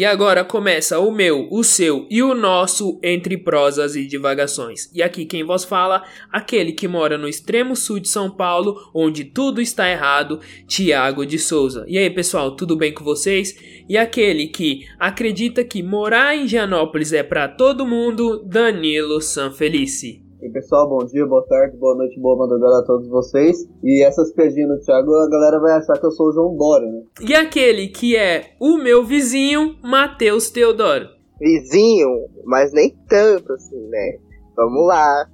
E 0.00 0.04
agora 0.06 0.42
começa 0.42 0.98
o 0.98 1.12
meu, 1.12 1.46
o 1.50 1.62
seu 1.62 2.06
e 2.08 2.22
o 2.22 2.32
nosso 2.32 2.98
entre 3.02 3.36
prosas 3.36 3.94
e 3.94 4.06
divagações. 4.06 4.90
E 4.94 5.02
aqui 5.02 5.26
quem 5.26 5.44
vos 5.44 5.62
fala, 5.62 6.02
aquele 6.32 6.72
que 6.72 6.88
mora 6.88 7.18
no 7.18 7.28
extremo 7.28 7.76
sul 7.76 8.00
de 8.00 8.08
São 8.08 8.30
Paulo, 8.30 8.90
onde 8.94 9.26
tudo 9.26 9.60
está 9.60 9.90
errado, 9.90 10.40
Tiago 10.66 11.26
de 11.26 11.38
Souza. 11.38 11.84
E 11.86 11.98
aí, 11.98 12.08
pessoal, 12.08 12.56
tudo 12.56 12.78
bem 12.78 12.94
com 12.94 13.04
vocês? 13.04 13.54
E 13.86 13.98
aquele 13.98 14.46
que 14.46 14.88
acredita 14.98 15.62
que 15.62 15.82
morar 15.82 16.34
em 16.34 16.48
Gianópolis 16.48 17.12
é 17.12 17.22
para 17.22 17.46
todo 17.46 17.86
mundo, 17.86 18.42
Danilo 18.42 19.20
Sanfelice. 19.20 20.29
E 20.42 20.48
pessoal, 20.48 20.88
bom 20.88 21.04
dia, 21.04 21.26
boa 21.26 21.44
tarde, 21.46 21.76
boa 21.76 21.94
noite, 21.94 22.18
boa 22.18 22.34
madrugada 22.34 22.78
a 22.78 22.86
todos 22.86 23.06
vocês. 23.08 23.68
E 23.84 24.02
essas 24.02 24.32
piadinhas 24.32 24.70
do 24.70 24.80
Thiago, 24.80 25.14
a 25.14 25.28
galera 25.28 25.60
vai 25.60 25.72
achar 25.72 25.98
que 25.98 26.06
eu 26.06 26.10
sou 26.10 26.28
o 26.28 26.32
João 26.32 26.56
Dória, 26.56 26.90
né? 26.90 27.02
E 27.20 27.34
aquele 27.34 27.88
que 27.88 28.16
é 28.16 28.54
o 28.58 28.78
meu 28.78 29.04
vizinho, 29.04 29.76
Matheus 29.82 30.50
Teodoro. 30.50 31.08
Vizinho, 31.38 32.08
mas 32.46 32.72
nem 32.72 32.96
tanto 33.06 33.52
assim, 33.52 33.86
né? 33.88 34.18
Vamos 34.56 34.86
lá. 34.86 35.26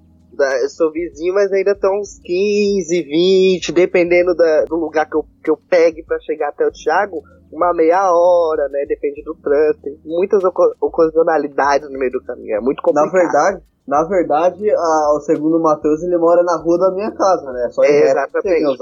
Eu 0.63 0.69
sou 0.71 0.91
vizinho, 0.91 1.35
mas 1.35 1.53
ainda 1.53 1.71
estão 1.71 2.01
uns 2.01 2.19
15, 2.25 3.03
20, 3.03 3.73
dependendo 3.73 4.35
da, 4.35 4.65
do 4.65 4.75
lugar 4.75 5.09
que 5.09 5.17
eu, 5.17 5.25
que 5.43 5.51
eu 5.51 5.57
pegue 5.71 6.03
para 6.03 6.19
chegar 6.21 6.49
até 6.49 6.67
o 6.67 6.73
Thiago, 6.73 7.23
uma 7.53 7.73
meia 7.73 8.13
hora, 8.13 8.69
né? 8.71 8.85
Depende 8.89 9.23
do 9.23 9.37
trânsito. 9.37 9.83
Tem 9.85 9.99
muitas 10.05 10.43
ocasionalidades 10.81 11.89
no 11.89 11.97
meio 11.97 12.11
do 12.11 12.25
caminho. 12.25 12.57
É 12.57 12.61
muito 12.61 12.83
complicado. 12.83 13.07
Na 13.07 13.21
verdade, 13.21 13.63
na 13.87 14.03
verdade, 14.03 14.69
a, 14.69 15.13
o 15.17 15.21
segundo 15.21 15.61
Matheus, 15.61 16.03
ele 16.03 16.19
mora 16.19 16.43
na 16.43 16.57
rua 16.57 16.79
da 16.79 16.91
minha 16.91 17.11
casa, 17.13 17.53
né? 17.53 17.69
Só 17.71 17.85
é, 17.85 18.11
exatamente. 18.11 18.79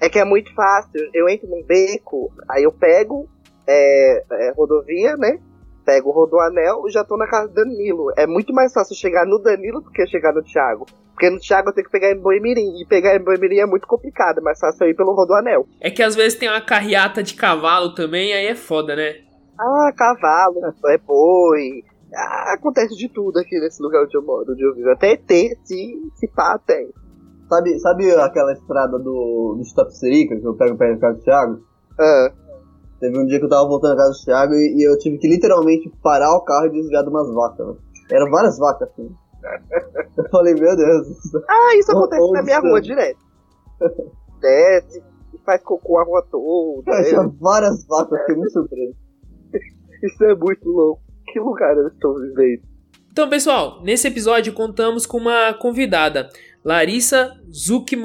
É 0.00 0.08
que 0.08 0.18
é 0.18 0.24
muito 0.24 0.54
fácil. 0.54 1.00
Eu 1.12 1.28
entro 1.28 1.48
num 1.48 1.64
beco, 1.64 2.30
aí 2.48 2.62
eu 2.62 2.72
pego 2.72 3.28
é, 3.66 4.22
é, 4.30 4.52
rodovia, 4.56 5.16
né? 5.16 5.38
Pego 5.84 6.10
o 6.10 6.12
rodoanel 6.12 6.84
e 6.86 6.90
já 6.90 7.04
tô 7.04 7.16
na 7.16 7.26
casa 7.26 7.48
do 7.48 7.54
Danilo. 7.54 8.12
É 8.16 8.26
muito 8.26 8.54
mais 8.54 8.72
fácil 8.72 8.94
chegar 8.94 9.26
no 9.26 9.38
Danilo 9.38 9.80
do 9.80 9.90
que 9.90 10.06
chegar 10.06 10.32
no 10.32 10.42
Thiago. 10.42 10.86
Porque 11.12 11.30
no 11.30 11.38
Thiago 11.38 11.68
eu 11.68 11.72
tenho 11.72 11.86
que 11.86 11.92
pegar 11.92 12.10
em 12.10 12.18
Boimirim. 12.18 12.80
E 12.80 12.86
pegar 12.86 13.14
em 13.14 13.22
Boimirim 13.22 13.58
é 13.58 13.66
muito 13.66 13.86
complicado, 13.86 14.38
é 14.38 14.40
mais 14.40 14.58
fácil 14.58 14.84
eu 14.84 14.90
ir 14.90 14.96
pelo 14.96 15.14
rodoanel. 15.14 15.66
É 15.80 15.90
que 15.90 16.02
às 16.02 16.14
vezes 16.14 16.38
tem 16.38 16.48
uma 16.48 16.60
carreata 16.60 17.22
de 17.22 17.34
cavalo 17.34 17.94
também, 17.94 18.32
aí 18.32 18.46
é 18.46 18.54
foda, 18.54 18.96
né? 18.96 19.16
Ah, 19.58 19.92
cavalo, 19.96 20.60
é 20.86 20.98
boi, 20.98 21.84
acontece 22.52 22.94
de 22.96 23.08
tudo 23.08 23.38
aqui 23.38 23.58
nesse 23.58 23.82
lugar 23.82 24.04
onde 24.04 24.16
eu 24.16 24.22
moro, 24.22 24.52
onde 24.52 24.62
eu 24.64 24.74
vivo. 24.74 24.90
Até 24.90 25.12
ET, 25.12 25.28
se, 25.64 26.10
se 26.14 26.28
pá, 26.28 26.58
tem. 26.58 26.92
Sabe, 27.48 27.78
sabe 27.78 28.10
aquela 28.12 28.52
estrada 28.52 28.98
do, 28.98 29.56
do 29.58 29.74
Tapicerica 29.74 30.38
que 30.38 30.46
eu 30.46 30.54
pego 30.54 30.76
perto 30.76 30.94
da 30.94 31.00
casa 31.00 31.18
do 31.18 31.24
Thiago? 31.24 31.60
Ah. 31.98 32.32
Teve 33.00 33.18
um 33.18 33.26
dia 33.26 33.38
que 33.38 33.44
eu 33.44 33.50
tava 33.50 33.68
voltando 33.68 33.92
à 33.92 33.96
casa 33.96 34.12
do 34.12 34.24
Thiago 34.24 34.54
e, 34.54 34.76
e 34.78 34.88
eu 34.88 34.98
tive 34.98 35.18
que 35.18 35.28
literalmente 35.28 35.92
parar 36.02 36.34
o 36.36 36.44
carro 36.44 36.66
e 36.66 36.70
desviar 36.70 37.02
de 37.02 37.10
umas 37.10 37.32
vacas. 37.32 37.66
Né? 37.66 37.74
Eram 38.12 38.30
várias 38.30 38.58
vacas 38.58 38.88
assim. 38.88 39.14
eu 40.16 40.28
falei, 40.30 40.54
meu 40.54 40.76
Deus. 40.76 41.08
Ah, 41.48 41.76
isso 41.76 41.92
acontece 41.92 42.32
na 42.32 42.42
minha 42.42 42.60
rua 42.60 42.80
direto. 42.80 43.18
Desce 44.40 45.02
faz 45.44 45.62
cocô 45.62 45.98
a 45.98 46.04
rua 46.04 46.26
toda. 46.30 46.90
Eu 46.90 47.04
tinha 47.04 47.28
várias 47.40 47.84
vacas, 47.86 48.18
fiquei 48.20 48.36
muito 48.36 48.52
surpreso. 48.52 48.96
isso 50.02 50.24
é 50.24 50.34
muito 50.34 50.68
louco 50.68 51.03
que 51.34 51.40
lugar 51.40 51.76
eu 51.76 51.88
estou 51.88 52.14
vivendo. 52.20 52.62
Então, 53.10 53.28
pessoal, 53.28 53.82
nesse 53.82 54.06
episódio 54.06 54.52
contamos 54.52 55.04
com 55.04 55.18
uma 55.18 55.52
convidada, 55.52 56.30
Larissa 56.64 57.32
Zucchi 57.52 57.96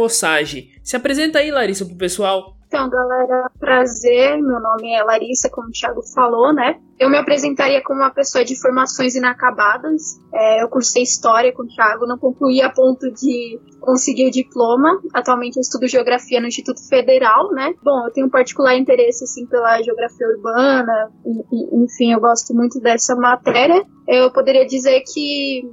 Se 0.84 0.96
apresenta 0.96 1.38
aí, 1.38 1.52
Larissa, 1.52 1.86
pro 1.86 1.96
pessoal. 1.96 2.58
Então, 2.70 2.88
galera, 2.88 3.50
prazer. 3.60 4.40
Meu 4.40 4.60
nome 4.60 4.94
é 4.94 5.04
Larissa, 5.04 5.50
como 5.50 5.70
o 5.70 5.72
Thiago 5.72 6.04
falou, 6.14 6.54
né? 6.54 6.80
Eu 7.00 7.10
me 7.10 7.18
apresentaria 7.18 7.82
como 7.84 8.02
uma 8.02 8.12
pessoa 8.14 8.46
de 8.46 8.56
formações 8.62 9.16
inacabadas. 9.16 10.20
É, 10.32 10.62
eu 10.62 10.70
cursei 10.70 11.02
História 11.02 11.52
com 11.52 11.64
o 11.64 11.68
Thiago, 11.68 12.06
não 12.06 12.20
concluí 12.20 12.62
a 12.62 12.70
ponto 12.70 13.12
de 13.12 13.60
conseguir 13.82 14.28
o 14.28 14.32
diploma. 14.32 15.02
Atualmente 15.16 15.58
eu 15.58 15.62
estudo 15.62 15.88
Geografia 15.88 16.40
no 16.40 16.46
Instituto 16.46 16.88
Federal, 16.88 17.52
né? 17.54 17.74
Bom, 17.82 18.06
eu 18.06 18.14
tenho 18.14 18.28
um 18.28 18.30
particular 18.30 18.78
interesse, 18.78 19.24
assim, 19.24 19.48
pela 19.48 19.82
geografia 19.82 20.28
urbana. 20.28 21.12
E, 21.26 21.40
e, 21.52 21.84
enfim, 21.84 22.14
eu 22.14 22.20
gosto 22.20 22.54
muito 22.54 22.80
dessa 22.80 23.16
matéria. 23.16 23.84
Eu 24.08 24.32
poderia 24.32 24.68
dizer 24.68 25.02
que 25.12 25.64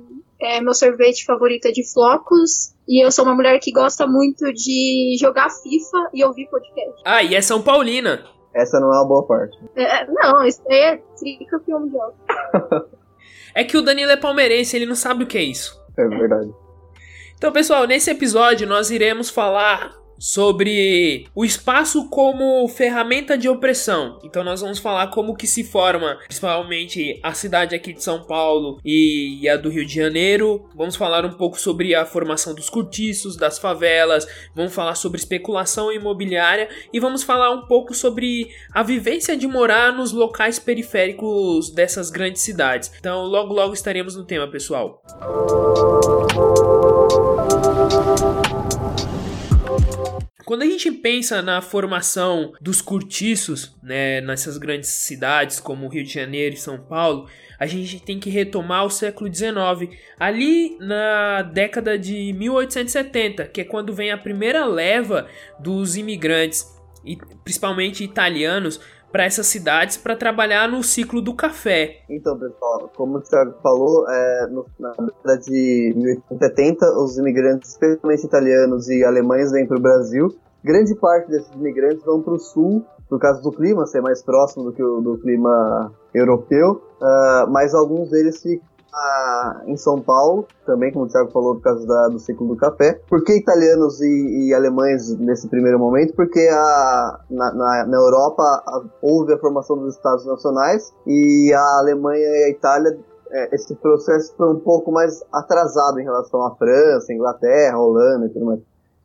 é, 0.40 0.60
meu 0.60 0.74
sorvete 0.74 1.24
favorito 1.24 1.66
é 1.66 1.72
de 1.72 1.82
flocos. 1.92 2.74
E 2.88 3.04
eu 3.04 3.10
sou 3.10 3.24
uma 3.24 3.34
mulher 3.34 3.58
que 3.58 3.72
gosta 3.72 4.06
muito 4.06 4.52
de 4.52 5.16
jogar 5.20 5.50
FIFA 5.50 6.10
e 6.14 6.24
ouvir 6.24 6.48
podcast. 6.48 7.02
Ah, 7.04 7.22
e 7.22 7.34
é 7.34 7.40
São 7.40 7.62
Paulina. 7.62 8.24
Essa 8.54 8.80
não 8.80 8.94
é 8.94 8.98
uma 8.98 9.08
boa 9.08 9.26
parte. 9.26 9.58
É, 9.74 10.06
não, 10.06 10.44
isso 10.44 10.62
aí 10.68 10.78
é 10.78 11.02
tricampeão 11.18 11.80
mundial. 11.80 12.14
é 13.54 13.64
que 13.64 13.76
o 13.76 13.82
Danilo 13.82 14.10
é 14.10 14.16
palmeirense, 14.16 14.76
ele 14.76 14.86
não 14.86 14.94
sabe 14.94 15.24
o 15.24 15.26
que 15.26 15.36
é 15.36 15.42
isso. 15.42 15.78
É 15.98 16.06
verdade. 16.08 16.50
Então, 17.36 17.52
pessoal, 17.52 17.86
nesse 17.86 18.10
episódio 18.10 18.66
nós 18.66 18.90
iremos 18.90 19.28
falar 19.28 19.92
sobre 20.18 21.26
o 21.34 21.44
espaço 21.44 22.08
como 22.08 22.66
ferramenta 22.68 23.36
de 23.36 23.48
opressão. 23.48 24.18
Então 24.24 24.42
nós 24.42 24.60
vamos 24.60 24.78
falar 24.78 25.08
como 25.08 25.36
que 25.36 25.46
se 25.46 25.64
forma, 25.64 26.18
principalmente 26.26 27.18
a 27.22 27.32
cidade 27.32 27.74
aqui 27.74 27.92
de 27.92 28.02
São 28.02 28.22
Paulo 28.22 28.80
e 28.84 29.48
a 29.48 29.56
do 29.56 29.68
Rio 29.68 29.86
de 29.86 29.94
Janeiro. 29.94 30.68
Vamos 30.74 30.96
falar 30.96 31.24
um 31.24 31.32
pouco 31.32 31.58
sobre 31.58 31.94
a 31.94 32.04
formação 32.04 32.54
dos 32.54 32.68
cortiços, 32.68 33.36
das 33.36 33.58
favelas, 33.58 34.26
vamos 34.54 34.74
falar 34.74 34.94
sobre 34.94 35.18
especulação 35.18 35.92
imobiliária 35.92 36.68
e 36.92 37.00
vamos 37.00 37.22
falar 37.22 37.50
um 37.50 37.66
pouco 37.66 37.94
sobre 37.94 38.48
a 38.72 38.82
vivência 38.82 39.36
de 39.36 39.46
morar 39.46 39.92
nos 39.92 40.12
locais 40.12 40.58
periféricos 40.58 41.70
dessas 41.70 42.10
grandes 42.10 42.42
cidades. 42.42 42.92
Então 42.98 43.24
logo 43.24 43.52
logo 43.52 43.74
estaremos 43.74 44.16
no 44.16 44.24
tema, 44.24 44.48
pessoal. 44.48 45.02
Quando 50.46 50.62
a 50.62 50.66
gente 50.66 50.92
pensa 50.92 51.42
na 51.42 51.60
formação 51.60 52.52
dos 52.60 52.80
cortiços, 52.80 53.74
né, 53.82 54.20
nessas 54.20 54.56
grandes 54.56 54.90
cidades 54.90 55.58
como 55.58 55.88
Rio 55.88 56.04
de 56.04 56.12
Janeiro 56.12 56.54
e 56.54 56.58
São 56.58 56.78
Paulo, 56.78 57.28
a 57.58 57.66
gente 57.66 57.98
tem 57.98 58.20
que 58.20 58.30
retomar 58.30 58.84
o 58.84 58.90
século 58.90 59.28
XIX, 59.34 59.92
ali 60.20 60.78
na 60.78 61.42
década 61.42 61.98
de 61.98 62.32
1870, 62.32 63.46
que 63.46 63.62
é 63.62 63.64
quando 63.64 63.92
vem 63.92 64.12
a 64.12 64.16
primeira 64.16 64.64
leva 64.64 65.28
dos 65.58 65.96
imigrantes, 65.96 66.64
e 67.04 67.16
principalmente 67.42 68.04
italianos, 68.04 68.80
para 69.16 69.24
essas 69.24 69.46
cidades 69.46 69.96
para 69.96 70.14
trabalhar 70.14 70.68
no 70.68 70.82
ciclo 70.82 71.22
do 71.22 71.32
café. 71.32 72.02
Então, 72.06 72.38
pessoal, 72.38 72.90
como 72.94 73.16
o 73.16 73.20
Thiago 73.22 73.54
falou, 73.62 74.06
é, 74.10 74.46
no, 74.48 74.66
na 74.78 74.90
década 74.90 75.38
de 75.38 75.94
1870, 75.96 76.84
os 76.98 77.16
imigrantes, 77.16 77.70
especialmente 77.70 78.26
italianos 78.26 78.90
e 78.90 79.02
alemães, 79.02 79.50
vêm 79.52 79.66
para 79.66 79.78
o 79.78 79.80
Brasil. 79.80 80.28
Grande 80.62 80.94
parte 80.96 81.30
desses 81.30 81.50
imigrantes 81.54 82.04
vão 82.04 82.20
para 82.20 82.34
o 82.34 82.38
sul, 82.38 82.84
por 83.08 83.18
causa 83.18 83.40
do 83.40 83.50
clima 83.50 83.86
ser 83.86 84.02
mais 84.02 84.22
próximo 84.22 84.64
do 84.64 84.72
que 84.74 84.82
o 84.82 85.00
do 85.00 85.16
clima 85.16 85.90
europeu, 86.12 86.82
uh, 87.00 87.50
mas 87.50 87.72
alguns 87.72 88.10
deles 88.10 88.38
ficam 88.96 89.62
em 89.66 89.76
São 89.76 90.00
Paulo, 90.00 90.46
também, 90.64 90.92
como 90.92 91.04
o 91.04 91.08
Thiago 91.08 91.30
falou, 91.30 91.56
por 91.56 91.62
causa 91.62 91.86
da, 91.86 92.08
do 92.08 92.18
ciclo 92.18 92.48
do 92.48 92.56
café. 92.56 93.00
Por 93.08 93.22
que 93.22 93.36
italianos 93.36 94.00
e, 94.00 94.48
e 94.48 94.54
alemães 94.54 95.16
nesse 95.18 95.48
primeiro 95.48 95.78
momento? 95.78 96.14
Porque 96.14 96.40
a, 96.50 97.20
na, 97.30 97.52
na, 97.52 97.86
na 97.86 97.96
Europa 97.96 98.42
a, 98.42 98.82
houve 99.02 99.32
a 99.32 99.38
formação 99.38 99.76
dos 99.78 99.94
Estados 99.94 100.24
Nacionais 100.24 100.92
e 101.06 101.52
a 101.52 101.78
Alemanha 101.78 102.24
e 102.24 102.44
a 102.44 102.50
Itália 102.50 102.98
é, 103.30 103.54
esse 103.54 103.74
processo 103.74 104.34
foi 104.36 104.50
um 104.52 104.60
pouco 104.60 104.92
mais 104.92 105.22
atrasado 105.32 105.98
em 105.98 106.04
relação 106.04 106.42
à 106.44 106.54
França, 106.54 107.12
Inglaterra, 107.12 107.78
Holanda 107.78 108.26
e 108.26 108.28
tudo 108.28 108.46
mais. 108.46 108.60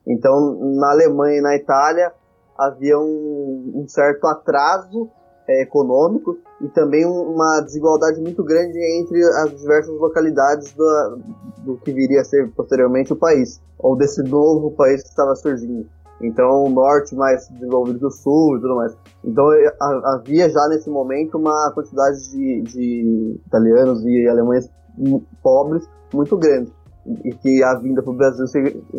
Então, 0.06 0.58
na 0.76 0.90
Alemanha 0.90 1.38
e 1.38 1.40
na 1.40 1.56
Itália 1.56 2.12
havia 2.56 2.98
um, 2.98 3.72
um 3.74 3.88
certo 3.88 4.26
atraso 4.26 5.10
é, 5.48 5.62
econômico 5.62 6.38
e 6.60 6.68
também 6.68 7.04
uma 7.04 7.60
desigualdade 7.60 8.20
muito 8.20 8.42
grande 8.44 8.78
entre 8.78 9.22
as 9.24 9.50
diversas 9.58 9.98
localidades 9.98 10.72
do, 10.72 11.18
do 11.58 11.76
que 11.78 11.92
viria 11.92 12.20
a 12.20 12.24
ser 12.24 12.50
posteriormente 12.52 13.12
o 13.12 13.16
país, 13.16 13.60
ou 13.78 13.96
desse 13.96 14.22
novo 14.22 14.70
país 14.72 15.02
que 15.02 15.08
estava 15.08 15.34
surgindo. 15.34 15.86
Então, 16.22 16.64
o 16.64 16.70
norte 16.70 17.16
mais 17.16 17.48
desenvolvido 17.48 17.98
que 17.98 18.06
o 18.06 18.10
sul 18.10 18.56
e 18.56 18.60
tudo 18.60 18.76
mais. 18.76 18.96
Então, 19.24 19.44
havia 20.14 20.48
já 20.48 20.68
nesse 20.68 20.88
momento 20.88 21.36
uma 21.36 21.72
quantidade 21.72 22.30
de, 22.30 22.62
de 22.62 23.40
italianos 23.44 24.04
e 24.04 24.28
alemães 24.28 24.70
pobres 25.42 25.84
muito 26.14 26.36
grande. 26.36 26.72
E 27.24 27.34
que 27.34 27.64
a 27.64 27.74
vinda 27.74 28.00
para 28.00 28.12
o 28.12 28.16
Brasil 28.16 28.46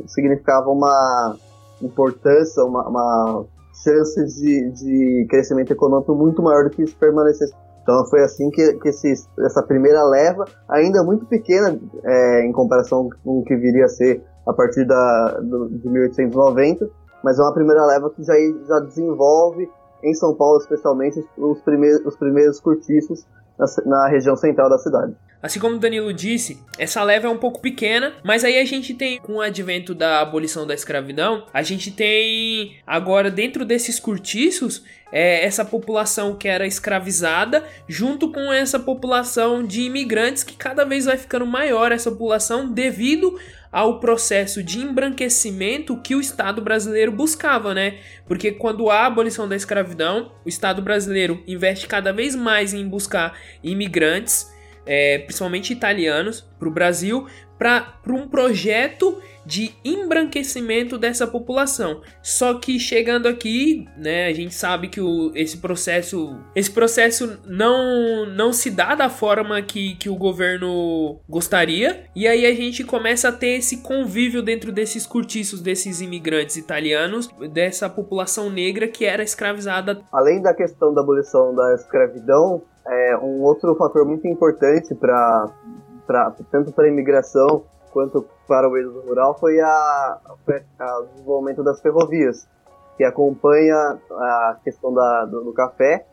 significava 0.08 0.70
uma 0.70 1.38
importância, 1.82 2.62
uma, 2.66 2.90
uma 2.90 3.46
chances 3.74 4.36
de, 4.36 4.72
de 4.72 5.28
crescimento 5.30 5.72
econômico 5.72 6.14
muito 6.16 6.42
maior 6.42 6.66
do 6.66 6.70
que 6.70 6.86
se 6.86 6.96
permanecesse. 6.96 7.54
Então 7.82 8.06
foi 8.06 8.24
assim 8.24 8.50
que, 8.50 8.74
que 8.76 8.90
esse, 8.90 9.14
essa 9.40 9.62
primeira 9.62 10.04
leva, 10.04 10.46
ainda 10.70 11.04
muito 11.04 11.26
pequena 11.26 11.78
é, 12.04 12.46
em 12.46 12.52
comparação 12.52 13.10
com 13.24 13.40
o 13.40 13.44
que 13.44 13.56
viria 13.56 13.86
a 13.86 13.90
ser 13.90 14.24
a 14.48 14.54
partir 14.54 14.86
da, 14.86 15.40
do, 15.42 15.70
de 15.70 15.90
1890, 15.90 16.90
mas 17.24 17.40
é 17.40 17.42
uma 17.42 17.54
primeira 17.54 17.86
leva 17.86 18.10
que 18.10 18.24
já, 18.24 18.34
já 18.68 18.80
desenvolve, 18.80 19.70
em 20.04 20.14
São 20.14 20.34
Paulo 20.36 20.58
especialmente, 20.60 21.26
os, 21.38 21.62
primeiros, 21.62 22.06
os 22.06 22.16
primeiros 22.18 22.60
cortiços 22.60 23.26
na, 23.58 23.66
na 23.86 24.08
região 24.08 24.36
central 24.36 24.70
da 24.70 24.78
cidade. 24.78 25.16
Assim 25.44 25.60
como 25.60 25.76
o 25.76 25.80
Danilo 25.80 26.14
disse, 26.14 26.64
essa 26.80 27.04
leva 27.04 27.28
é 27.28 27.30
um 27.30 27.38
pouco 27.38 27.60
pequena, 27.60 28.14
mas 28.24 28.46
aí 28.46 28.58
a 28.58 28.64
gente 28.64 28.94
tem, 28.94 29.20
com 29.20 29.34
o 29.34 29.42
advento 29.42 29.94
da 29.94 30.22
abolição 30.22 30.66
da 30.66 30.74
escravidão, 30.74 31.46
a 31.54 31.62
gente 31.62 31.92
tem 31.92 32.78
agora 32.88 33.30
dentro 33.30 33.66
desses 33.66 34.00
cortiços 34.00 34.86
é, 35.12 35.44
essa 35.44 35.66
população 35.66 36.38
que 36.38 36.48
era 36.48 36.66
escravizada, 36.66 37.62
junto 37.90 38.32
com 38.32 38.54
essa 38.54 38.80
população 38.80 39.68
de 39.68 39.82
imigrantes 39.82 40.46
que 40.46 40.56
cada 40.56 40.86
vez 40.86 41.04
vai 41.04 41.18
ficando 41.18 41.46
maior 41.46 41.92
essa 41.92 42.10
população 42.10 42.72
devido 42.72 43.38
ao 43.70 44.00
processo 44.00 44.64
de 44.64 44.80
embranquecimento 44.80 45.98
que 45.98 46.16
o 46.16 46.22
Estado 46.22 46.62
brasileiro 46.62 47.12
buscava, 47.12 47.74
né? 47.74 47.98
Porque 48.26 48.54
quando 48.54 48.90
há 48.90 49.02
a 49.02 49.08
abolição 49.08 49.50
da 49.50 49.58
escravidão, 49.58 50.32
o 50.46 50.48
Estado 50.48 50.82
brasileiro 50.82 51.44
investe 51.46 51.86
cada 51.86 52.14
vez 52.14 52.34
mais 52.34 52.74
em 52.74 52.88
buscar 52.88 53.38
imigrantes 53.62 54.53
é, 54.86 55.20
principalmente 55.20 55.74
italianos, 55.74 56.42
para 56.60 56.68
o 56.68 56.72
Brasil, 56.72 57.28
para 57.58 57.94
um 58.08 58.28
projeto 58.28 59.22
de 59.46 59.74
embranquecimento 59.84 60.98
dessa 60.98 61.28
população. 61.28 62.02
Só 62.22 62.56
que 62.56 62.80
chegando 62.80 63.28
aqui, 63.28 63.88
né, 63.98 64.28
a 64.28 64.34
gente 64.34 64.54
sabe 64.54 64.88
que 64.88 65.02
o, 65.02 65.32
esse 65.36 65.58
processo, 65.58 66.38
esse 66.56 66.72
processo 66.72 67.40
não 67.46 68.26
não 68.26 68.54
se 68.54 68.70
dá 68.70 68.96
da 68.96 69.10
forma 69.10 69.62
que, 69.62 69.96
que 69.96 70.10
o 70.10 70.16
governo 70.16 71.20
gostaria. 71.28 72.06
E 72.16 72.28
aí 72.28 72.46
a 72.46 72.54
gente 72.54 72.84
começa 72.84 73.30
a 73.30 73.32
ter 73.32 73.58
esse 73.58 73.78
convívio 73.78 74.42
dentro 74.42 74.72
desses 74.72 75.06
cortiços 75.06 75.62
desses 75.62 76.02
imigrantes 76.02 76.56
italianos, 76.56 77.30
dessa 77.52 77.90
população 77.90 78.50
negra 78.50 78.88
que 78.88 79.06
era 79.06 79.24
escravizada. 79.24 80.02
Além 80.12 80.42
da 80.42 80.54
questão 80.54 80.94
da 80.94 81.02
abolição 81.02 81.54
da 81.54 81.76
escravidão, 81.76 82.64
é, 82.88 83.18
um 83.18 83.42
outro 83.42 83.76
fator 83.76 84.06
muito 84.06 84.28
importante 84.28 84.94
para 84.96 85.50
tanto 86.52 86.72
para 86.74 86.86
a 86.86 86.88
imigração 86.88 87.64
quanto 87.92 88.26
para 88.48 88.68
o 88.68 88.78
êxodo 88.78 89.02
rural 89.02 89.38
foi 89.40 89.60
a, 89.62 89.68
a, 89.68 91.00
o 91.00 91.06
desenvolvimento 91.14 91.64
das 91.64 91.80
ferrovias, 91.80 92.48
que 92.98 93.04
acompanha 93.04 94.00
a 94.12 94.58
questão 94.64 94.94
da, 94.94 95.26
do, 95.26 95.44
do 95.46 95.54
café 95.54 96.06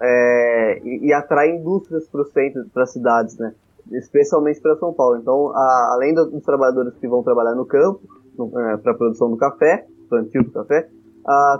é, 0.00 0.80
e, 0.84 1.08
e, 1.08 1.12
atrai 1.12 1.50
indústrias 1.50 2.08
para 2.08 2.22
o 2.22 2.24
centro, 2.24 2.64
para 2.72 2.84
as 2.84 2.92
cidades, 2.92 3.36
né? 3.38 3.54
especialmente 3.92 4.60
para 4.60 4.76
São 4.76 4.92
Paulo. 4.92 5.16
Então, 5.16 5.50
a, 5.54 5.90
além 5.94 6.14
dos 6.14 6.42
trabalhadores 6.42 6.94
que 6.96 7.08
vão 7.08 7.22
trabalhar 7.22 7.54
no 7.54 7.66
campo, 7.66 8.00
é, 8.38 8.76
para 8.76 8.92
a 8.92 8.94
produção 8.94 9.30
do 9.30 9.36
café, 9.36 9.86
plantio 10.08 10.44
do 10.44 10.52
café, 10.52 10.88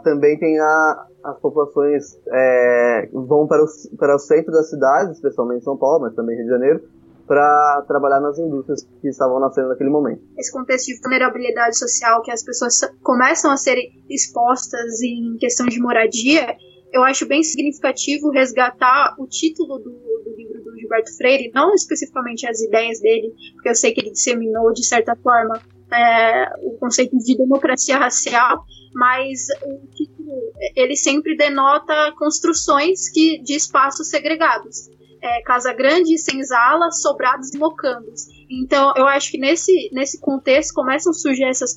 também 0.05 0.39
tem 0.39 0.59
a, 0.59 1.07
as 1.25 1.41
populações 1.41 2.19
é, 2.29 3.09
vão 3.13 3.47
para 3.47 3.63
o, 3.63 3.67
para 3.97 4.15
o 4.15 4.19
centro 4.19 4.53
da 4.53 4.63
cidade, 4.63 5.13
especialmente 5.13 5.65
São 5.65 5.77
Paulo, 5.77 6.03
mas 6.03 6.15
também 6.15 6.37
Rio 6.37 6.45
de 6.45 6.51
Janeiro, 6.51 6.83
para 7.27 7.85
trabalhar 7.89 8.21
nas 8.21 8.39
indústrias 8.39 8.87
que 9.01 9.09
estavam 9.09 9.41
nascendo 9.41 9.69
naquele 9.69 9.91
momento. 9.91 10.23
Esse 10.39 10.53
contexto 10.53 10.87
de 10.87 11.01
vulnerabilidade 11.01 11.77
social 11.77 12.23
que 12.23 12.31
as 12.31 12.45
pessoas 12.45 12.79
começam 13.03 13.51
a 13.51 13.57
ser 13.57 13.77
expostas 14.09 15.03
em 15.03 15.37
questão 15.39 15.67
de 15.67 15.81
moradia, 15.81 16.57
eu 16.93 17.03
acho 17.03 17.27
bem 17.27 17.43
significativo 17.43 18.31
resgatar 18.31 19.17
o 19.19 19.27
título 19.27 19.79
do, 19.79 19.91
do 19.91 20.37
livro 20.37 20.63
do 20.63 20.79
Gilberto 20.79 21.17
Freire, 21.17 21.51
não 21.53 21.75
especificamente 21.75 22.49
as 22.49 22.61
ideias 22.61 23.01
dele, 23.01 23.35
porque 23.55 23.69
eu 23.69 23.75
sei 23.75 23.93
que 23.93 24.01
ele 24.01 24.13
disseminou 24.13 24.73
de 24.73 24.87
certa 24.87 25.17
forma 25.17 25.61
é, 25.93 26.49
o 26.63 26.79
conceito 26.79 27.17
de 27.19 27.37
democracia 27.37 27.99
racial, 27.99 28.65
mas 28.97 29.47
o 29.63 29.87
título 29.95 30.33
ele 30.75 30.97
sempre 30.97 31.37
denota 31.37 32.13
construções 32.19 33.11
que, 33.11 33.43
de 33.43 33.55
espaços 33.55 34.09
segregados. 34.09 34.89
É, 35.23 35.43
casa 35.43 35.73
grande, 35.75 36.17
senzala, 36.17 36.91
sobrados 36.91 37.53
e 37.53 37.59
mocandos. 37.59 38.23
Então, 38.51 38.95
eu 38.97 39.07
acho 39.07 39.31
que 39.31 39.39
nesse, 39.39 39.91
nesse 39.93 40.19
contexto 40.19 40.73
começam 40.73 41.11
a 41.11 41.15
surgir 41.15 41.45
essas 41.45 41.77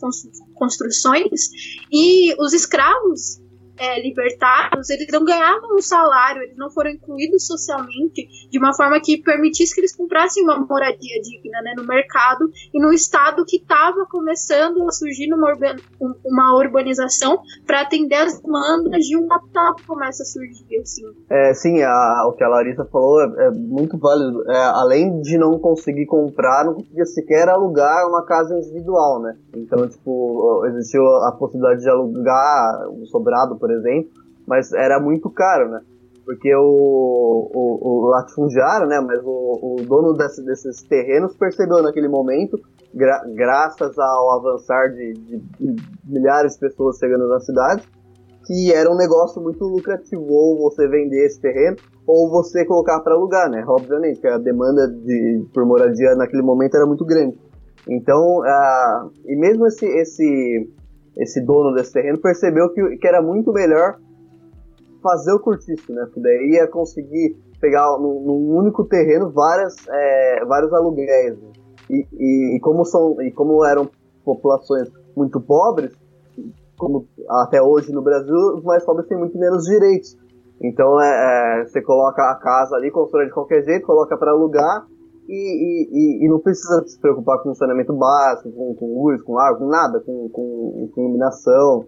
construções 0.56 1.50
e 1.92 2.34
os 2.42 2.54
escravos 2.54 3.42
é, 3.80 4.00
eles 4.00 4.16
não 5.12 5.24
ganhavam 5.24 5.76
um 5.76 5.82
salário, 5.82 6.44
eles 6.44 6.58
não 6.58 6.70
foram 6.70 6.92
incluídos 6.92 7.48
socialmente 7.48 8.28
de 8.50 8.60
uma 8.60 8.74
forma 8.74 9.00
que 9.00 9.22
permitisse 9.22 9.74
que 9.74 9.82
eles 9.82 9.96
comprassem 9.96 10.44
uma 10.44 10.58
moradia 10.58 11.22
digna 11.22 11.62
né, 11.62 11.74
no 11.78 11.86
mercado 11.86 12.52
e 12.74 12.82
no 12.82 12.92
estado 12.92 13.46
que 13.46 13.58
estava 13.58 14.06
começando 14.10 14.84
a 14.88 14.92
surgir 14.92 15.28
numa 15.28 15.50
urban, 15.50 15.76
uma 16.26 16.58
urbanização 16.58 17.40
para 17.66 17.82
atender 17.82 18.16
as 18.16 18.42
demandas 18.42 19.06
de 19.06 19.18
um 19.18 19.28
capital 19.28 19.76
que 19.76 19.88
começa 19.88 20.24
a 20.24 20.26
surgir. 20.26 20.80
Assim. 20.82 21.04
É, 21.30 21.54
sim, 21.54 21.82
a, 21.82 22.28
o 22.28 22.34
que 22.34 22.44
a 22.44 22.48
Larissa 22.50 22.86
falou 22.86 23.22
é, 23.22 23.48
é 23.48 23.52
muito 23.52 23.98
válido. 23.98 24.50
É, 24.50 24.58
além 24.58 25.22
de 25.22 25.38
não 25.38 25.58
conseguir 25.60 26.06
comprar, 26.06 26.66
não 26.66 26.74
conseguia 26.74 27.06
sequer 27.06 27.50
alugar 27.50 28.08
uma 28.08 28.26
casa 28.26 28.56
individual, 28.56 29.22
né? 29.22 29.38
Então, 29.56 29.88
tipo, 29.88 30.66
existiu 30.68 31.06
a 31.24 31.32
possibilidade 31.38 31.82
de 31.82 31.90
alugar 31.90 32.90
um 32.90 33.06
sobrado, 33.06 33.58
por 33.58 33.69
por 33.70 33.76
exemplo, 33.78 34.10
mas 34.48 34.74
era 34.74 35.00
muito 35.00 35.30
caro, 35.30 35.70
né? 35.70 35.82
Porque 36.26 36.54
o, 36.56 37.50
o, 37.54 37.80
o 37.82 38.10
latifundiário, 38.10 38.88
né, 38.88 39.00
mas 39.00 39.20
o, 39.24 39.78
o 39.80 39.86
dono 39.88 40.14
desse, 40.14 40.44
desses 40.44 40.82
terrenos 40.84 41.36
percebeu 41.36 41.82
naquele 41.82 42.08
momento, 42.08 42.60
gra, 42.94 43.24
graças 43.34 43.98
ao 43.98 44.40
avançar 44.40 44.90
de, 44.90 45.14
de, 45.14 45.40
de 45.40 45.76
milhares 46.06 46.54
de 46.54 46.60
pessoas 46.60 46.98
chegando 46.98 47.28
na 47.28 47.40
cidade, 47.40 47.84
que 48.46 48.72
era 48.74 48.92
um 48.92 48.98
negócio 48.98 49.42
muito 49.42 49.64
lucrativo, 49.66 50.26
ou 50.28 50.58
você 50.70 50.88
vender 50.88 51.26
esse 51.26 51.40
terreno, 51.40 51.78
ou 52.06 52.30
você 52.30 52.66
colocar 52.66 53.00
para 53.02 53.14
alugar, 53.14 53.50
né? 53.50 53.64
Obviamente, 53.68 54.16
porque 54.16 54.28
a 54.28 54.38
demanda 54.38 54.88
de, 54.88 55.46
por 55.54 55.66
moradia 55.66 56.16
naquele 56.16 56.44
momento 56.44 56.76
era 56.76 56.86
muito 56.86 57.06
grande. 57.06 57.38
Então, 57.88 58.40
uh, 58.40 59.12
e 59.26 59.36
mesmo 59.36 59.66
esse, 59.68 59.86
esse, 59.86 60.70
esse 61.20 61.42
dono 61.42 61.74
desse 61.76 61.94
terreno 61.94 62.18
percebeu 62.20 62.74
que, 62.74 62.98
que 62.98 63.08
era 63.08 63.22
muito 63.22 63.52
melhor 63.52 64.00
fazer 65.04 65.34
o 65.34 65.40
cortiço, 65.40 65.92
né? 65.94 66.04
Porque 66.06 66.22
daí 66.22 66.52
ia 66.54 66.68
conseguir 66.68 67.38
pegar 67.60 67.98
num, 67.98 68.22
num 68.22 68.58
único 68.58 68.86
terreno 68.86 69.30
várias, 69.30 69.76
é, 69.90 70.46
vários 70.46 70.74
aluguéis. 70.74 71.38
Né? 71.38 71.52
E, 71.90 72.08
e, 72.14 72.56
e, 72.56 72.60
como 72.62 72.86
são, 72.86 73.22
e 73.22 73.32
como 73.32 73.66
eram 73.66 73.90
populações 74.24 74.90
muito 75.16 75.42
pobres, 75.42 75.92
como 76.78 77.06
até 77.30 77.62
hoje 77.62 77.92
no 77.92 78.02
Brasil, 78.02 78.36
os 78.56 78.64
mais 78.64 78.86
pobres 78.86 79.08
têm 79.08 79.18
muito 79.18 79.38
menos 79.38 79.66
direitos. 79.66 80.18
Então 80.62 81.02
é, 81.02 81.62
é, 81.62 81.66
você 81.66 81.82
coloca 81.82 82.22
a 82.22 82.36
casa 82.36 82.76
ali, 82.76 82.92
constrói 82.92 83.26
de 83.26 83.34
qualquer 83.34 83.64
jeito, 83.64 83.86
coloca 83.86 84.18
para 84.18 84.32
alugar 84.32 84.86
e, 85.30 86.24
e, 86.24 86.26
e, 86.26 86.30
não 86.30 86.40
precisa 86.40 86.84
se 86.88 87.00
preocupar 87.00 87.38
com 87.38 87.50
funcionamento 87.50 87.94
básico, 87.94 88.52
com, 88.52 88.74
com 88.74 89.04
luz, 89.04 89.22
com 89.22 89.38
água, 89.38 89.60
com 89.60 89.68
nada, 89.68 90.00
com, 90.00 90.28
com, 90.30 90.90
com 90.94 91.02
iluminação. 91.02 91.86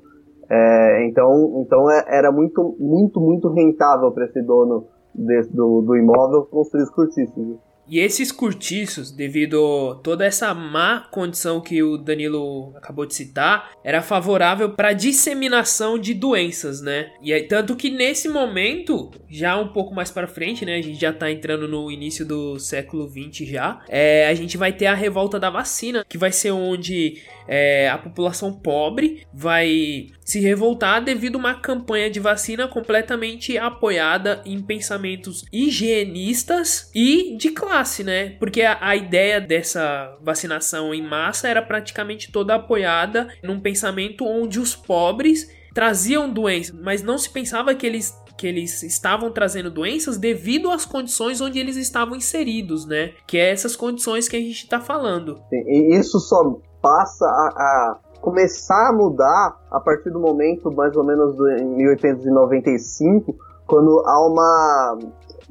É, 0.49 1.07
então, 1.07 1.63
então 1.65 1.89
é, 1.89 2.05
era 2.07 2.31
muito, 2.31 2.75
muito, 2.79 3.19
muito 3.19 3.49
rentável 3.49 4.11
para 4.11 4.25
esse 4.25 4.41
dono 4.43 4.85
desse, 5.15 5.51
do, 5.55 5.81
do 5.81 5.95
imóvel 5.95 6.45
construir 6.45 6.83
os 6.83 6.91
cortiços. 6.91 7.57
E 7.87 7.99
esses 7.99 8.31
cortiços, 8.31 9.11
devido 9.11 9.91
a 9.91 9.95
toda 10.01 10.25
essa 10.25 10.53
má 10.53 11.07
condição 11.11 11.59
que 11.59 11.81
o 11.83 11.97
Danilo 11.97 12.73
acabou 12.77 13.05
de 13.05 13.13
citar, 13.13 13.71
era 13.83 14.01
favorável 14.01 14.71
para 14.71 14.93
disseminação 14.93 15.99
de 15.99 16.13
doenças, 16.13 16.81
né? 16.81 17.11
E 17.21 17.33
aí, 17.33 17.43
tanto 17.43 17.75
que 17.75 17.89
nesse 17.89 18.29
momento, 18.29 19.11
já 19.29 19.57
um 19.57 19.67
pouco 19.67 19.93
mais 19.93 20.09
para 20.09 20.27
frente, 20.27 20.65
né? 20.65 20.75
A 20.75 20.81
gente 20.81 20.99
já 20.99 21.11
tá 21.11 21.29
entrando 21.31 21.67
no 21.67 21.91
início 21.91 22.25
do 22.25 22.59
século 22.59 23.07
20 23.07 23.45
já. 23.45 23.81
É, 23.89 24.27
a 24.27 24.33
gente 24.33 24.57
vai 24.57 24.71
ter 24.71 24.85
a 24.85 24.93
revolta 24.93 25.39
da 25.39 25.49
vacina, 25.49 26.05
que 26.07 26.17
vai 26.17 26.31
ser 26.31 26.51
onde 26.51 27.21
é, 27.47 27.89
a 27.89 27.97
população 27.97 28.53
pobre 28.53 29.25
vai 29.33 30.07
se 30.23 30.39
revoltar 30.39 31.03
devido 31.03 31.35
a 31.35 31.39
uma 31.39 31.53
campanha 31.55 32.09
de 32.09 32.19
vacina 32.19 32.67
completamente 32.67 33.57
apoiada 33.57 34.41
em 34.45 34.61
pensamentos 34.61 35.43
higienistas 35.51 36.89
e 36.95 37.35
de 37.35 37.51
classe, 37.51 37.70
né? 38.03 38.35
Porque 38.39 38.61
a, 38.61 38.77
a 38.81 38.95
ideia 38.95 39.39
dessa 39.39 40.17
vacinação 40.21 40.93
em 40.93 41.01
massa 41.01 41.47
era 41.47 41.61
praticamente 41.61 42.31
toda 42.31 42.55
apoiada 42.55 43.29
num 43.43 43.59
pensamento 43.59 44.25
onde 44.25 44.59
os 44.59 44.75
pobres 44.75 45.49
traziam 45.73 46.29
doenças, 46.29 46.75
mas 46.77 47.01
não 47.01 47.17
se 47.17 47.29
pensava 47.29 47.73
que 47.73 47.87
eles 47.87 48.19
que 48.37 48.47
eles 48.47 48.81
estavam 48.81 49.31
trazendo 49.31 49.69
doenças 49.69 50.17
devido 50.17 50.71
às 50.71 50.83
condições 50.83 51.39
onde 51.41 51.59
eles 51.59 51.75
estavam 51.75 52.15
inseridos, 52.15 52.87
né? 52.87 53.11
Que 53.27 53.37
é 53.37 53.51
essas 53.51 53.75
condições 53.75 54.27
que 54.27 54.35
a 54.35 54.39
gente 54.39 54.63
está 54.63 54.79
falando. 54.79 55.39
Isso 55.67 56.19
só 56.19 56.59
passa 56.81 57.23
a, 57.23 57.29
a, 57.29 57.99
começar 58.19 58.89
a 58.89 58.93
mudar 58.93 59.59
a 59.69 59.79
partir 59.79 60.09
do 60.09 60.19
momento, 60.19 60.71
mais 60.71 60.95
ou 60.95 61.03
menos 61.03 61.35
em 61.61 61.65
1895, 61.75 63.35
quando 63.67 63.99
há 64.07 64.27
uma, 64.27 64.99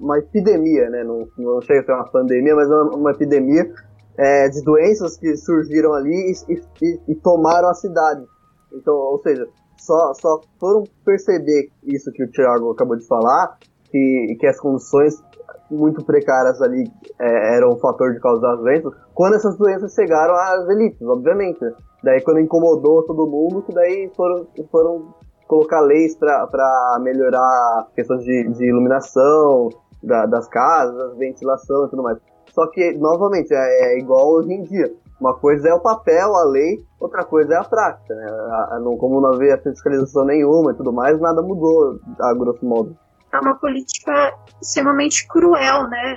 uma 0.00 0.18
epidemia, 0.18 0.88
né? 0.88 1.04
Não, 1.04 1.28
não 1.36 1.60
chega 1.60 1.80
a 1.80 1.84
ser 1.84 1.92
uma 1.92 2.10
pandemia, 2.10 2.56
mas 2.56 2.68
uma, 2.68 2.96
uma 2.96 3.10
epidemia 3.12 3.70
é, 4.16 4.48
de 4.48 4.62
doenças 4.62 5.16
que 5.16 5.36
surgiram 5.36 5.92
ali 5.92 6.32
e, 6.48 6.54
e, 6.82 7.00
e, 7.08 7.14
tomaram 7.16 7.68
a 7.68 7.74
cidade. 7.74 8.24
Então, 8.72 8.94
ou 8.94 9.18
seja, 9.18 9.46
só, 9.78 10.12
só 10.14 10.40
foram 10.58 10.84
perceber 11.04 11.70
isso 11.84 12.10
que 12.12 12.24
o 12.24 12.30
Thiago 12.30 12.70
acabou 12.70 12.96
de 12.96 13.06
falar, 13.06 13.58
que, 13.84 14.36
que 14.38 14.46
as 14.46 14.58
condições 14.58 15.22
muito 15.70 16.04
precárias 16.04 16.60
ali 16.60 16.90
é, 17.18 17.56
eram 17.56 17.70
um 17.70 17.78
fator 17.78 18.12
de 18.12 18.20
causar 18.20 18.54
as 18.54 18.60
doenças, 18.60 18.92
quando 19.14 19.36
essas 19.36 19.56
doenças 19.56 19.94
chegaram 19.94 20.34
às 20.34 20.68
elites, 20.68 21.00
obviamente. 21.02 21.60
Daí 22.02 22.20
quando 22.22 22.40
incomodou 22.40 23.02
todo 23.04 23.26
mundo, 23.26 23.62
que 23.62 23.72
daí 23.72 24.10
foram, 24.16 24.46
foram 24.70 25.14
colocar 25.46 25.80
leis 25.80 26.16
para 26.16 26.98
melhorar 27.00 27.88
questões 27.94 28.24
de, 28.24 28.48
de 28.52 28.68
iluminação 28.68 29.68
da, 30.02 30.26
das 30.26 30.48
casas, 30.48 31.16
ventilação 31.16 31.86
e 31.86 31.90
tudo 31.90 32.02
mais. 32.02 32.18
Só 32.52 32.66
que, 32.68 32.92
novamente, 32.92 33.52
é, 33.52 33.94
é, 33.94 33.98
igual 33.98 34.28
hoje 34.32 34.52
em 34.52 34.62
dia. 34.64 34.92
Uma 35.20 35.34
coisa 35.34 35.68
é 35.68 35.74
o 35.74 35.80
papel, 35.80 36.34
a 36.34 36.44
lei, 36.44 36.82
outra 36.98 37.24
coisa 37.24 37.54
é 37.54 37.56
a 37.58 37.64
prática. 37.64 38.14
Né? 38.14 38.24
A, 38.24 38.76
a, 38.76 38.80
não, 38.80 38.96
como 38.96 39.20
não 39.20 39.34
havia 39.34 39.58
fiscalização 39.58 40.24
nenhuma 40.24 40.72
e 40.72 40.74
tudo 40.74 40.92
mais, 40.92 41.20
nada 41.20 41.42
mudou, 41.42 41.98
a 42.20 42.34
grosso 42.34 42.64
modo. 42.64 42.96
É 43.32 43.38
uma 43.38 43.54
política 43.54 44.34
extremamente 44.60 45.28
cruel, 45.28 45.88
né? 45.88 46.16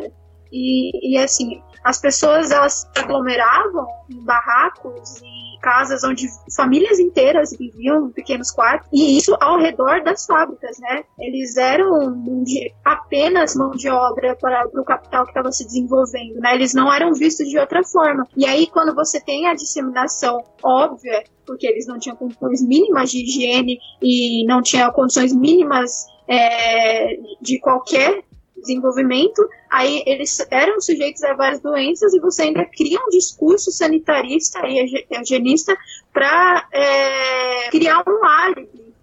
E, 0.51 1.13
e 1.13 1.17
assim, 1.17 1.61
as 1.83 1.99
pessoas 1.99 2.51
elas 2.51 2.87
se 2.93 2.99
aglomeravam 2.99 3.85
em 4.09 4.23
barracos 4.23 5.21
e 5.21 5.43
casas 5.63 6.03
onde 6.03 6.27
famílias 6.53 6.99
inteiras 6.99 7.55
viviam 7.57 8.07
em 8.07 8.11
pequenos 8.11 8.51
quartos, 8.51 8.89
e 8.91 9.17
isso 9.17 9.35
ao 9.39 9.57
redor 9.57 10.03
das 10.03 10.25
fábricas, 10.25 10.77
né? 10.79 11.03
Eles 11.17 11.55
eram 11.55 12.43
de, 12.43 12.73
apenas 12.83 13.55
mão 13.55 13.71
de 13.71 13.89
obra 13.89 14.35
para, 14.35 14.67
para 14.67 14.81
o 14.81 14.85
capital 14.85 15.23
que 15.23 15.29
estava 15.29 15.51
se 15.53 15.63
desenvolvendo, 15.65 16.39
né? 16.41 16.53
Eles 16.53 16.73
não 16.73 16.91
eram 16.91 17.13
vistos 17.13 17.47
de 17.47 17.57
outra 17.57 17.81
forma. 17.83 18.27
E 18.35 18.45
aí, 18.45 18.67
quando 18.67 18.93
você 18.93 19.21
tem 19.21 19.47
a 19.47 19.53
disseminação 19.53 20.43
óbvia, 20.61 21.23
porque 21.45 21.65
eles 21.65 21.87
não 21.87 21.97
tinham 21.97 22.17
condições 22.17 22.61
mínimas 22.61 23.09
de 23.09 23.23
higiene 23.23 23.79
e 24.01 24.45
não 24.45 24.61
tinham 24.61 24.91
condições 24.91 25.33
mínimas 25.33 26.07
é, 26.27 27.15
de 27.41 27.59
qualquer 27.59 28.23
desenvolvimento, 28.63 29.47
aí 29.69 30.03
eles 30.05 30.45
eram 30.49 30.81
sujeitos 30.81 31.23
a 31.23 31.33
várias 31.33 31.61
doenças 31.61 32.13
e 32.13 32.19
você 32.19 32.43
ainda 32.43 32.65
cria 32.65 32.99
um 32.99 33.09
discurso 33.09 33.71
sanitarista 33.71 34.59
e 34.67 35.05
eugenista 35.11 35.77
para 36.11 36.67
é, 36.71 37.69
criar 37.69 38.03
um 38.07 38.25
álibi, 38.25 38.93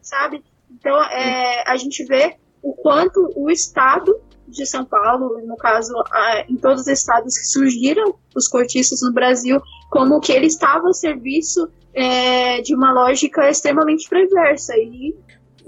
sabe? 0.00 0.42
Então, 0.70 0.96
é, 1.04 1.64
a 1.66 1.76
gente 1.76 2.04
vê 2.04 2.36
o 2.62 2.72
quanto 2.72 3.30
o 3.36 3.50
Estado 3.50 4.18
de 4.46 4.64
São 4.64 4.84
Paulo, 4.84 5.40
no 5.44 5.56
caso, 5.56 5.92
em 6.48 6.56
todos 6.56 6.82
os 6.82 6.88
estados 6.88 7.36
que 7.36 7.44
surgiram 7.44 8.14
os 8.34 8.48
cortiços 8.48 9.02
no 9.02 9.12
Brasil, 9.12 9.60
como 9.90 10.20
que 10.20 10.32
ele 10.32 10.46
estava 10.46 10.88
a 10.88 10.92
serviço 10.92 11.68
é, 11.92 12.60
de 12.62 12.74
uma 12.74 12.92
lógica 12.92 13.48
extremamente 13.50 14.08
perversa. 14.08 14.74
E 14.76 15.14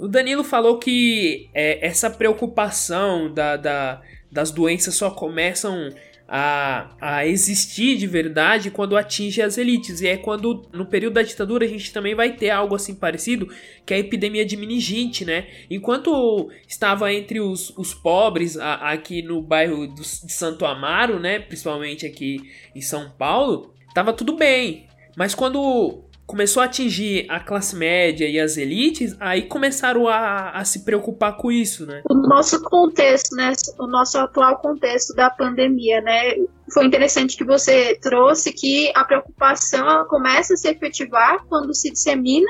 o 0.00 0.08
Danilo 0.08 0.42
falou 0.42 0.78
que 0.78 1.50
é, 1.54 1.86
essa 1.86 2.08
preocupação 2.08 3.32
da, 3.32 3.56
da, 3.56 4.02
das 4.32 4.50
doenças 4.50 4.94
só 4.94 5.10
começam 5.10 5.90
a, 6.26 6.94
a 7.00 7.26
existir 7.26 7.98
de 7.98 8.06
verdade 8.06 8.70
quando 8.70 8.96
atinge 8.96 9.42
as 9.42 9.58
elites. 9.58 10.00
E 10.00 10.06
é 10.06 10.16
quando, 10.16 10.66
no 10.72 10.86
período 10.86 11.14
da 11.14 11.22
ditadura, 11.22 11.66
a 11.66 11.68
gente 11.68 11.92
também 11.92 12.14
vai 12.14 12.34
ter 12.34 12.50
algo 12.50 12.74
assim 12.76 12.94
parecido, 12.94 13.48
que 13.84 13.92
é 13.92 13.96
a 13.96 14.00
epidemia 14.00 14.46
de 14.46 14.56
meningite, 14.56 15.24
né? 15.24 15.48
Enquanto 15.68 16.50
estava 16.66 17.12
entre 17.12 17.40
os, 17.40 17.76
os 17.76 17.92
pobres 17.92 18.56
a, 18.56 18.74
aqui 18.92 19.22
no 19.22 19.42
bairro 19.42 19.86
do, 19.88 20.02
de 20.02 20.32
Santo 20.32 20.64
Amaro, 20.64 21.18
né? 21.18 21.40
Principalmente 21.40 22.06
aqui 22.06 22.40
em 22.74 22.80
São 22.80 23.10
Paulo, 23.10 23.74
tava 23.92 24.12
tudo 24.12 24.36
bem. 24.36 24.86
Mas 25.16 25.34
quando 25.34 26.04
começou 26.30 26.62
a 26.62 26.66
atingir 26.66 27.26
a 27.28 27.40
classe 27.40 27.74
média 27.74 28.24
e 28.24 28.38
as 28.38 28.56
elites, 28.56 29.16
aí 29.18 29.42
começaram 29.42 30.06
a, 30.06 30.50
a 30.50 30.64
se 30.64 30.84
preocupar 30.84 31.36
com 31.36 31.50
isso, 31.50 31.84
né? 31.84 32.02
O 32.08 32.14
nosso 32.14 32.62
contexto, 32.62 33.34
né? 33.34 33.52
O 33.76 33.88
nosso 33.88 34.16
atual 34.16 34.58
contexto 34.58 35.12
da 35.12 35.28
pandemia, 35.28 36.00
né? 36.00 36.36
Foi 36.72 36.86
interessante 36.86 37.36
que 37.36 37.42
você 37.42 37.98
trouxe 38.00 38.52
que 38.52 38.92
a 38.94 39.04
preocupação 39.04 40.06
começa 40.06 40.54
a 40.54 40.56
se 40.56 40.68
efetivar 40.68 41.44
quando 41.48 41.74
se 41.74 41.90
dissemina 41.90 42.46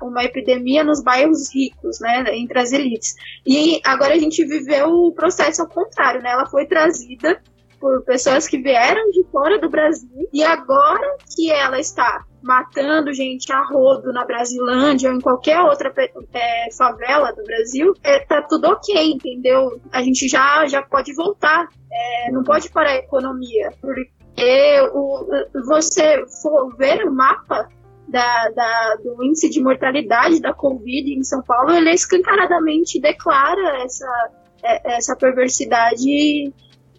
uma 0.00 0.24
epidemia 0.24 0.82
nos 0.82 1.02
bairros 1.02 1.52
ricos, 1.54 1.98
né, 2.00 2.24
entre 2.36 2.58
as 2.58 2.72
elites. 2.72 3.14
E 3.44 3.80
agora 3.84 4.14
a 4.14 4.18
gente 4.18 4.42
viveu 4.44 4.88
o 4.88 5.12
processo 5.12 5.60
ao 5.60 5.68
contrário, 5.68 6.22
né? 6.22 6.30
Ela 6.30 6.46
foi 6.46 6.64
trazida 6.66 7.42
por 7.78 8.04
pessoas 8.04 8.48
que 8.48 8.56
vieram 8.56 9.10
de 9.10 9.22
fora 9.30 9.58
do 9.58 9.68
Brasil 9.68 10.28
e 10.32 10.42
agora 10.42 11.18
que 11.34 11.50
ela 11.50 11.78
está 11.78 12.24
matando 12.42 13.12
gente 13.12 13.52
a 13.52 13.62
rodo 13.64 14.12
na 14.12 14.24
Brasilândia 14.24 15.10
ou 15.10 15.16
em 15.16 15.20
qualquer 15.20 15.60
outra 15.60 15.92
é, 16.32 16.72
favela 16.76 17.32
do 17.32 17.42
Brasil, 17.44 17.94
é, 18.02 18.18
tá 18.20 18.42
tudo 18.42 18.68
ok, 18.68 19.12
entendeu? 19.12 19.80
A 19.92 20.02
gente 20.02 20.28
já, 20.28 20.66
já 20.66 20.82
pode 20.82 21.14
voltar. 21.14 21.68
É, 21.90 22.30
não 22.30 22.42
pode 22.42 22.70
parar 22.70 22.90
a 22.90 22.96
economia. 22.96 23.72
Porque 23.80 24.90
o, 24.92 25.26
você 25.66 26.24
for 26.42 26.74
ver 26.76 27.06
o 27.06 27.12
mapa 27.12 27.68
da, 28.08 28.50
da, 28.50 28.96
do 29.02 29.24
índice 29.24 29.48
de 29.48 29.62
mortalidade 29.62 30.40
da 30.40 30.52
Covid 30.52 31.12
em 31.12 31.22
São 31.22 31.42
Paulo, 31.42 31.72
ele 31.72 31.90
escancaradamente 31.90 33.00
declara 33.00 33.82
essa, 33.84 34.30
é, 34.62 34.96
essa 34.96 35.16
perversidade 35.16 36.52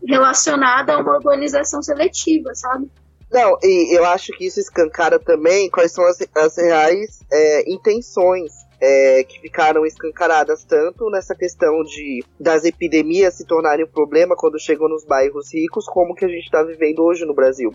relacionada 0.07 0.93
a 0.93 1.00
uma 1.00 1.17
urbanização 1.17 1.81
seletiva, 1.81 2.53
sabe? 2.53 2.89
Não, 3.33 3.57
e 3.63 3.97
eu 3.97 4.05
acho 4.05 4.31
que 4.33 4.45
isso 4.45 4.59
escancara 4.59 5.17
também 5.17 5.67
quais 5.67 5.91
são 5.91 6.05
as, 6.05 6.19
as 6.35 6.55
reais 6.55 7.19
é, 7.31 7.71
intenções 7.71 8.51
é, 8.79 9.23
que 9.23 9.39
ficaram 9.39 9.83
escancaradas 9.87 10.63
tanto 10.63 11.09
nessa 11.09 11.33
questão 11.33 11.81
de 11.81 12.23
das 12.39 12.63
epidemias 12.63 13.33
se 13.33 13.43
tornarem 13.43 13.85
um 13.85 13.91
problema 13.91 14.35
quando 14.37 14.59
chegam 14.59 14.87
nos 14.87 15.03
bairros 15.03 15.51
ricos, 15.51 15.87
como 15.87 16.13
que 16.13 16.25
a 16.25 16.27
gente 16.27 16.43
está 16.43 16.61
vivendo 16.61 16.99
hoje 16.99 17.25
no 17.25 17.33
Brasil. 17.33 17.71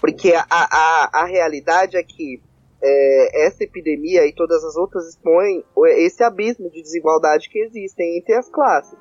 Porque 0.00 0.32
a, 0.32 0.46
a, 0.48 1.22
a 1.22 1.24
realidade 1.24 1.96
é 1.96 2.02
que 2.04 2.40
é, 2.80 3.46
essa 3.46 3.64
epidemia 3.64 4.24
e 4.26 4.32
todas 4.32 4.62
as 4.62 4.76
outras 4.76 5.08
expõem 5.08 5.64
esse 5.96 6.22
abismo 6.22 6.70
de 6.70 6.82
desigualdade 6.82 7.48
que 7.50 7.58
existem 7.58 8.16
entre 8.16 8.34
as 8.36 8.48
classes. 8.48 8.98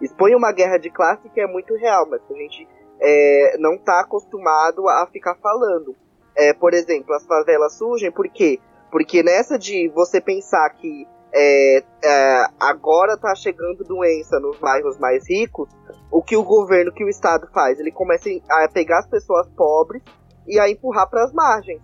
Expõe 0.00 0.34
uma 0.34 0.50
guerra 0.50 0.78
de 0.78 0.90
classe 0.90 1.28
que 1.30 1.40
é 1.40 1.46
muito 1.46 1.72
real, 1.76 2.08
mas 2.10 2.20
a 2.28 2.34
gente 2.34 2.66
é, 3.02 3.56
não 3.58 3.74
está 3.74 4.00
acostumado 4.00 4.88
a 4.88 5.06
ficar 5.12 5.34
falando. 5.42 5.96
É, 6.36 6.52
por 6.54 6.72
exemplo, 6.72 7.12
as 7.14 7.26
favelas 7.26 7.76
surgem 7.76 8.12
por 8.12 8.28
quê? 8.28 8.60
Porque 8.90 9.22
nessa 9.22 9.58
de 9.58 9.88
você 9.88 10.20
pensar 10.20 10.70
que 10.70 11.06
é, 11.34 11.78
é, 11.78 12.46
agora 12.60 13.14
está 13.14 13.34
chegando 13.34 13.84
doença 13.84 14.38
nos 14.38 14.58
bairros 14.58 14.98
mais 14.98 15.28
ricos, 15.28 15.68
o 16.10 16.22
que 16.22 16.36
o 16.36 16.44
governo, 16.44 16.92
que 16.92 17.04
o 17.04 17.08
Estado 17.08 17.48
faz? 17.52 17.80
Ele 17.80 17.90
começa 17.90 18.28
a 18.50 18.68
pegar 18.68 19.00
as 19.00 19.08
pessoas 19.08 19.48
pobres 19.56 20.02
e 20.46 20.58
a 20.58 20.70
empurrar 20.70 21.08
para 21.10 21.24
as 21.24 21.32
margens. 21.32 21.82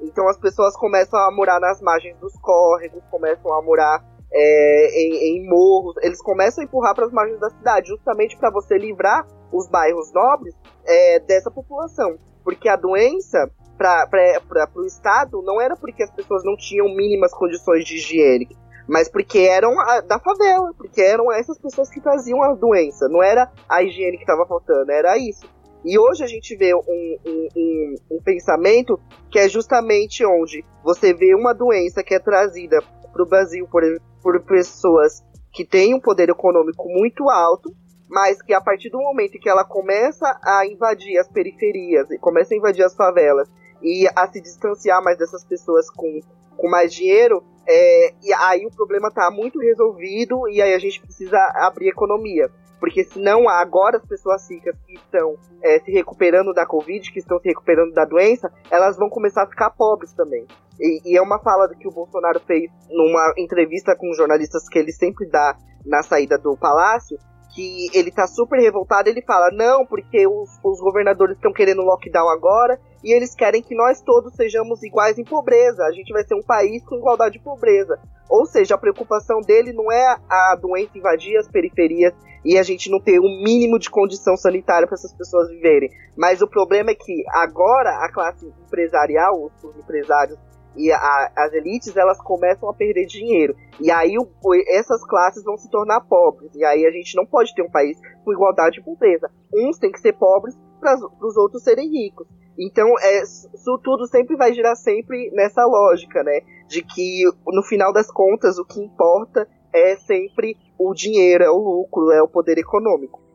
Então 0.00 0.28
as 0.28 0.38
pessoas 0.38 0.76
começam 0.76 1.18
a 1.18 1.32
morar 1.32 1.58
nas 1.60 1.80
margens 1.80 2.16
dos 2.18 2.34
córregos, 2.40 3.02
começam 3.10 3.52
a 3.54 3.62
morar 3.62 4.04
é, 4.30 5.00
em, 5.00 5.38
em, 5.38 5.48
morros, 5.48 5.96
eles 6.02 6.20
começam 6.20 6.62
a 6.62 6.64
empurrar 6.66 6.94
para 6.94 7.06
as 7.06 7.12
margens 7.12 7.40
da 7.40 7.50
cidade, 7.50 7.88
justamente 7.88 8.36
para 8.36 8.50
você 8.50 8.76
livrar 8.76 9.26
os 9.52 9.68
bairros 9.68 10.12
nobres 10.12 10.54
é, 10.84 11.20
dessa 11.20 11.50
população. 11.50 12.16
Porque 12.44 12.68
a 12.68 12.76
doença 12.76 13.50
para 13.76 14.68
o 14.74 14.84
Estado 14.84 15.40
não 15.42 15.60
era 15.60 15.76
porque 15.76 16.02
as 16.02 16.10
pessoas 16.10 16.42
não 16.44 16.56
tinham 16.56 16.88
mínimas 16.94 17.32
condições 17.32 17.84
de 17.84 17.96
higiene, 17.96 18.48
mas 18.88 19.08
porque 19.08 19.38
eram 19.38 19.78
a, 19.78 20.00
da 20.00 20.18
favela, 20.18 20.72
porque 20.76 21.00
eram 21.00 21.30
essas 21.32 21.58
pessoas 21.58 21.88
que 21.88 22.00
traziam 22.00 22.42
a 22.42 22.54
doença, 22.54 23.08
não 23.08 23.22
era 23.22 23.50
a 23.68 23.82
higiene 23.82 24.16
que 24.16 24.24
estava 24.24 24.46
faltando, 24.46 24.90
era 24.90 25.16
isso. 25.16 25.46
E 25.84 25.96
hoje 25.98 26.24
a 26.24 26.26
gente 26.26 26.56
vê 26.56 26.74
um, 26.74 26.80
um, 27.24 27.48
um, 27.56 27.94
um, 28.12 28.22
pensamento 28.22 28.98
que 29.30 29.38
é 29.38 29.48
justamente 29.48 30.24
onde 30.26 30.64
você 30.82 31.14
vê 31.14 31.34
uma 31.34 31.54
doença 31.54 32.02
que 32.02 32.14
é 32.14 32.18
trazida 32.18 32.82
para 33.12 33.22
o 33.22 33.26
Brasil 33.26 33.66
por, 33.70 33.82
por 34.20 34.40
pessoas 34.42 35.22
que 35.52 35.64
têm 35.64 35.94
um 35.94 36.00
poder 36.00 36.28
econômico 36.28 36.88
muito 36.88 37.30
alto, 37.30 37.72
mas 38.08 38.40
que 38.40 38.54
a 38.54 38.60
partir 38.60 38.90
do 38.90 38.98
momento 38.98 39.38
que 39.38 39.48
ela 39.48 39.64
começa 39.64 40.38
a 40.42 40.66
invadir 40.66 41.18
as 41.18 41.28
periferias, 41.28 42.08
começa 42.20 42.54
a 42.54 42.56
invadir 42.56 42.84
as 42.84 42.94
favelas 42.94 43.48
e 43.82 44.08
a 44.16 44.26
se 44.26 44.40
distanciar 44.40 45.02
mais 45.02 45.18
dessas 45.18 45.44
pessoas 45.44 45.90
com, 45.90 46.20
com 46.56 46.68
mais 46.68 46.92
dinheiro, 46.92 47.44
é, 47.66 48.14
e 48.22 48.32
aí 48.32 48.64
o 48.66 48.70
problema 48.70 49.08
está 49.08 49.30
muito 49.30 49.60
resolvido 49.60 50.48
e 50.48 50.62
aí 50.62 50.72
a 50.72 50.78
gente 50.78 51.00
precisa 51.00 51.38
abrir 51.56 51.88
economia. 51.88 52.50
Porque 52.80 53.04
senão 53.04 53.48
agora 53.48 53.96
as 53.96 54.06
pessoas 54.06 54.48
ricas 54.48 54.76
que 54.86 54.94
estão 54.94 55.36
é, 55.62 55.80
se 55.80 55.90
recuperando 55.90 56.54
da 56.54 56.64
Covid, 56.64 57.12
que 57.12 57.18
estão 57.18 57.38
se 57.40 57.48
recuperando 57.48 57.92
da 57.92 58.04
doença, 58.04 58.50
elas 58.70 58.96
vão 58.96 59.10
começar 59.10 59.42
a 59.42 59.48
ficar 59.48 59.70
pobres 59.70 60.12
também. 60.12 60.46
E, 60.80 61.12
e 61.12 61.16
é 61.16 61.20
uma 61.20 61.40
fala 61.40 61.68
que 61.74 61.88
o 61.88 61.90
Bolsonaro 61.90 62.40
fez 62.40 62.70
numa 62.88 63.34
entrevista 63.36 63.96
com 63.96 64.12
jornalistas 64.14 64.68
que 64.68 64.78
ele 64.78 64.92
sempre 64.92 65.28
dá 65.28 65.56
na 65.84 66.02
saída 66.02 66.38
do 66.38 66.56
palácio, 66.56 67.18
que 67.54 67.88
ele 67.94 68.10
tá 68.10 68.26
super 68.26 68.58
revoltado, 68.60 69.08
ele 69.08 69.22
fala: 69.22 69.50
não, 69.52 69.86
porque 69.86 70.26
os, 70.26 70.58
os 70.62 70.80
governadores 70.80 71.36
estão 71.36 71.52
querendo 71.52 71.82
lockdown 71.82 72.28
agora 72.28 72.78
e 73.02 73.12
eles 73.12 73.34
querem 73.34 73.62
que 73.62 73.74
nós 73.74 74.00
todos 74.00 74.34
sejamos 74.34 74.82
iguais 74.82 75.18
em 75.18 75.24
pobreza. 75.24 75.84
A 75.84 75.92
gente 75.92 76.12
vai 76.12 76.24
ser 76.24 76.34
um 76.34 76.42
país 76.42 76.84
com 76.84 76.96
igualdade 76.96 77.38
de 77.38 77.44
pobreza. 77.44 77.98
Ou 78.28 78.44
seja, 78.44 78.74
a 78.74 78.78
preocupação 78.78 79.40
dele 79.40 79.72
não 79.72 79.90
é 79.90 80.16
a 80.28 80.56
doença 80.60 80.98
invadir 80.98 81.36
as 81.38 81.48
periferias 81.48 82.12
e 82.44 82.58
a 82.58 82.62
gente 82.62 82.90
não 82.90 83.00
ter 83.00 83.18
um 83.18 83.42
mínimo 83.42 83.78
de 83.78 83.90
condição 83.90 84.36
sanitária 84.36 84.86
para 84.86 84.94
essas 84.94 85.12
pessoas 85.14 85.48
viverem. 85.48 85.90
Mas 86.16 86.42
o 86.42 86.48
problema 86.48 86.90
é 86.90 86.94
que 86.94 87.24
agora 87.28 87.90
a 88.04 88.12
classe 88.12 88.46
empresarial, 88.66 89.50
os 89.62 89.76
empresários 89.76 90.38
e 90.78 90.92
a, 90.92 91.32
as 91.36 91.52
elites 91.52 91.96
elas 91.96 92.18
começam 92.22 92.68
a 92.68 92.74
perder 92.74 93.06
dinheiro. 93.06 93.54
E 93.80 93.90
aí 93.90 94.16
o, 94.16 94.28
essas 94.68 95.04
classes 95.04 95.42
vão 95.42 95.56
se 95.56 95.68
tornar 95.70 96.00
pobres. 96.02 96.54
E 96.54 96.64
aí 96.64 96.86
a 96.86 96.90
gente 96.90 97.16
não 97.16 97.26
pode 97.26 97.54
ter 97.54 97.62
um 97.62 97.70
país 97.70 97.98
com 98.24 98.32
igualdade 98.32 98.76
de 98.76 98.84
pobreza. 98.84 99.30
Uns 99.52 99.78
têm 99.78 99.90
que 99.90 100.00
ser 100.00 100.12
pobres 100.14 100.56
para 100.80 100.94
os 100.94 101.36
outros 101.36 101.62
serem 101.64 101.90
ricos. 101.90 102.26
Então, 102.58 102.88
é, 103.00 103.22
isso 103.22 103.80
tudo 103.84 104.06
sempre 104.08 104.36
vai 104.36 104.52
girar 104.52 104.74
sempre 104.74 105.30
nessa 105.32 105.64
lógica, 105.64 106.24
né? 106.24 106.40
De 106.68 106.82
que, 106.82 107.22
no 107.46 107.62
final 107.62 107.92
das 107.92 108.10
contas, 108.10 108.58
o 108.58 108.64
que 108.64 108.80
importa 108.80 109.48
é 109.72 109.96
sempre 109.96 110.56
o 110.78 110.92
dinheiro, 110.92 111.44
é 111.44 111.50
o 111.50 111.58
lucro, 111.58 112.10
é 112.10 112.20
o 112.20 112.28
poder 112.28 112.58
econômico. 112.58 113.28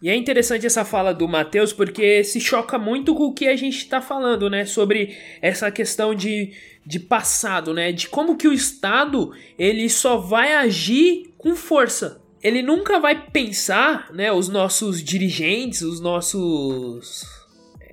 E 0.00 0.08
é 0.08 0.14
interessante 0.14 0.64
essa 0.64 0.84
fala 0.84 1.12
do 1.12 1.26
Matheus 1.26 1.72
porque 1.72 2.22
se 2.22 2.40
choca 2.40 2.78
muito 2.78 3.16
com 3.16 3.24
o 3.24 3.34
que 3.34 3.48
a 3.48 3.56
gente 3.56 3.78
está 3.78 4.00
falando, 4.00 4.48
né? 4.48 4.64
Sobre 4.64 5.16
essa 5.42 5.72
questão 5.72 6.14
de, 6.14 6.52
de 6.88 6.98
passado, 6.98 7.74
né? 7.74 7.92
De 7.92 8.08
como 8.08 8.38
que 8.38 8.48
o 8.48 8.52
Estado 8.52 9.30
ele 9.58 9.90
só 9.90 10.16
vai 10.16 10.54
agir 10.54 11.34
com 11.36 11.54
força. 11.54 12.22
Ele 12.42 12.62
nunca 12.62 12.98
vai 12.98 13.26
pensar, 13.30 14.10
né? 14.10 14.32
Os 14.32 14.48
nossos 14.48 15.04
dirigentes, 15.04 15.82
os 15.82 16.00
nossos. 16.00 17.26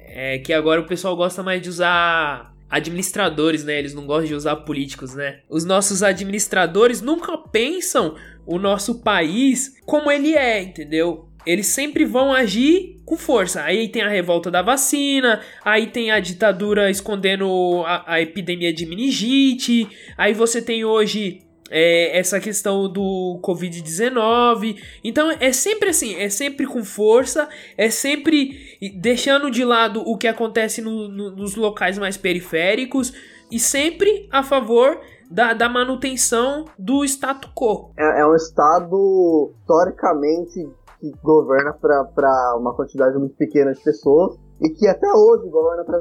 É 0.07 0.39
que 0.39 0.53
agora 0.53 0.79
o 0.79 0.87
pessoal 0.87 1.13
gosta 1.13 1.43
mais 1.43 1.61
de 1.61 1.67
usar 1.67 2.55
administradores, 2.69 3.65
né? 3.65 3.77
Eles 3.77 3.93
não 3.93 4.05
gostam 4.05 4.27
de 4.27 4.35
usar 4.35 4.55
políticos, 4.57 5.13
né? 5.13 5.41
Os 5.49 5.65
nossos 5.65 6.01
administradores 6.01 7.01
nunca 7.01 7.37
pensam 7.37 8.15
o 8.45 8.57
nosso 8.57 9.01
país 9.01 9.75
como 9.85 10.09
ele 10.09 10.35
é, 10.35 10.63
entendeu? 10.63 11.27
Eles 11.45 11.67
sempre 11.67 12.05
vão 12.05 12.33
agir 12.33 13.01
com 13.05 13.17
força. 13.17 13.61
Aí 13.61 13.87
tem 13.87 14.01
a 14.01 14.09
revolta 14.09 14.49
da 14.49 14.61
vacina, 14.61 15.41
aí 15.63 15.87
tem 15.87 16.11
a 16.11 16.19
ditadura 16.19 16.89
escondendo 16.89 17.83
a, 17.85 18.13
a 18.13 18.21
epidemia 18.21 18.73
de 18.73 18.85
meningite, 18.85 19.87
aí 20.17 20.33
você 20.33 20.61
tem 20.61 20.83
hoje 20.83 21.45
é, 21.69 22.17
essa 22.17 22.39
questão 22.39 22.91
do 22.91 23.39
Covid-19. 23.43 24.77
Então 25.03 25.31
é 25.39 25.51
sempre 25.51 25.89
assim, 25.89 26.15
é 26.15 26.29
sempre 26.29 26.65
com 26.65 26.83
força, 26.83 27.47
é 27.77 27.89
sempre 27.89 28.77
deixando 28.95 29.49
de 29.51 29.63
lado 29.63 30.01
o 30.01 30.17
que 30.17 30.27
acontece 30.27 30.81
no, 30.81 31.07
no, 31.07 31.31
nos 31.35 31.55
locais 31.55 31.97
mais 31.97 32.17
periféricos 32.17 33.13
e 33.51 33.59
sempre 33.59 34.27
a 34.31 34.43
favor 34.43 34.99
da, 35.29 35.53
da 35.53 35.69
manutenção 35.69 36.65
do 36.77 37.03
status 37.03 37.51
quo. 37.55 37.91
É, 37.97 38.21
é 38.21 38.25
um 38.25 38.35
estado 38.35 39.51
historicamente 39.59 40.69
que 41.11 41.21
governa 41.23 41.73
para 41.73 42.55
uma 42.57 42.75
quantidade 42.75 43.17
muito 43.17 43.35
pequena 43.35 43.71
de 43.71 43.81
pessoas 43.83 44.37
e 44.61 44.69
que 44.69 44.87
até 44.87 45.07
hoje 45.11 45.49
governa 45.49 45.83
para 45.83 45.99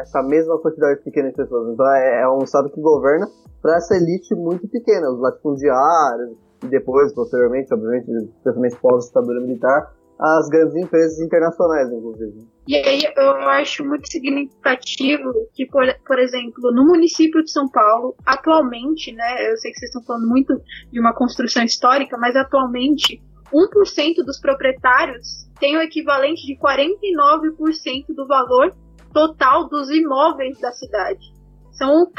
essa 0.00 0.22
mesma 0.22 0.58
quantidade 0.58 1.02
pequena 1.02 1.30
de 1.30 1.36
pessoas. 1.36 1.72
Então 1.72 1.86
é, 1.94 2.22
é 2.22 2.28
um 2.28 2.42
Estado 2.42 2.70
que 2.70 2.80
governa 2.80 3.26
para 3.60 3.76
essa 3.76 3.96
elite 3.96 4.34
muito 4.34 4.68
pequena, 4.68 5.10
os 5.10 5.20
latifundiários, 5.20 6.36
e 6.64 6.68
depois, 6.68 7.12
posteriormente, 7.14 7.72
obviamente, 7.74 8.10
especialmente 8.10 8.76
pós-ditadura 8.80 9.40
militar, 9.40 9.92
as 10.18 10.48
grandes 10.48 10.74
empresas 10.76 11.18
internacionais, 11.20 11.92
inclusive. 11.92 12.48
E 12.66 12.74
aí 12.74 13.02
eu 13.16 13.30
acho 13.50 13.84
muito 13.84 14.10
significativo 14.10 15.30
que, 15.54 15.66
por, 15.66 15.84
por 16.06 16.18
exemplo, 16.18 16.72
no 16.72 16.86
município 16.86 17.42
de 17.42 17.50
São 17.50 17.68
Paulo, 17.68 18.14
atualmente, 18.24 19.12
né, 19.12 19.50
eu 19.50 19.56
sei 19.58 19.70
que 19.72 19.78
vocês 19.78 19.90
estão 19.90 20.02
falando 20.04 20.26
muito 20.26 20.58
de 20.90 20.98
uma 20.98 21.14
construção 21.14 21.62
histórica, 21.62 22.16
mas 22.16 22.34
atualmente 22.34 23.22
1% 23.52 24.24
dos 24.24 24.40
proprietários 24.40 25.46
tem 25.58 25.76
o 25.76 25.82
equivalente 25.82 26.46
de 26.46 26.56
49% 26.58 28.14
do 28.14 28.26
valor 28.26 28.74
total 29.12 29.68
dos 29.68 29.90
imóveis 29.90 30.58
da 30.60 30.72
cidade. 30.72 31.34
São 31.72 32.10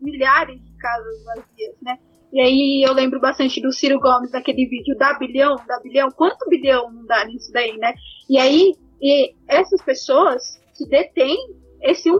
milhares 0.00 0.62
de 0.62 0.76
casas 0.76 1.24
vazias, 1.24 1.76
né? 1.82 1.98
E 2.32 2.40
aí 2.40 2.82
eu 2.84 2.92
lembro 2.92 3.20
bastante 3.20 3.60
do 3.60 3.72
Ciro 3.72 4.00
Gomes 4.00 4.32
daquele 4.32 4.66
vídeo 4.66 4.96
da 4.98 5.16
bilhão, 5.18 5.56
da 5.68 5.78
bilhão, 5.80 6.08
quanto 6.10 6.48
bilhão 6.48 6.90
não 6.92 7.06
dá 7.06 7.24
nisso 7.24 7.52
daí, 7.52 7.76
né? 7.78 7.94
E 8.28 8.38
aí 8.38 8.72
e 9.00 9.34
essas 9.46 9.82
pessoas 9.82 10.60
que 10.76 10.88
detêm 10.88 11.36
esse 11.84 12.10
1%, 12.10 12.18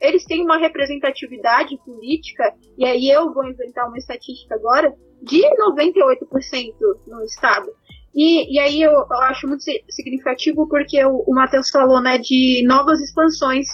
eles 0.00 0.24
têm 0.24 0.42
uma 0.42 0.58
representatividade 0.58 1.78
política, 1.86 2.52
e 2.76 2.84
aí 2.84 3.08
eu 3.08 3.32
vou 3.32 3.46
inventar 3.46 3.86
uma 3.86 3.96
estatística 3.96 4.56
agora, 4.56 4.92
de 5.22 5.40
98% 5.42 6.74
no 7.06 7.22
estado. 7.22 7.70
E, 8.12 8.52
e 8.52 8.58
aí 8.58 8.82
eu, 8.82 8.90
eu 8.90 9.18
acho 9.22 9.46
muito 9.46 9.62
significativo 9.88 10.68
porque 10.68 11.04
o, 11.04 11.22
o 11.24 11.32
Matheus 11.32 11.70
falou 11.70 12.00
né, 12.00 12.18
de 12.18 12.64
novas 12.66 13.00
expansões 13.00 13.68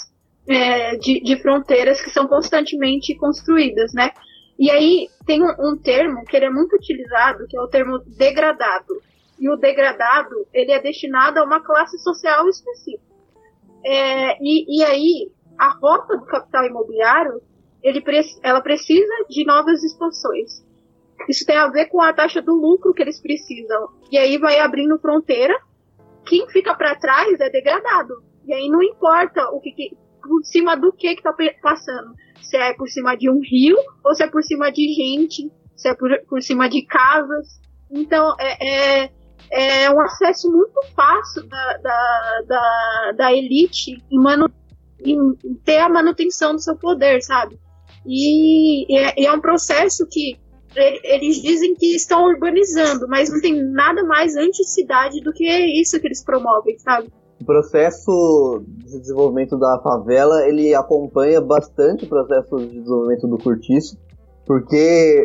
é, 0.46 0.96
de, 0.96 1.20
de, 1.20 1.37
fronteiras 1.40 2.02
que 2.02 2.11
são 2.11 2.29
constantemente 2.29 3.14
construídas, 3.16 3.94
né? 3.94 4.11
E 4.59 4.70
aí 4.70 5.09
tem 5.24 5.42
um, 5.42 5.48
um, 5.59 5.76
termo 5.76 6.24
que 6.24 6.37
ele 6.37 6.46
é 6.46 6.50
muito 6.50 6.76
utilizado, 6.76 7.46
que 7.48 7.57
é 7.57 7.61
o 7.61 7.68
termo 7.68 7.98
degradado. 8.18 9.02
E 9.40 9.48
o 9.48 9.57
degradado, 9.57 10.46
ele 10.52 10.72
é 10.72 10.81
destinado 10.81 11.38
a 11.38 11.44
uma 11.44 11.61
classe 11.61 11.98
social 11.98 12.48
específica. 12.48 13.15
É, 13.87 14.37
e, 14.42 14.81
e 14.81 14.85
aí, 14.85 15.31
a 15.57 15.68
rota 15.68 16.16
do 16.16 16.27
capital 16.27 16.66
imobiliário, 16.66 17.40
ele, 17.81 18.03
ela 18.42 18.61
precisa 18.61 19.14
de 19.31 19.46
novas 19.46 19.85
expansões. 19.85 20.66
Isso 21.29 21.46
tem 21.46 21.57
a 21.57 21.68
ver 21.68 21.87
com 21.87 22.03
a 22.03 22.12
taxa 22.12 22.42
do 22.42 22.53
lucro 22.53 22.92
que 22.92 23.01
eles 23.01 23.20
precisam. 23.20 23.88
E 24.11 24.18
aí 24.18 24.38
vai 24.38 24.59
abrindo 24.59 24.99
fronteira. 24.99 25.55
Quem 26.27 26.49
fica 26.49 26.75
para 26.75 26.96
trás 26.96 27.38
é 27.40 27.49
degradado. 27.49 28.25
E 28.44 28.53
aí 28.53 28.68
não 28.68 28.83
importa 28.83 29.49
o 29.51 29.61
que, 29.61 29.70
que 29.70 29.96
por 30.20 30.44
cima 30.44 30.77
do 30.77 30.92
que 30.92 31.14
que 31.14 31.22
tá 31.22 31.33
passando. 31.62 32.12
Se 32.42 32.57
é 32.57 32.75
por 32.75 32.88
cima 32.88 33.16
de 33.16 33.31
um 33.31 33.40
rio 33.40 33.77
ou 34.05 34.14
se 34.14 34.25
é 34.25 34.27
por 34.29 34.42
cima 34.42 34.70
de 34.70 34.92
gente, 34.92 35.51
se 35.77 35.88
é 35.88 35.94
por, 35.94 36.11
por 36.29 36.42
cima 36.42 36.68
de 36.68 36.85
casas. 36.87 37.61
Então 37.90 38.35
é, 38.38 39.05
é, 39.05 39.11
é 39.51 39.90
um 39.90 40.01
acesso 40.01 40.51
muito 40.51 40.81
fácil 40.94 41.46
da, 41.49 41.77
da, 41.79 42.42
da, 42.46 43.12
da 43.16 43.33
elite 43.33 44.03
em, 44.11 44.18
manu, 44.18 44.49
em 45.05 45.35
ter 45.64 45.79
a 45.79 45.88
manutenção 45.88 46.55
do 46.55 46.61
seu 46.61 46.77
poder, 46.77 47.22
sabe? 47.22 47.59
E, 48.05 48.92
e 48.92 48.99
é, 48.99 49.25
é 49.25 49.33
um 49.33 49.40
processo 49.40 50.07
que 50.11 50.38
eles 50.77 51.40
dizem 51.40 51.75
que 51.75 51.96
estão 51.96 52.25
urbanizando, 52.27 53.09
mas 53.09 53.31
não 53.31 53.40
tem 53.40 53.62
nada 53.62 54.05
mais 54.05 54.37
anti-cidade 54.37 55.20
do 55.22 55.33
que 55.33 55.46
isso 55.81 55.99
que 55.99 56.07
eles 56.07 56.22
promovem, 56.22 56.79
sabe? 56.79 57.09
O 57.40 57.44
processo 57.44 58.62
de 58.66 58.99
desenvolvimento 59.01 59.59
da 59.59 59.79
favela, 59.83 60.46
ele 60.46 60.75
acompanha 60.75 61.40
bastante 61.40 62.05
o 62.05 62.09
processo 62.09 62.57
de 62.59 62.81
desenvolvimento 62.81 63.27
do 63.27 63.38
cortiço, 63.38 63.96
porque 64.46 64.76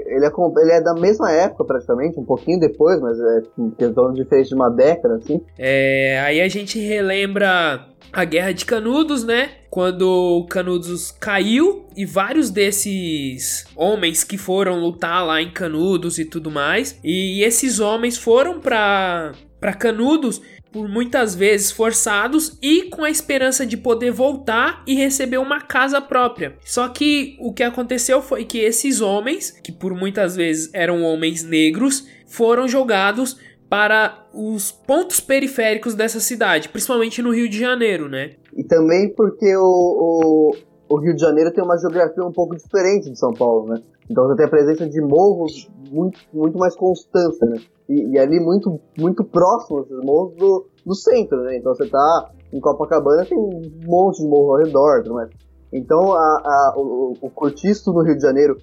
ele 0.07 0.25
é, 0.25 0.31
ele 0.62 0.71
é 0.71 0.81
da 0.81 0.95
mesma 0.95 1.31
época 1.31 1.63
praticamente, 1.63 2.19
um 2.19 2.25
pouquinho 2.25 2.60
depois, 2.60 2.99
mas 2.99 3.19
é 3.19 3.41
questão 3.77 4.12
de 4.13 4.25
fez 4.25 4.49
de 4.49 4.55
uma 4.55 4.69
década, 4.69 5.15
assim. 5.15 5.41
É, 5.57 6.19
aí 6.25 6.41
a 6.41 6.47
gente 6.47 6.79
relembra 6.79 7.86
a 8.12 8.25
Guerra 8.25 8.51
de 8.51 8.65
Canudos, 8.65 9.23
né? 9.23 9.51
Quando 9.69 10.45
Canudos 10.49 11.12
caiu 11.12 11.86
e 11.95 12.05
vários 12.05 12.49
desses 12.49 13.65
homens 13.75 14.23
que 14.23 14.38
foram 14.38 14.79
lutar 14.79 15.25
lá 15.25 15.41
em 15.41 15.51
Canudos 15.51 16.17
e 16.17 16.25
tudo 16.25 16.49
mais, 16.51 16.99
e 17.03 17.43
esses 17.43 17.79
homens 17.79 18.17
foram 18.17 18.60
para 18.60 19.34
para 19.60 19.73
Canudos 19.73 20.41
por 20.71 20.88
muitas 20.88 21.36
vezes 21.36 21.71
forçados 21.71 22.57
e 22.62 22.84
com 22.84 23.03
a 23.03 23.10
esperança 23.10 23.65
de 23.65 23.75
poder 23.75 24.12
voltar 24.12 24.84
e 24.88 24.95
receber 24.95 25.38
uma 25.38 25.60
casa 25.62 25.99
própria. 25.99 26.55
Só 26.63 26.88
que 26.88 27.38
o 27.39 27.53
que 27.53 27.63
aconteceu 27.63 28.21
foi 28.21 28.45
que 28.45 28.60
esses 28.60 29.01
homens, 29.01 29.51
que 29.51 29.71
por 29.71 29.93
muitas 29.93 30.36
vezes 30.36 30.69
eram 30.73 31.03
homens 31.03 31.43
negros, 31.43 32.07
foram 32.25 32.67
jogados 32.67 33.38
para 33.69 34.27
os 34.34 34.71
pontos 34.71 35.19
periféricos 35.19 35.95
dessa 35.95 36.19
cidade, 36.19 36.69
principalmente 36.69 37.21
no 37.21 37.34
Rio 37.34 37.49
de 37.49 37.57
Janeiro, 37.57 38.10
né? 38.10 38.31
E 38.55 38.63
também 38.63 39.13
porque 39.13 39.55
o, 39.55 39.62
o, 39.63 40.55
o 40.89 40.99
Rio 40.99 41.15
de 41.15 41.21
Janeiro 41.21 41.51
tem 41.51 41.63
uma 41.63 41.77
geografia 41.77 42.23
um 42.23 42.34
pouco 42.34 42.55
diferente 42.55 43.10
de 43.10 43.17
São 43.17 43.34
Paulo, 43.34 43.69
né? 43.69 43.81
Então 44.10 44.27
você 44.27 44.36
tem 44.36 44.45
a 44.45 44.49
presença 44.49 44.89
de 44.89 44.99
morros 44.99 45.69
muito, 45.89 46.19
muito 46.34 46.57
mais 46.57 46.75
constância, 46.75 47.47
né? 47.47 47.62
E, 47.91 48.13
e 48.13 48.17
ali 48.17 48.39
muito, 48.39 48.80
muito 48.97 49.21
próximo 49.21 49.82
esses 49.82 49.99
morros 50.01 50.34
do, 50.38 50.65
do 50.86 50.95
centro, 50.95 51.43
né? 51.43 51.58
Então 51.58 51.75
você 51.75 51.89
tá 51.89 52.32
em 52.54 52.60
Copacabana, 52.62 53.25
tem 53.25 53.38
um 53.38 53.62
monte 53.86 54.21
de 54.21 54.30
morro 54.30 54.54
ao 54.54 54.63
redor, 54.63 55.04
mas 55.10 55.30
então 55.73 56.13
a, 56.13 56.17
a, 56.17 56.73
o, 56.77 57.17
o 57.21 57.30
cortiço 57.30 57.91
no 57.91 58.01
Rio 58.01 58.15
de 58.15 58.21
Janeiro, 58.21 58.56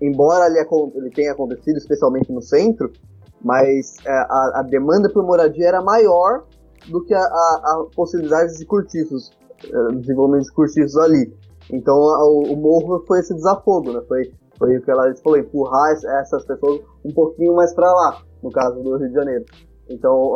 embora 0.00 0.46
ele, 0.46 0.64
ele 0.94 1.10
tenha 1.10 1.32
acontecido 1.32 1.76
especialmente 1.76 2.32
no 2.32 2.40
centro, 2.40 2.92
mas 3.42 3.96
é, 4.06 4.10
a, 4.10 4.60
a, 4.60 4.62
demanda 4.62 5.10
por 5.12 5.24
moradia 5.24 5.66
era 5.66 5.82
maior 5.82 6.44
do 6.88 7.04
que 7.04 7.14
a, 7.14 7.20
a, 7.20 7.22
a 7.24 7.86
possibilidade 7.96 8.56
de 8.56 8.64
cortiços, 8.64 9.32
é, 9.64 9.94
desenvolvimento 9.96 10.44
de 10.44 10.52
cortiços 10.52 10.96
ali. 10.98 11.32
Então 11.72 11.96
o, 11.96 12.52
o, 12.52 12.56
morro 12.56 13.04
foi 13.08 13.18
esse 13.18 13.34
desafogo, 13.34 13.92
né? 13.92 14.02
Foi, 14.06 14.32
foi 14.56 14.76
o 14.76 14.82
que 14.82 14.90
ela 14.90 15.12
falou, 15.16 15.36
empurrar 15.36 15.92
essas 16.20 16.44
pessoas 16.44 16.80
um 17.04 17.12
pouquinho 17.12 17.56
mais 17.56 17.74
para 17.74 17.92
lá, 17.92 18.22
no 18.42 18.50
caso 18.50 18.82
do 18.82 18.96
Rio 18.96 19.08
de 19.08 19.14
Janeiro. 19.14 19.44
Então, 19.88 20.34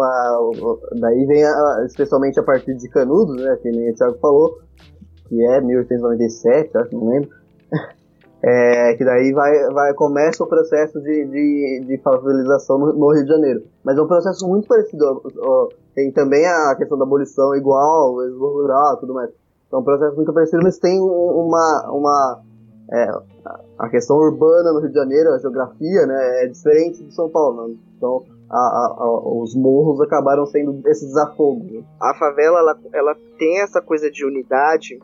daí 0.99 1.27
vem, 1.27 1.45
a, 1.45 1.85
especialmente 1.85 2.41
a 2.41 2.43
partir 2.43 2.75
de 2.75 2.89
Canudos, 2.89 3.37
né, 3.37 3.57
que 3.63 3.71
nem 3.71 3.91
o 3.91 3.95
Thiago 3.95 4.19
falou, 4.19 4.59
que 5.29 5.45
é 5.45 5.61
1897, 5.61 6.77
acho, 6.79 6.95
não 6.95 7.11
lembro, 7.11 7.31
é, 8.43 8.95
que 8.95 9.05
daí 9.05 9.33
vai, 9.33 9.53
vai, 9.73 9.95
começa 9.95 10.43
o 10.43 10.49
processo 10.49 10.99
de, 11.01 11.27
de, 11.27 11.85
de 11.87 11.99
favelização 12.03 12.79
no, 12.79 12.93
no, 12.95 13.13
Rio 13.13 13.25
de 13.25 13.31
Janeiro. 13.31 13.63
Mas 13.85 13.99
é 13.99 14.03
um 14.03 14.07
processo 14.07 14.49
muito 14.49 14.67
parecido, 14.67 15.23
ó, 15.39 15.69
tem 15.95 16.11
também 16.13 16.47
a 16.47 16.75
questão 16.77 16.97
da 16.97 17.05
abolição 17.05 17.55
igual, 17.55 18.15
o 18.15 18.23
êxodo 18.23 18.47
rural 18.47 18.97
tudo 18.99 19.13
mais. 19.13 19.31
Então, 19.67 19.81
é 19.81 19.83
um 19.83 19.85
processo 19.85 20.17
muito 20.17 20.33
parecido, 20.33 20.63
mas 20.63 20.79
tem 20.79 20.99
uma, 20.99 21.91
uma 21.91 22.43
é, 22.93 23.09
a 23.79 23.89
questão 23.89 24.17
urbana 24.17 24.71
no 24.73 24.81
Rio 24.81 24.91
de 24.91 24.95
Janeiro, 24.95 25.31
a 25.31 25.39
geografia, 25.39 26.07
né, 26.07 26.45
é 26.45 26.47
diferente 26.47 27.03
de 27.03 27.15
São 27.15 27.31
Paulo. 27.31 27.69
Né? 27.69 27.77
Então, 27.97 28.23
a, 28.51 28.57
a, 28.59 28.97
a, 28.99 29.43
os 29.43 29.55
morros 29.55 30.01
acabaram 30.03 30.45
sendo 30.45 30.87
esse 30.87 31.07
desafogo. 31.07 31.85
A 31.99 32.15
favela, 32.19 32.59
ela, 32.59 32.79
ela 32.93 33.17
tem 33.39 33.63
essa 33.63 33.81
coisa 33.81 34.11
de 34.11 34.27
unidade 34.27 34.99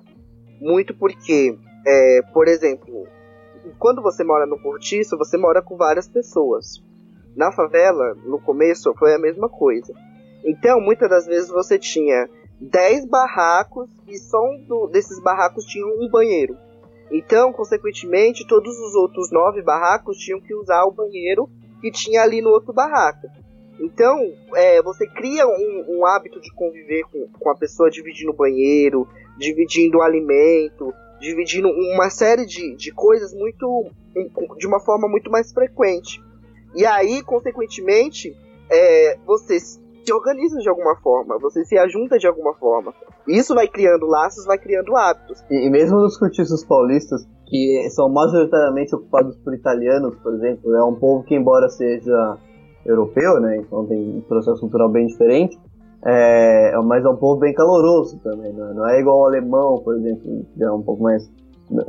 muito 0.61 0.94
porque, 0.94 1.57
é, 1.87 2.20
por 2.35 2.46
exemplo, 2.46 3.07
quando 3.79 4.03
você 4.03 4.22
mora 4.22 4.44
no 4.44 4.61
cortiço, 4.61 5.16
você 5.16 5.38
mora 5.38 5.62
com 5.62 5.77
várias 5.77 6.07
pessoas. 6.07 6.83
Na 7.35 7.51
favela, 7.53 8.14
no 8.27 8.38
começo, 8.38 8.92
foi 8.98 9.14
a 9.14 9.18
mesma 9.18 9.48
coisa. 9.48 9.94
Então, 10.44 10.79
muitas 10.79 11.09
das 11.09 11.27
vezes 11.27 11.48
você 11.48 11.79
tinha 11.79 12.29
10 12.61 13.07
barracos 13.07 13.88
e 14.07 14.18
só 14.18 14.38
um 14.44 14.62
do, 14.64 14.88
desses 14.88 15.22
barracos 15.22 15.64
tinha 15.64 15.87
um 15.87 16.09
banheiro. 16.11 16.57
Então, 17.11 17.53
consequentemente, 17.53 18.47
todos 18.47 18.79
os 18.79 18.94
outros 18.94 19.31
nove 19.31 19.62
barracos 19.62 20.18
tinham 20.18 20.40
que 20.40 20.55
usar 20.55 20.85
o 20.85 20.92
banheiro 20.92 21.49
que 21.81 21.90
tinha 21.90 22.23
ali 22.23 22.42
no 22.42 22.51
outro 22.51 22.73
barraco. 22.73 23.29
Então, 23.81 24.33
é, 24.55 24.83
você 24.83 25.07
cria 25.07 25.47
um, 25.47 25.85
um, 25.88 26.07
hábito 26.07 26.40
de 26.40 26.53
conviver 26.53 27.05
com, 27.05 27.29
com 27.38 27.51
a 27.51 27.55
pessoa 27.55 27.90
dividindo 27.90 28.33
o 28.33 28.37
banheiro, 28.37 29.09
dividindo 29.38 29.99
o 29.99 30.03
alimento, 30.03 30.92
dividindo 31.21 31.68
uma 31.68 32.11
série 32.11 32.44
de, 32.44 32.75
de 32.75 32.92
coisas 32.92 33.33
muito 33.33 33.90
de 34.57 34.66
uma 34.66 34.81
forma 34.81 35.09
muito 35.09 35.31
mais 35.31 35.53
frequente. 35.53 36.21
E 36.75 36.85
aí, 36.85 37.23
consequentemente, 37.23 38.37
é, 38.68 39.16
você 39.25 39.59
se 40.09 40.12
organiza 40.12 40.59
de 40.59 40.68
alguma 40.68 40.97
forma, 40.97 41.38
você 41.38 41.64
se 41.64 41.77
ajunta 41.77 42.18
de 42.18 42.27
alguma 42.27 42.55
forma. 42.55 42.94
Isso 43.27 43.55
vai 43.55 43.68
criando 43.68 44.07
laços, 44.07 44.47
vai 44.47 44.57
criando 44.57 44.97
hábitos. 44.97 45.44
E, 45.51 45.66
e 45.66 45.71
mesmo 45.71 45.99
nos 45.99 46.16
cortiços 46.16 46.64
paulistas, 46.64 47.27
que 47.47 47.88
são 47.90 48.09
majoritariamente 48.09 48.94
ocupados 48.94 49.37
por 49.38 49.55
italianos, 49.55 50.16
por 50.16 50.35
exemplo, 50.35 50.75
é 50.75 50.83
um 50.83 50.94
povo 50.94 51.25
que, 51.25 51.35
embora 51.35 51.68
seja 51.68 52.38
europeu, 52.87 53.38
né, 53.40 53.59
então 53.59 53.87
tem 53.87 54.16
um 54.16 54.23
processo 54.23 54.61
cultural 54.61 54.90
bem 54.90 55.07
diferente, 55.07 55.59
é, 56.07 56.75
mas 56.85 57.05
é 57.05 57.09
um 57.09 57.16
povo 57.16 57.40
bem 57.40 57.53
caloroso 57.53 58.18
também, 58.21 58.53
né? 58.53 58.73
não 58.75 58.88
é 58.88 59.01
igual 59.01 59.18
o 59.18 59.27
alemão, 59.27 59.83
por 59.83 59.97
exemplo, 59.97 60.23
que 60.55 60.62
é 60.62 60.71
um 60.71 60.83
pouco 60.83 61.03
mais, 61.03 61.31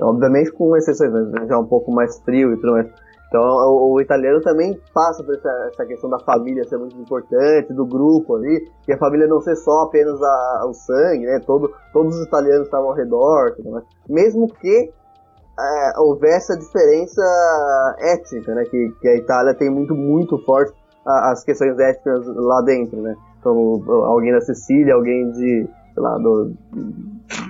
obviamente 0.02 0.52
com 0.52 0.76
exceções, 0.76 1.12
mas 1.32 1.48
já 1.48 1.56
é 1.56 1.58
um 1.58 1.68
pouco 1.68 1.92
mais 1.92 2.20
frio 2.24 2.52
e 2.52 2.56
tudo 2.58 2.74
mais. 2.74 2.88
Então 3.30 3.42
o, 3.42 3.94
o, 3.94 4.02
italiano 4.02 4.42
também 4.42 4.78
passa 4.92 5.24
por 5.24 5.36
essa, 5.36 5.50
essa, 5.72 5.86
questão 5.86 6.10
da 6.10 6.18
família 6.20 6.68
ser 6.68 6.78
muito 6.78 7.00
importante, 7.00 7.72
do 7.72 7.86
grupo 7.86 8.36
ali, 8.36 8.68
que 8.84 8.92
a 8.92 8.98
família 8.98 9.28
não 9.28 9.40
ser 9.40 9.56
só 9.56 9.84
apenas 9.84 10.20
a, 10.20 10.66
o 10.68 10.74
sangue, 10.74 11.28
né? 11.28 11.40
Todo, 11.46 11.72
todos 11.94 12.18
os 12.18 12.26
italianos 12.26 12.66
estavam 12.66 12.90
ao 12.90 12.96
redor, 12.96 13.56
tudo 13.56 13.70
mais. 13.70 13.86
mesmo 14.10 14.48
que 14.48 14.92
é, 15.60 16.00
houvesse 16.00 16.54
a 16.54 16.56
diferença 16.56 17.22
étnica, 18.00 18.56
né? 18.56 18.64
Que, 18.66 18.90
que 19.00 19.08
a 19.08 19.16
Itália 19.16 19.54
tem 19.54 19.70
muito, 19.70 19.94
muito 19.94 20.38
forte 20.44 20.74
as 21.06 21.44
questões 21.44 21.78
étnicas 21.80 22.26
lá 22.28 22.62
dentro, 22.62 23.00
né? 23.02 23.16
Como 23.44 23.84
alguém 24.06 24.32
da 24.32 24.42
Sicília, 24.42 24.96
alguém 24.96 25.32
de, 25.32 25.68
sei 25.94 26.04
lá, 26.04 26.18
do, 26.18 26.52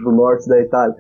do 0.04 0.12
norte 0.12 0.48
da 0.48 0.60
Itália, 0.62 0.96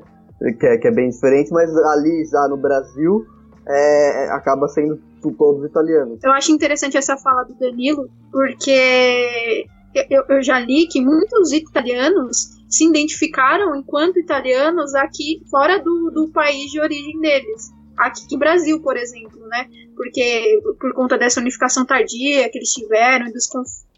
que 0.57 0.65
é, 0.65 0.77
que 0.77 0.87
é 0.87 0.91
bem 0.91 1.09
diferente, 1.09 1.51
mas 1.51 1.69
ali 1.75 2.25
já 2.25 2.47
no 2.47 2.57
Brasil 2.57 3.25
é, 3.67 4.29
acaba 4.31 4.67
sendo 4.67 4.99
todos 5.37 5.65
italianos. 5.65 6.19
Eu 6.23 6.31
acho 6.31 6.51
interessante 6.51 6.97
essa 6.97 7.17
fala 7.17 7.43
do 7.43 7.53
Danilo, 7.55 8.09
porque 8.31 9.65
eu, 10.09 10.23
eu 10.29 10.43
já 10.43 10.59
li 10.59 10.87
que 10.87 11.01
muitos 11.01 11.51
italianos 11.51 12.59
se 12.69 12.85
identificaram 12.85 13.75
enquanto 13.75 14.19
italianos 14.19 14.93
aqui 14.95 15.41
fora 15.49 15.79
do, 15.79 16.11
do 16.11 16.31
país 16.31 16.71
de 16.71 16.79
origem 16.79 17.19
deles. 17.19 17.71
Aqui 17.97 18.21
no 18.31 18.39
Brasil, 18.39 18.81
por 18.81 18.95
exemplo, 18.95 19.45
né? 19.47 19.67
Porque 19.95 20.61
por 20.79 20.93
conta 20.93 21.17
dessa 21.17 21.41
unificação 21.41 21.85
tardia 21.85 22.49
que 22.49 22.57
eles 22.57 22.69
tiveram 22.69 23.27
e 23.27 23.33
dos 23.33 23.47
conflitos 23.47 23.88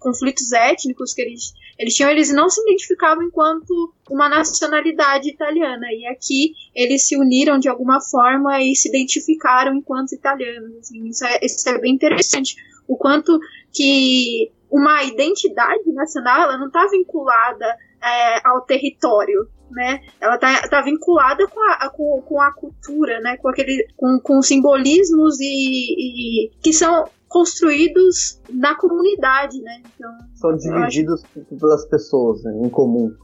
étnicos 0.52 1.14
que 1.14 1.22
eles, 1.22 1.54
eles 1.78 1.96
tinham, 1.96 2.10
eles 2.10 2.34
não 2.34 2.50
se 2.50 2.62
identificavam 2.62 3.24
enquanto 3.24 3.94
uma 4.10 4.28
nacionalidade 4.28 5.30
italiana. 5.30 5.88
E 5.92 6.08
aqui 6.08 6.54
eles 6.74 7.08
se 7.08 7.18
uniram 7.18 7.60
de 7.60 7.70
alguma 7.70 8.02
forma 8.02 8.62
e 8.62 8.76
se 8.76 8.90
identificaram 8.90 9.76
enquanto 9.76 10.14
italianos. 10.14 10.78
Assim, 10.78 11.08
isso, 11.08 11.26
é, 11.26 11.40
isso 11.44 11.70
é 11.70 11.78
bem 11.80 11.94
interessante. 11.94 12.56
O 12.88 12.98
quanto 12.98 13.40
que 13.72 14.52
uma 14.70 15.04
identidade 15.04 15.92
nacional 15.92 16.44
ela 16.44 16.58
não 16.58 16.68
está 16.68 16.88
vinculada 16.88 17.78
é, 18.02 18.48
ao 18.48 18.62
território, 18.62 19.48
né? 19.70 20.02
Ela 20.20 20.36
está 20.36 20.68
tá 20.68 20.82
vinculada 20.82 21.48
com 21.48 21.60
a, 21.62 21.90
com, 21.90 22.22
com, 22.22 22.42
a 22.42 22.52
cultura, 22.54 23.20
né? 23.20 23.38
Com 23.38 23.50
aquele, 23.50 23.88
com, 23.96 24.20
com 24.20 24.42
simbolismos 24.42 25.40
e, 25.40 26.46
e 26.46 26.52
que 26.62 26.74
são 26.74 27.06
construídos 27.32 28.42
na 28.50 28.76
comunidade, 28.76 29.62
né? 29.62 29.82
Então, 29.96 30.12
são 30.36 30.56
divididos 30.56 31.24
acho... 31.24 31.58
pelas 31.58 31.86
pessoas, 31.86 32.44
né? 32.44 32.52
em 32.66 32.70
comum. 32.70 33.16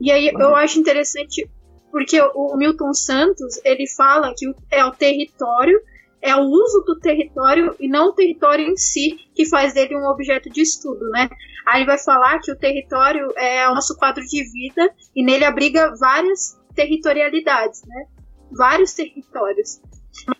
E 0.00 0.10
aí 0.12 0.28
eu 0.28 0.54
acho 0.54 0.78
interessante 0.78 1.48
porque 1.90 2.20
o 2.20 2.56
Milton 2.56 2.94
Santos 2.94 3.60
ele 3.64 3.86
fala 3.88 4.32
que 4.36 4.50
é 4.70 4.84
o 4.84 4.92
território 4.92 5.78
é 6.20 6.36
o 6.36 6.42
uso 6.42 6.84
do 6.86 7.00
território 7.00 7.74
e 7.80 7.88
não 7.88 8.10
o 8.10 8.12
território 8.12 8.64
em 8.64 8.76
si 8.76 9.16
que 9.34 9.44
faz 9.44 9.74
dele 9.74 9.96
um 9.96 10.06
objeto 10.06 10.48
de 10.48 10.62
estudo, 10.62 11.08
né? 11.10 11.28
Aí 11.66 11.80
ele 11.80 11.86
vai 11.86 11.98
falar 11.98 12.38
que 12.38 12.52
o 12.52 12.56
território 12.56 13.28
é 13.36 13.68
o 13.68 13.74
nosso 13.74 13.96
quadro 13.96 14.24
de 14.24 14.44
vida 14.44 14.94
e 15.16 15.24
nele 15.24 15.44
abriga 15.44 15.92
várias 15.98 16.56
territorialidades, 16.76 17.82
né? 17.84 18.06
Vários 18.52 18.94
territórios. 18.94 19.80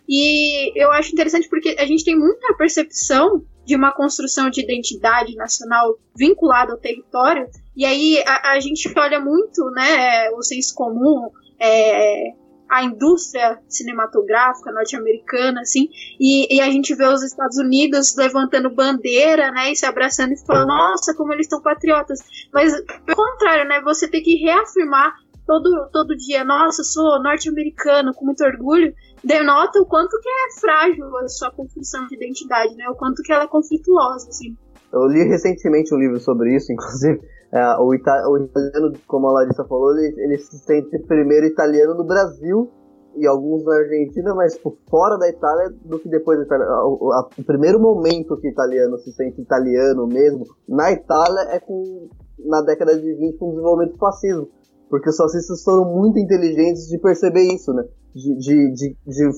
E 0.09 0.73
eu 0.81 0.91
acho 0.93 1.13
interessante 1.13 1.49
porque 1.49 1.77
a 1.79 1.87
gente 1.87 2.05
tem 2.05 2.19
muita 2.19 2.55
percepção 2.55 3.45
de 3.65 3.77
uma 3.77 3.93
construção 3.93 4.51
de 4.51 4.61
identidade 4.61 5.35
nacional 5.37 5.97
vinculada 6.17 6.73
ao 6.73 6.79
território, 6.79 7.49
e 7.77 7.85
aí 7.85 8.23
a, 8.27 8.53
a 8.53 8.61
gente 8.61 8.93
olha 8.97 9.21
muito, 9.21 9.71
né, 9.71 10.31
o 10.31 10.43
senso 10.43 10.75
comum, 10.75 11.31
é, 11.61 12.33
a 12.73 12.83
indústria 12.85 13.61
cinematográfica 13.69 14.73
norte-americana, 14.73 15.61
assim, 15.61 15.89
e, 16.19 16.57
e, 16.57 16.61
a 16.61 16.71
gente 16.71 16.95
vê 16.95 17.07
os 17.07 17.23
Estados 17.23 17.59
Unidos 17.59 18.17
levantando 18.17 18.75
bandeira, 18.75 19.51
né, 19.51 19.71
e 19.71 19.77
se 19.77 19.85
abraçando 19.85 20.33
e 20.33 20.47
falando, 20.47 20.69
nossa, 20.69 21.15
como 21.15 21.35
eles 21.35 21.45
estão 21.45 21.61
patriotas. 21.61 22.19
Mas, 22.53 22.73
pelo 23.05 23.17
contrário, 23.17 23.69
né, 23.69 23.83
você 23.83 24.09
tem 24.09 24.23
que 24.23 24.37
reafirmar 24.37 25.15
todo, 25.47 25.89
todo 25.93 26.17
dia, 26.17 26.45
nossa, 26.45 26.83
sou 26.83 27.23
norte-americano, 27.23 28.15
com 28.15 28.25
muito 28.25 28.45
orgulho, 28.45 28.95
denota 29.25 29.81
o 29.81 29.87
quanto 29.87 30.19
que 30.21 30.29
é 30.29 30.61
frágil 30.61 31.17
a 31.19 31.29
sua 31.29 31.51
construção 31.51 32.07
de 32.07 32.15
identidade, 32.15 32.75
né, 32.77 32.89
o 32.89 32.95
quanto 32.95 33.23
que 33.23 33.33
ela 33.33 33.45
é 33.45 33.49
conflituosa, 33.49 34.29
assim. 34.29 34.57
Eu 34.93 35.07
li 35.07 35.25
recentemente 35.25 35.95
um 35.95 35.99
livro 35.99 36.21
sobre 36.21 36.55
isso, 36.55 36.71
inclusive, 36.73 37.21
é, 37.53 37.77
o, 37.79 37.95
ita 37.95 38.29
o, 38.29 38.39
italiano, 38.39 38.93
como 39.07 39.29
a 39.29 39.33
Larissa 39.33 39.65
falou, 39.65 39.97
ele, 39.97 40.15
ele 40.23 40.39
se 40.39 40.59
sente 40.59 40.99
primeiro 41.01 41.47
italiano 41.47 41.95
no 41.95 42.05
Brasil 42.05 42.71
e 43.15 43.27
alguns 43.27 43.65
na 43.65 43.75
Argentina, 43.75 44.35
mas 44.35 44.57
por 44.57 44.77
fora 44.89 45.19
da 45.19 45.29
Itália 45.29 45.71
do 45.85 45.99
que 45.99 46.09
depois 46.09 46.39
da 46.39 46.45
Itália. 46.45 46.67
O, 46.67 47.13
a, 47.13 47.29
o 47.39 47.45
primeiro 47.45 47.79
momento 47.79 48.39
que 48.39 48.49
italiano 48.49 48.99
se 48.99 49.13
sente 49.13 49.41
italiano 49.41 50.07
mesmo 50.07 50.45
na 50.67 50.93
Itália 50.93 51.41
é 51.51 51.61
com, 51.61 52.09
na 52.39 52.63
década 52.63 52.99
de 52.99 53.15
20 53.15 53.37
com 53.37 53.49
o 53.49 53.51
desenvolvimento 53.51 53.93
do 53.93 53.99
fascismo. 53.99 54.49
Porque 54.93 55.09
os 55.09 55.17
fascistas 55.17 55.63
foram 55.63 55.87
muito 55.87 56.19
inteligentes 56.19 56.87
de 56.87 56.99
perceber 56.99 57.45
isso, 57.45 57.73
né? 57.73 57.83
De, 58.15 58.37
de, 58.37 58.73
de, 58.75 58.97
de 59.07 59.31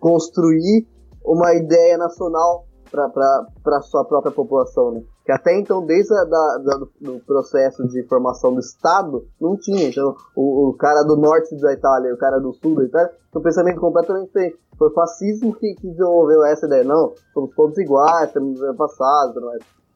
construir 0.00 0.88
uma 1.22 1.52
ideia 1.52 1.98
nacional 1.98 2.64
para 2.90 3.82
sua 3.82 4.06
própria 4.06 4.32
população, 4.32 4.92
né? 4.92 5.02
que 5.22 5.30
até 5.30 5.58
então, 5.58 5.84
desde 5.84 6.14
a, 6.14 6.24
da, 6.24 6.58
da, 6.64 6.86
do 7.02 7.20
processo 7.26 7.86
de 7.88 8.02
formação 8.08 8.54
do 8.54 8.60
Estado, 8.60 9.22
não 9.38 9.54
tinha. 9.54 9.90
Então, 9.90 10.16
o, 10.34 10.70
o, 10.70 10.76
cara 10.78 11.02
do 11.02 11.16
norte 11.16 11.54
da 11.60 11.74
Itália 11.74 12.14
o 12.14 12.16
cara 12.18 12.38
do 12.38 12.54
sul 12.54 12.74
da 12.74 12.84
Itália 12.84 13.12
um 13.36 13.42
pensamento 13.42 13.80
completamente 13.80 14.28
diferente. 14.28 14.58
Foi 14.78 14.88
o 14.88 14.94
fascismo 14.94 15.54
que, 15.54 15.74
que 15.74 15.88
desenvolveu 15.88 16.42
essa 16.46 16.64
ideia. 16.64 16.84
Não, 16.84 17.12
somos 17.34 17.54
todos 17.54 17.76
iguais, 17.76 18.32
temos 18.32 18.58
passado, 18.78 19.40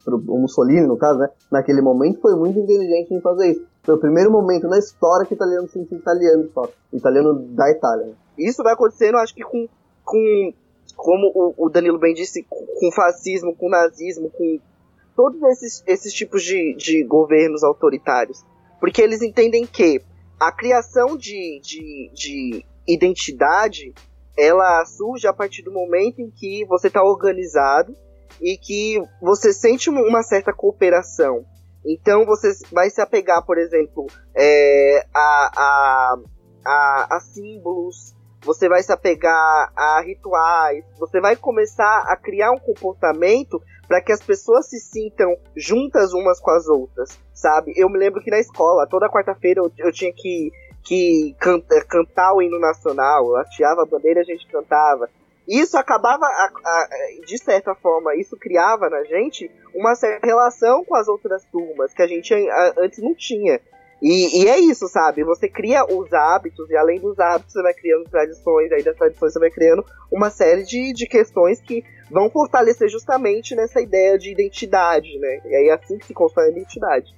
mas 0.07 0.27
o 0.27 0.37
Mussolini, 0.37 0.87
no 0.87 0.97
caso, 0.97 1.19
né, 1.19 1.29
naquele 1.51 1.81
momento 1.81 2.21
foi 2.21 2.35
muito 2.35 2.57
inteligente 2.59 3.13
em 3.13 3.21
fazer 3.21 3.51
isso. 3.51 3.65
Foi 3.83 3.95
o 3.95 3.99
primeiro 3.99 4.31
momento 4.31 4.67
na 4.67 4.79
história 4.79 5.25
que 5.25 5.33
o 5.33 5.35
italiano 5.35 5.67
se 5.67 5.73
sentiu 5.73 5.97
italiano, 5.97 6.49
só. 6.53 6.69
Italiano 6.93 7.33
da 7.49 7.69
Itália. 7.69 8.13
Isso 8.37 8.63
vai 8.63 8.73
acontecendo, 8.73 9.17
acho 9.17 9.35
que 9.35 9.43
com, 9.43 9.67
com 10.03 10.53
como 10.95 11.31
o, 11.35 11.65
o 11.65 11.69
Danilo 11.69 11.99
bem 11.99 12.13
disse, 12.13 12.43
com 12.43 12.91
fascismo, 12.91 13.55
com 13.55 13.69
nazismo, 13.69 14.29
com 14.29 14.59
todos 15.15 15.41
esses, 15.43 15.83
esses 15.85 16.13
tipos 16.13 16.43
de, 16.43 16.75
de 16.75 17.03
governos 17.03 17.63
autoritários. 17.63 18.43
Porque 18.79 19.01
eles 19.01 19.21
entendem 19.21 19.65
que 19.65 20.01
a 20.39 20.51
criação 20.51 21.17
de, 21.17 21.59
de, 21.61 22.11
de 22.13 22.65
identidade 22.87 23.93
ela 24.37 24.85
surge 24.85 25.27
a 25.27 25.33
partir 25.33 25.63
do 25.63 25.71
momento 25.71 26.19
em 26.21 26.29
que 26.29 26.63
você 26.65 26.87
está 26.87 27.03
organizado 27.03 27.95
e 28.41 28.57
que 28.57 29.01
você 29.21 29.53
sente 29.53 29.89
uma 29.89 30.23
certa 30.23 30.53
cooperação. 30.53 31.45
Então 31.85 32.25
você 32.25 32.51
vai 32.71 32.89
se 32.89 33.01
apegar, 33.01 33.45
por 33.45 33.57
exemplo, 33.57 34.07
é, 34.35 35.05
a, 35.13 35.51
a, 35.55 36.15
a, 36.65 37.17
a 37.17 37.19
símbolos, 37.19 38.15
você 38.41 38.69
vai 38.69 38.83
se 38.83 38.91
apegar 38.91 39.71
a 39.75 40.01
rituais, 40.01 40.83
você 40.99 41.19
vai 41.19 41.35
começar 41.35 42.03
a 42.07 42.15
criar 42.15 42.51
um 42.51 42.59
comportamento 42.59 43.61
para 43.87 44.01
que 44.01 44.11
as 44.11 44.21
pessoas 44.21 44.69
se 44.69 44.79
sintam 44.79 45.35
juntas 45.55 46.13
umas 46.13 46.39
com 46.39 46.51
as 46.51 46.67
outras, 46.67 47.17
sabe? 47.33 47.73
Eu 47.75 47.89
me 47.89 47.97
lembro 47.97 48.21
que 48.21 48.29
na 48.29 48.39
escola, 48.39 48.87
toda 48.87 49.09
quarta-feira 49.09 49.61
eu, 49.61 49.71
eu, 49.77 49.91
tinha 49.91 50.11
que, 50.13 50.51
que 50.83 51.35
canta, 51.39 51.83
cantar 51.85 52.33
o 52.33 52.41
hino 52.41 52.59
nacional, 52.59 53.25
eu 53.27 53.37
hasteava 53.37 53.83
a 53.83 53.85
bandeira 53.85 54.19
e 54.19 54.23
a 54.23 54.25
gente 54.25 54.47
cantava. 54.47 55.09
Isso 55.47 55.77
acabava, 55.77 56.25
a, 56.25 56.51
a, 56.65 56.87
de 57.25 57.37
certa 57.37 57.73
forma, 57.73 58.15
isso 58.15 58.35
criava 58.35 58.89
na 58.89 59.03
gente 59.05 59.49
uma 59.73 59.95
certa 59.95 60.27
relação 60.27 60.83
com 60.83 60.95
as 60.95 61.07
outras 61.07 61.45
turmas 61.45 61.93
que 61.93 62.01
a 62.01 62.07
gente 62.07 62.33
antes 62.77 62.99
não 62.99 63.15
tinha. 63.15 63.61
E, 64.01 64.43
e, 64.43 64.47
é 64.47 64.59
isso, 64.59 64.87
sabe? 64.87 65.23
Você 65.23 65.49
cria 65.49 65.83
os 65.83 66.13
hábitos, 66.13 66.69
e 66.69 66.77
além 66.77 66.99
dos 66.99 67.17
hábitos, 67.19 67.53
você 67.53 67.63
vai 67.63 67.73
criando 67.73 68.03
tradições, 68.09 68.71
aí 68.71 68.83
das 68.83 68.95
tradições 68.95 69.33
você 69.33 69.39
vai 69.39 69.49
criando 69.49 69.83
uma 70.11 70.29
série 70.29 70.63
de, 70.63 70.93
de 70.93 71.07
questões 71.07 71.59
que 71.59 71.83
vão 72.11 72.29
fortalecer 72.29 72.89
justamente 72.89 73.55
nessa 73.55 73.81
ideia 73.81 74.17
de 74.17 74.31
identidade, 74.31 75.17
né? 75.17 75.41
E 75.45 75.55
aí 75.55 75.69
é 75.69 75.73
assim 75.73 75.97
que 75.97 76.05
se 76.05 76.13
constrói 76.13 76.47
a 76.47 76.51
identidade. 76.51 77.15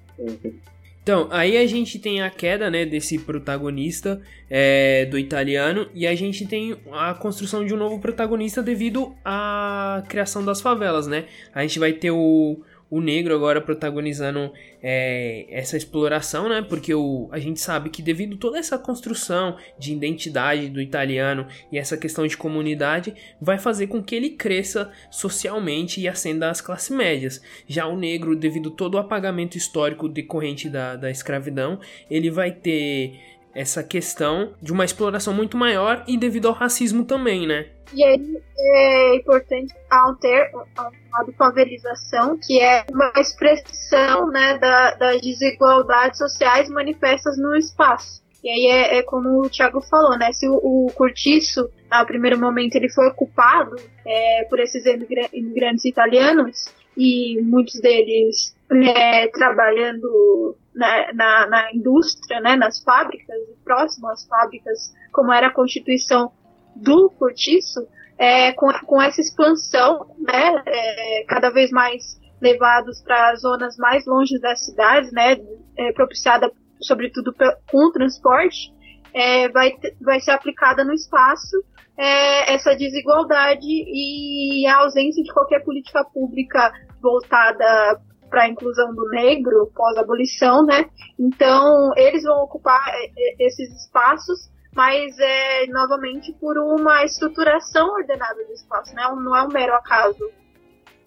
Então, 1.01 1.27
aí 1.31 1.57
a 1.57 1.65
gente 1.65 1.97
tem 1.97 2.21
a 2.21 2.29
queda, 2.29 2.69
né, 2.69 2.85
desse 2.85 3.17
protagonista 3.17 4.21
é, 4.49 5.05
do 5.05 5.17
italiano 5.17 5.87
e 5.93 6.05
a 6.05 6.13
gente 6.13 6.45
tem 6.45 6.75
a 6.91 7.13
construção 7.13 7.65
de 7.65 7.73
um 7.73 7.77
novo 7.77 7.99
protagonista 7.99 8.61
devido 8.61 9.15
à 9.23 10.03
criação 10.07 10.43
das 10.43 10.61
favelas, 10.61 11.07
né? 11.07 11.25
A 11.53 11.61
gente 11.61 11.79
vai 11.79 11.93
ter 11.93 12.11
o, 12.11 12.59
o 12.89 12.99
negro 12.99 13.35
agora 13.35 13.61
protagonizando 13.61 14.51
é, 14.81 15.45
essa 15.49 15.77
exploração, 15.77 16.49
né? 16.49 16.61
Porque 16.67 16.93
o, 16.93 17.29
a 17.31 17.39
gente 17.39 17.59
sabe 17.59 17.89
que 17.89 18.01
devido 18.01 18.37
toda 18.37 18.57
essa 18.57 18.77
construção 18.77 19.57
de 19.77 19.93
identidade 19.93 20.69
do 20.69 20.81
italiano 20.81 21.45
e 21.71 21.77
essa 21.77 21.97
questão 21.97 22.25
de 22.25 22.35
comunidade, 22.35 23.13
vai 23.39 23.57
fazer 23.57 23.87
com 23.87 24.01
que 24.01 24.15
ele 24.15 24.31
cresça 24.31 24.91
socialmente 25.11 26.01
e 26.01 26.07
ascenda 26.07 26.49
às 26.49 26.61
classes 26.61 26.95
médias. 26.95 27.41
Já 27.67 27.85
o 27.85 27.97
negro, 27.97 28.35
devido 28.35 28.71
todo 28.71 28.95
o 28.95 28.97
apagamento 28.97 29.57
histórico 29.57 30.09
decorrente 30.09 30.69
da, 30.69 30.95
da 30.95 31.11
escravidão, 31.11 31.79
ele 32.09 32.31
vai 32.31 32.51
ter 32.51 33.19
essa 33.53 33.83
questão 33.83 34.53
de 34.61 34.71
uma 34.71 34.85
exploração 34.85 35.33
muito 35.33 35.57
maior 35.57 36.03
e 36.07 36.17
devido 36.17 36.47
ao 36.47 36.53
racismo 36.53 37.03
também, 37.03 37.47
né? 37.47 37.67
E 37.93 38.03
aí 38.03 38.41
é 38.57 39.15
importante 39.15 39.73
ao 39.89 40.15
ter 40.15 40.51
a 40.77 41.25
favelização, 41.37 42.37
que 42.37 42.59
é 42.59 42.85
uma 42.91 43.11
expressão 43.17 44.27
né, 44.27 44.57
da, 44.59 44.93
das 44.95 45.21
desigualdades 45.21 46.19
sociais 46.19 46.69
manifestas 46.69 47.37
no 47.37 47.55
espaço. 47.55 48.21
E 48.43 48.49
aí 48.49 48.65
é, 48.67 48.97
é, 48.99 49.03
como 49.03 49.41
o 49.41 49.49
Thiago 49.49 49.81
falou, 49.81 50.17
né? 50.17 50.31
Se 50.31 50.47
o, 50.47 50.55
o 50.55 50.91
cortiço, 50.93 51.69
no 51.91 52.05
primeiro 52.05 52.39
momento, 52.39 52.75
ele 52.75 52.89
foi 52.89 53.07
ocupado 53.07 53.75
é, 54.05 54.45
por 54.49 54.59
esses 54.59 54.85
imigrantes 55.33 55.83
italianos, 55.83 56.67
e 56.99 57.41
muitos 57.41 57.79
deles 57.79 58.55
é, 58.71 59.27
trabalhando 59.27 60.55
na, 60.79 61.13
na, 61.13 61.47
na, 61.47 61.73
indústria, 61.73 62.39
né, 62.39 62.55
nas 62.55 62.81
fábricas, 62.81 63.35
próximo 63.63 64.09
às 64.09 64.25
fábricas, 64.25 64.93
como 65.11 65.31
era 65.31 65.47
a 65.47 65.53
constituição 65.53 66.31
do 66.75 67.09
cortiço, 67.11 67.87
é, 68.17 68.53
com, 68.53 68.71
com 68.85 69.01
essa 69.01 69.21
expansão, 69.21 70.15
né, 70.19 70.63
é, 70.65 71.25
cada 71.27 71.49
vez 71.49 71.69
mais 71.71 72.19
levados 72.41 73.01
para 73.01 73.35
zonas 73.35 73.75
mais 73.77 74.05
longe 74.05 74.39
das 74.39 74.65
cidades, 74.65 75.11
né, 75.11 75.37
é, 75.77 75.91
propiciada 75.91 76.51
sobretudo 76.81 77.35
com 77.69 77.87
o 77.87 77.91
transporte, 77.91 78.73
é, 79.13 79.49
vai, 79.49 79.73
vai 79.99 80.19
ser 80.21 80.31
aplicada 80.31 80.83
no 80.85 80.93
espaço 80.93 81.57
é, 81.97 82.53
essa 82.53 82.75
desigualdade 82.75 83.67
e 83.67 84.65
a 84.65 84.77
ausência 84.77 85.21
de 85.21 85.33
qualquer 85.33 85.63
política 85.65 86.05
pública 86.05 86.71
voltada 87.01 87.99
para 88.29 88.43
a 88.43 88.49
inclusão 88.49 88.93
do 88.93 89.09
negro 89.09 89.71
pós-abolição, 89.75 90.65
né? 90.65 90.89
Então 91.17 91.91
eles 91.97 92.23
vão 92.23 92.43
ocupar 92.43 92.81
é, 92.87 93.05
é, 93.05 93.47
esses 93.47 93.69
espaços 93.83 94.49
mas 94.75 95.17
é 95.19 95.67
novamente 95.67 96.31
por 96.33 96.57
uma 96.57 97.03
estruturação 97.03 97.89
ordenada 97.89 98.45
do 98.45 98.53
espaço, 98.53 98.93
né? 98.93 99.01
não 99.15 99.35
é 99.35 99.43
um 99.43 99.49
mero 99.49 99.73
acaso. 99.73 100.29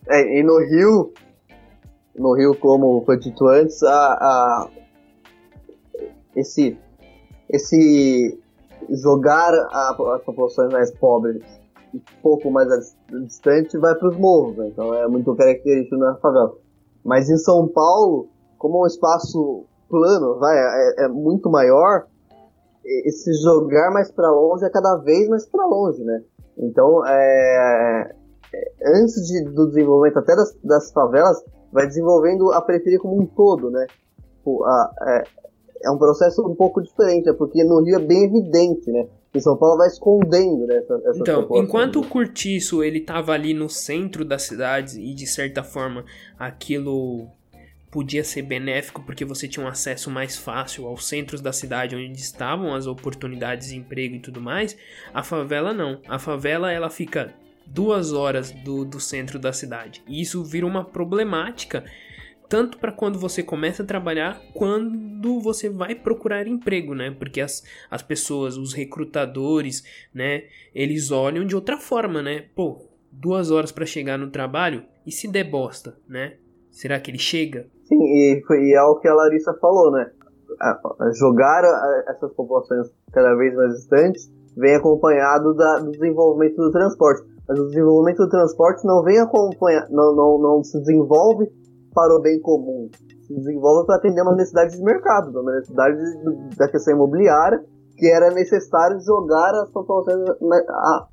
É, 0.09 0.39
e 0.39 0.43
no 0.43 0.59
Rio, 0.59 1.13
no 2.17 2.35
Rio, 2.35 2.57
como 2.57 3.05
foi 3.05 3.19
dito 3.19 3.47
antes, 3.47 3.83
a, 3.83 4.13
a, 4.13 4.69
esse, 6.35 6.77
esse 7.49 8.39
jogar 8.91 9.53
as 9.71 10.23
populações 10.25 10.73
mais 10.73 10.91
pobres 10.91 11.45
um 11.95 12.01
pouco 12.23 12.51
mais 12.51 12.69
distante 13.27 13.77
vai 13.77 13.95
para 13.95 14.09
os 14.09 14.17
morros, 14.17 14.57
né? 14.57 14.69
então 14.69 14.95
é 14.95 15.07
muito 15.07 15.35
característico 15.37 15.97
na 15.97 16.15
favela. 16.17 16.55
Mas 17.05 17.29
em 17.29 17.37
São 17.37 17.69
Paulo, 17.69 18.29
como 18.59 18.79
é 18.79 18.83
um 18.83 18.87
espaço 18.87 19.65
plano, 19.89 20.39
vai, 20.39 20.57
é, 20.57 21.05
é 21.05 21.09
muito 21.09 21.51
maior, 21.51 22.07
esse 22.85 23.33
jogar 23.43 23.91
mais 23.93 24.11
para 24.11 24.31
longe 24.31 24.65
é 24.65 24.71
cada 24.71 24.97
vez 24.97 25.29
mais 25.29 25.47
para 25.47 25.67
longe, 25.67 26.03
né? 26.03 26.23
Então, 26.59 27.07
é, 27.07 28.13
é, 28.55 28.99
antes 28.99 29.15
de, 29.27 29.45
do 29.45 29.69
desenvolvimento 29.69 30.19
até 30.19 30.35
das, 30.35 30.55
das, 30.63 30.93
favelas, 30.93 31.43
vai 31.73 31.87
desenvolvendo 31.87 32.53
a 32.53 32.61
periferia 32.61 32.99
como 32.99 33.21
um 33.21 33.27
todo, 33.27 33.71
né? 33.71 33.87
O, 34.45 34.65
a, 34.65 34.91
é, 35.03 35.23
é, 35.85 35.91
um 35.91 35.99
processo 35.99 36.47
um 36.47 36.55
pouco 36.55 36.83
diferente, 36.83 37.27
né? 37.27 37.33
porque 37.33 37.63
no 37.65 37.83
Rio 37.83 37.97
é 37.97 38.05
bem 38.05 38.25
evidente, 38.25 38.91
né? 38.91 39.07
Em 39.35 39.41
São 39.41 39.57
Paulo 39.57 39.79
vai 39.79 39.89
escondendo 39.89 40.67
né, 40.67 40.77
essa, 40.77 41.01
essa 41.07 41.19
Então, 41.19 41.49
enquanto 41.55 42.01
o 42.01 42.07
Curtiço 42.07 42.83
ele 42.83 43.01
tava 43.01 43.33
ali 43.33 43.55
no 43.55 43.69
centro 43.69 44.25
da 44.25 44.39
cidade 44.39 45.01
e 45.01 45.15
de 45.15 45.27
certa 45.27 45.63
forma 45.63 46.05
aquilo 46.39 47.29
podia 47.91 48.25
ser 48.25 48.43
benéfico 48.43 49.03
porque 49.03 49.25
você 49.25 49.47
tinha 49.47 49.65
um 49.65 49.69
acesso 49.69 50.11
mais 50.11 50.37
fácil 50.37 50.87
aos 50.87 51.07
centros 51.07 51.41
da 51.41 51.53
cidade 51.53 51.95
onde 51.97 52.19
estavam 52.19 52.75
as 52.75 52.87
oportunidades 52.87 53.69
de 53.69 53.77
emprego 53.77 54.17
e 54.17 54.21
tudo 54.21 54.41
mais. 54.41 54.77
A 55.15 55.23
favela 55.23 55.73
não. 55.73 56.01
A 56.09 56.19
favela 56.19 56.71
ela 56.71 56.91
fica 56.91 57.35
duas 57.67 58.13
horas 58.13 58.51
do, 58.51 58.85
do 58.85 59.01
centro 59.01 59.39
da 59.39 59.53
cidade. 59.53 60.03
E 60.07 60.21
isso 60.21 60.45
vira 60.45 60.67
uma 60.67 60.85
problemática 60.85 61.85
tanto 62.53 62.77
para 62.77 62.93
quando 62.93 63.19
você 63.19 63.43
começa 63.43 63.83
a 63.83 63.87
trabalhar, 63.87 64.39
quando 64.53 65.41
você 65.41 65.71
vai 65.71 65.95
procurar 65.95 66.47
emprego, 66.47 66.95
né? 66.95 67.11
Porque 67.11 67.41
as, 67.41 67.63
as 67.91 68.03
pessoas, 68.03 68.59
os 68.59 68.75
recrutadores, 68.75 69.83
né? 70.15 70.43
Eles 70.75 71.11
olham 71.11 71.47
de 71.47 71.55
outra 71.55 71.79
forma, 71.79 72.21
né? 72.21 72.45
Pô, 72.55 72.77
duas 73.11 73.51
horas 73.51 73.73
para 73.73 73.87
chegar 73.87 74.19
no 74.19 74.31
trabalho 74.31 74.85
e 75.07 75.11
se 75.11 75.27
der 75.27 75.45
bosta, 75.45 75.97
né? 76.07 76.35
Será 76.71 77.01
que 77.01 77.11
ele 77.11 77.19
chega? 77.19 77.69
Sim, 77.85 78.03
e, 78.03 78.43
e 78.51 78.75
é 78.75 78.83
o 78.83 78.97
que 78.97 79.09
a 79.09 79.15
Larissa 79.15 79.55
falou, 79.55 79.91
né? 79.91 80.11
Jogar 81.19 81.65
essas 82.07 82.35
populações 82.35 82.87
cada 83.15 83.35
vez 83.35 83.55
mais 83.55 83.77
distantes 83.77 84.31
vem 84.59 84.75
acompanhado 84.75 85.55
da, 85.55 85.79
do 85.79 85.91
desenvolvimento 85.91 86.57
do 86.57 86.71
transporte. 86.71 87.27
Mas 87.49 87.59
o 87.59 87.67
desenvolvimento 87.69 88.19
do 88.19 88.29
transporte 88.29 88.87
não 88.87 89.03
vem 89.03 89.19
acompanhar, 89.19 89.89
não, 89.89 90.15
não, 90.15 90.39
não 90.39 90.63
se 90.63 90.79
desenvolve 90.81 91.51
para 91.95 92.15
o 92.15 92.21
bem 92.21 92.41
comum. 92.41 92.89
Se 93.27 93.35
desenvolve 93.35 93.87
para 93.87 93.97
atender 93.97 94.23
uma 94.23 94.35
necessidade 94.35 94.77
de 94.77 94.83
mercado, 94.83 95.41
uma 95.41 95.53
necessidade 95.53 95.99
da 96.57 96.69
questão 96.69 96.95
imobiliária, 96.95 97.65
que 97.97 98.07
era 98.07 98.31
necessário 98.31 99.01
jogar 99.01 99.55
as 99.55 99.71
populações 99.71 100.25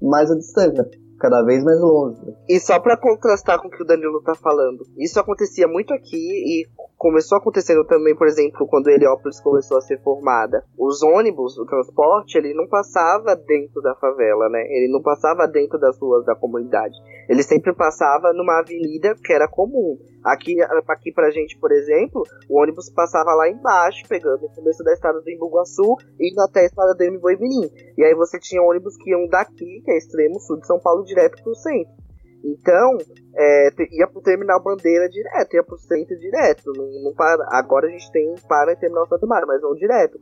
mais 0.01 0.31
à 0.31 0.35
distância. 0.35 0.89
cada 1.19 1.43
vez 1.43 1.63
mais 1.63 1.79
longe. 1.79 2.21
E 2.47 2.59
só 2.59 2.79
para 2.79 2.97
contrastar 2.97 3.61
com 3.61 3.67
o 3.67 3.71
que 3.71 3.83
o 3.83 3.85
Danilo 3.85 4.21
tá 4.23 4.33
falando, 4.35 4.85
isso 4.97 5.19
acontecia 5.19 5.67
muito 5.67 5.93
aqui 5.93 6.15
e 6.17 6.65
começou 6.99 7.37
acontecendo 7.37 7.85
também, 7.85 8.13
por 8.13 8.27
exemplo, 8.27 8.67
quando 8.67 8.89
Heliópolis 8.89 9.39
começou 9.39 9.77
a 9.77 9.81
ser 9.81 10.03
formada. 10.03 10.65
Os 10.77 11.01
ônibus, 11.01 11.57
o 11.57 11.65
transporte, 11.65 12.37
ele 12.37 12.53
não 12.53 12.67
passava 12.67 13.37
dentro 13.37 13.81
da 13.81 13.95
favela, 13.95 14.49
né? 14.49 14.61
Ele 14.67 14.91
não 14.91 15.01
passava 15.01 15.47
dentro 15.47 15.79
das 15.79 15.97
ruas 15.97 16.25
da 16.25 16.35
comunidade. 16.35 16.93
Ele 17.29 17.41
sempre 17.41 17.73
passava 17.73 18.33
numa 18.33 18.59
avenida 18.59 19.15
que 19.23 19.31
era 19.31 19.47
comum. 19.47 19.97
Aqui, 20.21 20.57
aqui 20.61 21.13
pra 21.13 21.31
gente, 21.31 21.57
por 21.57 21.71
exemplo, 21.71 22.21
o 22.49 22.61
ônibus 22.61 22.89
passava 22.89 23.33
lá 23.33 23.49
embaixo, 23.49 24.03
pegando 24.09 24.45
o 24.45 24.53
começo 24.53 24.83
da 24.83 24.91
estrada 24.91 25.21
do 25.21 25.29
Imbuguaçu, 25.29 25.95
indo 26.19 26.41
até 26.41 26.59
a 26.59 26.65
estrada 26.65 26.93
do 26.93 27.13
Mboimirim. 27.13 27.71
E 27.97 28.03
aí 28.03 28.13
você 28.13 28.37
tinha 28.37 28.61
ônibus 28.61 28.97
que 28.97 29.11
iam 29.11 29.25
daqui, 29.27 29.81
que 29.85 29.91
é 29.91 29.97
extremo 29.97 30.37
sul 30.41 30.59
de 30.59 30.67
São 30.67 30.77
Paulo, 30.77 31.05
direto 31.05 31.41
pro 31.41 31.55
centro. 31.55 32.08
Então, 32.43 32.97
é, 33.35 33.69
ia 33.91 34.07
pro 34.07 34.21
terminal 34.21 34.61
Bandeira 34.63 35.09
direto, 35.09 35.53
ia 35.53 35.63
pro 35.63 35.77
centro 35.77 36.17
direto. 36.17 36.71
Não, 36.75 37.03
não 37.03 37.13
para, 37.13 37.45
agora 37.51 37.87
a 37.87 37.89
gente 37.89 38.11
tem 38.11 38.33
para 38.47 38.73
em 38.73 38.77
terminal 38.77 39.07
Santo 39.07 39.27
Mário, 39.27 39.47
mas 39.47 39.61
não 39.61 39.73
direto. 39.75 40.19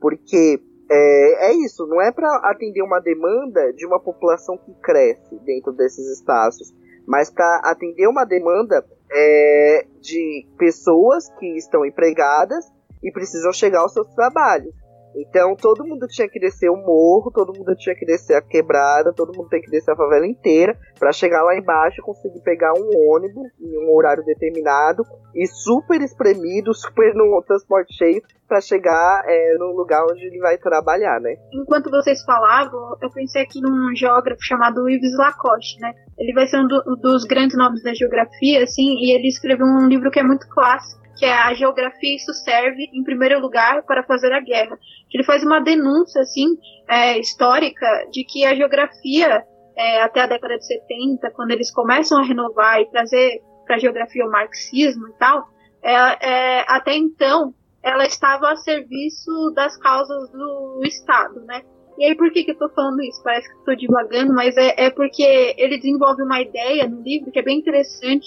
Porque 0.00 0.60
é, 0.90 1.50
é 1.50 1.52
isso, 1.52 1.86
não 1.86 2.02
é 2.02 2.10
para 2.10 2.28
atender 2.50 2.82
uma 2.82 2.98
demanda 2.98 3.72
de 3.72 3.86
uma 3.86 4.00
população 4.00 4.58
que 4.58 4.74
cresce 4.82 5.38
dentro 5.44 5.72
desses 5.72 6.04
espaços, 6.18 6.74
mas 7.06 7.30
para 7.30 7.60
atender 7.64 8.08
uma 8.08 8.24
demanda 8.24 8.84
é, 9.12 9.86
de 10.00 10.46
pessoas 10.58 11.28
que 11.38 11.56
estão 11.56 11.84
empregadas 11.86 12.64
e 13.02 13.12
precisam 13.12 13.52
chegar 13.52 13.80
aos 13.80 13.92
seus 13.92 14.12
trabalhos. 14.14 14.74
Então 15.16 15.54
todo 15.56 15.86
mundo 15.86 16.06
tinha 16.06 16.28
que 16.28 16.38
descer 16.38 16.70
o 16.70 16.76
morro, 16.76 17.30
todo 17.30 17.56
mundo 17.56 17.74
tinha 17.76 17.94
que 17.94 18.06
descer 18.06 18.36
a 18.36 18.42
quebrada, 18.42 19.12
todo 19.12 19.36
mundo 19.36 19.48
tem 19.48 19.60
que 19.60 19.70
descer 19.70 19.92
a 19.92 19.96
favela 19.96 20.26
inteira 20.26 20.76
para 20.98 21.12
chegar 21.12 21.42
lá 21.42 21.56
embaixo 21.56 22.02
conseguir 22.02 22.40
pegar 22.40 22.72
um 22.72 23.12
ônibus 23.12 23.48
em 23.60 23.78
um 23.78 23.94
horário 23.94 24.24
determinado 24.24 25.02
e 25.34 25.46
super 25.46 26.00
espremido, 26.00 26.72
super 26.74 27.14
no 27.14 27.42
transporte 27.46 27.94
cheio 27.94 28.22
para 28.48 28.60
chegar 28.60 29.22
é, 29.26 29.54
no 29.58 29.76
lugar 29.76 30.04
onde 30.10 30.26
ele 30.26 30.38
vai 30.38 30.58
trabalhar, 30.58 31.20
né? 31.20 31.36
Enquanto 31.52 31.88
vocês 31.88 32.24
falavam, 32.24 32.96
eu 33.00 33.08
pensei 33.10 33.42
aqui 33.42 33.60
num 33.60 33.94
geógrafo 33.94 34.42
chamado 34.42 34.88
Yves 34.88 35.16
Lacoste, 35.16 35.78
né? 35.78 35.92
Ele 36.18 36.32
vai 36.34 36.48
ser 36.48 36.58
um 36.58 36.66
do, 36.66 36.82
dos 36.96 37.24
grandes 37.24 37.56
nomes 37.56 37.80
da 37.84 37.94
geografia, 37.94 38.64
assim, 38.64 38.96
e 38.98 39.14
ele 39.14 39.28
escreveu 39.28 39.64
um 39.64 39.86
livro 39.86 40.10
que 40.10 40.18
é 40.18 40.24
muito 40.24 40.48
clássico 40.48 41.00
que 41.20 41.26
é 41.26 41.34
a 41.34 41.52
geografia 41.52 42.16
isso 42.16 42.32
serve 42.32 42.88
em 42.94 43.04
primeiro 43.04 43.38
lugar 43.38 43.82
para 43.82 44.02
fazer 44.02 44.32
a 44.32 44.40
guerra. 44.40 44.78
Ele 45.12 45.22
faz 45.22 45.44
uma 45.44 45.60
denúncia 45.60 46.22
assim 46.22 46.56
é, 46.88 47.18
histórica 47.18 47.86
de 48.10 48.24
que 48.24 48.46
a 48.46 48.54
geografia 48.54 49.44
é, 49.76 50.02
até 50.02 50.22
a 50.22 50.26
década 50.26 50.56
de 50.56 50.66
70, 50.66 51.30
quando 51.32 51.50
eles 51.50 51.70
começam 51.70 52.18
a 52.18 52.24
renovar 52.24 52.80
e 52.80 52.90
trazer 52.90 53.42
para 53.66 53.76
a 53.76 53.78
geografia 53.78 54.24
o 54.24 54.30
marxismo 54.30 55.08
e 55.08 55.12
tal, 55.18 55.46
é, 55.82 55.92
é, 55.92 56.64
até 56.66 56.94
então 56.94 57.52
ela 57.82 58.04
estava 58.04 58.50
a 58.50 58.56
serviço 58.56 59.52
das 59.54 59.76
causas 59.76 60.30
do 60.30 60.80
Estado, 60.84 61.40
né? 61.42 61.62
E 61.98 62.04
aí, 62.06 62.14
por 62.14 62.32
que, 62.32 62.44
que 62.44 62.50
eu 62.50 62.54
estou 62.54 62.70
falando 62.70 63.02
isso? 63.02 63.22
Parece 63.22 63.46
que 63.46 63.58
estou 63.58 63.76
divagando, 63.76 64.32
mas 64.32 64.56
é, 64.56 64.86
é 64.86 64.90
porque 64.90 65.54
ele 65.58 65.76
desenvolve 65.76 66.22
uma 66.22 66.40
ideia 66.40 66.88
no 66.88 67.02
livro 67.02 67.30
que 67.30 67.38
é 67.38 67.42
bem 67.42 67.58
interessante, 67.58 68.26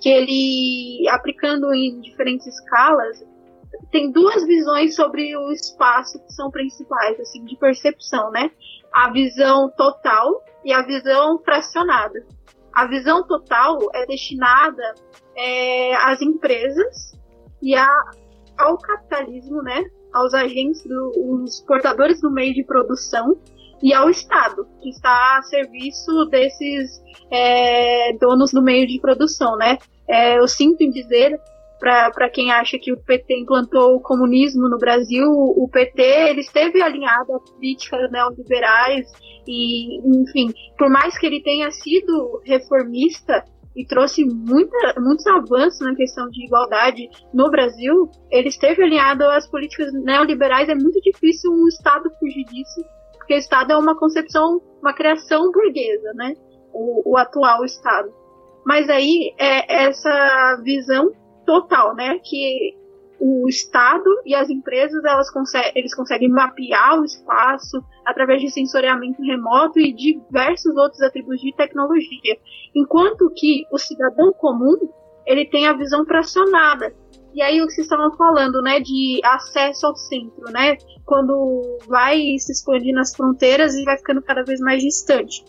que 0.00 0.08
ele, 0.08 1.08
aplicando 1.10 1.72
em 1.74 2.00
diferentes 2.00 2.46
escalas, 2.46 3.22
tem 3.90 4.10
duas 4.10 4.44
visões 4.46 4.94
sobre 4.94 5.36
o 5.36 5.50
espaço 5.52 6.18
que 6.24 6.32
são 6.32 6.50
principais, 6.50 7.18
assim, 7.20 7.44
de 7.44 7.56
percepção, 7.56 8.30
né? 8.30 8.50
A 8.92 9.10
visão 9.10 9.70
total 9.76 10.42
e 10.64 10.72
a 10.72 10.82
visão 10.82 11.38
fracionada. 11.40 12.24
A 12.72 12.86
visão 12.86 13.26
total 13.26 13.78
é 13.94 14.06
destinada 14.06 14.94
é, 15.36 15.94
às 15.96 16.20
empresas 16.22 17.12
e 17.60 17.74
a, 17.74 17.88
ao 18.58 18.78
capitalismo, 18.78 19.62
né? 19.62 19.84
Aos 20.12 20.34
agentes, 20.34 20.82
do, 20.84 21.44
portadores 21.66 22.20
do 22.20 22.30
meio 22.30 22.54
de 22.54 22.64
produção 22.64 23.36
e 23.82 23.94
ao 23.94 24.10
Estado, 24.10 24.66
que 24.82 24.90
está 24.90 25.38
a 25.38 25.42
serviço 25.42 26.26
desses 26.26 27.02
é, 27.30 28.12
donos 28.18 28.52
do 28.52 28.62
meio 28.62 28.86
de 28.86 29.00
produção, 29.00 29.56
né? 29.56 29.78
É, 30.08 30.38
eu 30.38 30.46
sinto 30.46 30.82
em 30.82 30.90
dizer, 30.90 31.38
para 31.78 32.28
quem 32.28 32.52
acha 32.52 32.78
que 32.78 32.92
o 32.92 33.00
PT 33.00 33.40
implantou 33.40 33.94
o 33.94 34.00
comunismo 34.00 34.68
no 34.68 34.76
Brasil, 34.76 35.30
o 35.30 35.68
PT 35.72 36.02
ele 36.02 36.40
esteve 36.40 36.82
alinhado 36.82 37.34
a 37.34 37.40
políticas 37.40 38.10
neoliberais 38.10 39.10
e, 39.46 39.98
enfim, 40.20 40.52
por 40.76 40.90
mais 40.90 41.16
que 41.16 41.26
ele 41.26 41.42
tenha 41.42 41.70
sido 41.70 42.42
reformista, 42.44 43.44
e 43.76 43.86
trouxe 43.86 44.24
muita, 44.24 44.94
muitos 44.98 45.26
avanços 45.26 45.80
na 45.80 45.94
questão 45.94 46.28
de 46.28 46.44
igualdade 46.44 47.08
no 47.32 47.50
Brasil, 47.50 48.10
ele 48.30 48.48
esteve 48.48 48.82
alinhado 48.82 49.24
às 49.24 49.48
políticas 49.48 49.92
neoliberais. 49.92 50.68
É 50.68 50.74
muito 50.74 51.00
difícil 51.00 51.52
um 51.52 51.68
Estado 51.68 52.10
fugir 52.18 52.44
disso 52.46 52.84
porque 53.30 53.34
o 53.34 53.38
Estado 53.38 53.72
é 53.72 53.76
uma 53.76 53.96
concepção, 53.96 54.60
uma 54.82 54.92
criação 54.92 55.52
burguesa, 55.52 56.12
né? 56.14 56.34
O, 56.72 57.12
o 57.12 57.16
atual 57.16 57.64
Estado. 57.64 58.12
Mas 58.66 58.90
aí 58.90 59.32
é 59.38 59.84
essa 59.84 60.60
visão 60.64 61.12
total, 61.46 61.94
né? 61.94 62.18
Que 62.24 62.76
o 63.20 63.48
Estado 63.48 64.10
e 64.26 64.34
as 64.34 64.50
empresas 64.50 65.04
elas 65.04 65.30
conseguem, 65.30 65.70
eles 65.76 65.94
conseguem 65.94 66.28
mapear 66.28 66.98
o 66.98 67.04
espaço 67.04 67.80
através 68.04 68.40
de 68.40 68.50
sensoriamento 68.50 69.22
remoto 69.22 69.78
e 69.78 69.92
diversos 69.92 70.76
outros 70.76 71.00
atributos 71.00 71.40
de 71.40 71.54
tecnologia, 71.54 72.36
enquanto 72.74 73.30
que 73.36 73.62
o 73.70 73.78
cidadão 73.78 74.32
comum 74.32 74.76
ele 75.24 75.44
tem 75.44 75.68
a 75.68 75.72
visão 75.72 76.04
fracionada, 76.04 76.92
e 77.34 77.42
aí 77.42 77.60
o 77.60 77.66
que 77.66 77.74
vocês 77.74 77.86
estavam 77.86 78.16
falando, 78.16 78.60
né, 78.62 78.80
de 78.80 79.20
acesso 79.24 79.86
ao 79.86 79.96
centro, 79.96 80.50
né, 80.50 80.76
quando 81.04 81.78
vai 81.86 82.18
se 82.38 82.52
expandindo 82.52 83.00
as 83.00 83.14
fronteiras 83.14 83.74
e 83.74 83.84
vai 83.84 83.96
ficando 83.96 84.22
cada 84.22 84.42
vez 84.42 84.60
mais 84.60 84.82
distante. 84.82 85.44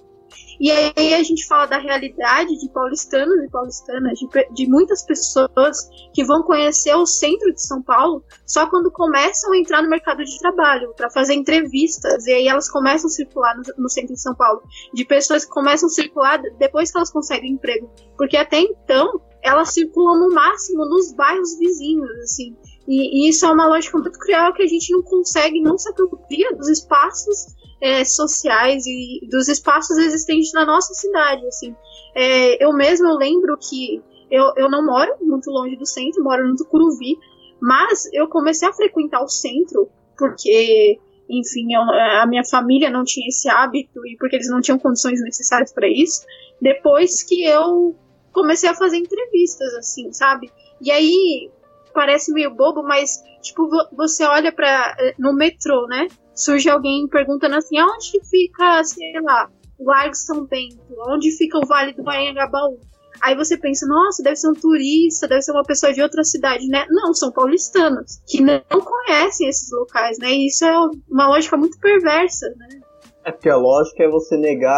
E 0.59 0.69
aí 0.69 1.13
a 1.15 1.23
gente 1.23 1.47
fala 1.47 1.65
da 1.65 1.79
realidade 1.79 2.55
de 2.59 2.69
paulistanos 2.69 3.43
e 3.43 3.49
paulistanas, 3.49 4.19
de, 4.19 4.27
de, 4.53 4.69
muitas 4.69 5.01
pessoas 5.03 5.89
que 6.13 6.23
vão 6.23 6.43
conhecer 6.43 6.93
o 6.93 7.05
centro 7.05 7.51
de 7.51 7.59
São 7.59 7.81
Paulo 7.81 8.23
só 8.45 8.69
quando 8.69 8.91
começam 8.91 9.53
a 9.53 9.57
entrar 9.57 9.81
no 9.81 9.89
mercado 9.89 10.23
de 10.23 10.37
trabalho, 10.37 10.93
para 10.95 11.09
fazer 11.09 11.33
entrevistas, 11.33 12.27
e 12.27 12.33
aí 12.33 12.47
elas 12.47 12.69
começam 12.69 13.07
a 13.07 13.11
circular 13.11 13.55
no, 13.55 13.63
no, 13.83 13.89
centro 13.89 14.13
de 14.13 14.21
São 14.21 14.35
Paulo, 14.35 14.61
de 14.93 15.03
pessoas 15.03 15.45
que 15.45 15.51
começam 15.51 15.87
a 15.87 15.91
circular 15.91 16.39
depois 16.59 16.91
que 16.91 16.97
elas 16.97 17.11
conseguem 17.11 17.53
emprego, 17.53 17.89
porque 18.15 18.37
até 18.37 18.59
então 18.59 19.19
elas 19.43 19.73
circulam 19.73 20.19
no 20.19 20.33
máximo 20.33 20.85
nos 20.85 21.13
bairros 21.13 21.57
vizinhos, 21.57 22.09
assim. 22.23 22.55
E, 22.87 23.25
e, 23.25 23.29
isso 23.29 23.45
é 23.45 23.51
uma 23.51 23.67
lógica 23.67 23.97
muito 23.97 24.17
cruel 24.17 24.53
que 24.53 24.63
a 24.63 24.67
gente 24.67 24.91
não 24.91 25.01
consegue 25.01 25.61
não 25.61 25.77
se 25.77 25.89
apropria 25.89 26.55
dos 26.55 26.67
espaços 26.67 27.47
é, 27.79 28.03
sociais 28.03 28.85
e 28.85 29.27
dos 29.29 29.47
espaços 29.47 29.97
existentes 29.97 30.51
na 30.53 30.65
nossa 30.65 30.93
cidade, 30.93 31.45
assim. 31.47 31.75
É, 32.15 32.63
eu 32.63 32.73
mesmo 32.73 33.07
eu 33.07 33.15
lembro 33.15 33.57
que 33.57 34.01
eu, 34.29 34.53
eu 34.55 34.69
não 34.69 34.85
moro 34.85 35.15
muito 35.21 35.49
longe 35.49 35.75
do 35.75 35.85
centro, 35.85 36.23
moro 36.23 36.47
no 36.47 36.55
Tucuruvi, 36.55 37.17
mas 37.61 38.07
eu 38.13 38.27
comecei 38.27 38.67
a 38.67 38.73
frequentar 38.73 39.21
o 39.21 39.27
centro 39.27 39.89
porque, 40.17 40.99
enfim, 41.29 41.73
eu, 41.73 41.81
a 41.81 42.25
minha 42.27 42.43
família 42.45 42.89
não 42.89 43.03
tinha 43.03 43.27
esse 43.27 43.49
hábito 43.49 44.05
e 44.05 44.15
porque 44.17 44.35
eles 44.35 44.49
não 44.49 44.61
tinham 44.61 44.79
condições 44.79 45.21
necessárias 45.21 45.73
para 45.73 45.87
isso. 45.87 46.25
Depois 46.61 47.23
que 47.23 47.43
eu 47.43 47.95
comecei 48.31 48.69
a 48.69 48.75
fazer 48.75 48.97
entrevistas, 48.97 49.73
assim, 49.75 50.11
sabe? 50.11 50.51
E 50.81 50.91
aí 50.91 51.49
parece 51.93 52.31
meio 52.33 52.53
bobo, 52.53 52.83
mas 52.83 53.21
tipo 53.41 53.69
você 53.95 54.23
olha 54.25 54.51
para 54.51 54.95
eh, 54.99 55.15
no 55.19 55.33
metrô, 55.33 55.87
né? 55.87 56.07
Surge 56.33 56.69
alguém 56.69 57.07
perguntando 57.07 57.55
assim, 57.55 57.77
aonde 57.77 58.19
fica, 58.29 58.83
sei 58.83 59.13
lá, 59.21 59.49
o 59.77 59.85
Largo 59.85 60.15
São 60.15 60.45
Bento? 60.45 60.79
Onde 61.09 61.31
fica 61.37 61.57
o 61.57 61.65
Vale 61.65 61.93
do 61.93 62.09
Anhangabaú? 62.09 62.79
Aí 63.21 63.35
você 63.35 63.55
pensa, 63.55 63.85
nossa, 63.85 64.23
deve 64.23 64.35
ser 64.35 64.49
um 64.49 64.53
turista, 64.53 65.27
deve 65.27 65.43
ser 65.43 65.51
uma 65.51 65.63
pessoa 65.63 65.93
de 65.93 66.01
outra 66.01 66.23
cidade, 66.23 66.67
né? 66.67 66.85
Não, 66.89 67.13
são 67.13 67.31
paulistanos, 67.31 68.19
que 68.27 68.41
não 68.41 68.81
conhecem 68.81 69.47
esses 69.47 69.71
locais, 69.71 70.17
né? 70.17 70.31
E 70.31 70.47
isso 70.47 70.65
é 70.65 70.75
uma 71.07 71.27
lógica 71.27 71.55
muito 71.55 71.79
perversa, 71.79 72.47
né? 72.57 72.79
É 73.23 73.31
porque 73.31 73.49
a 73.49 73.57
lógica 73.57 74.03
é 74.03 74.09
você 74.09 74.35
negar 74.37 74.73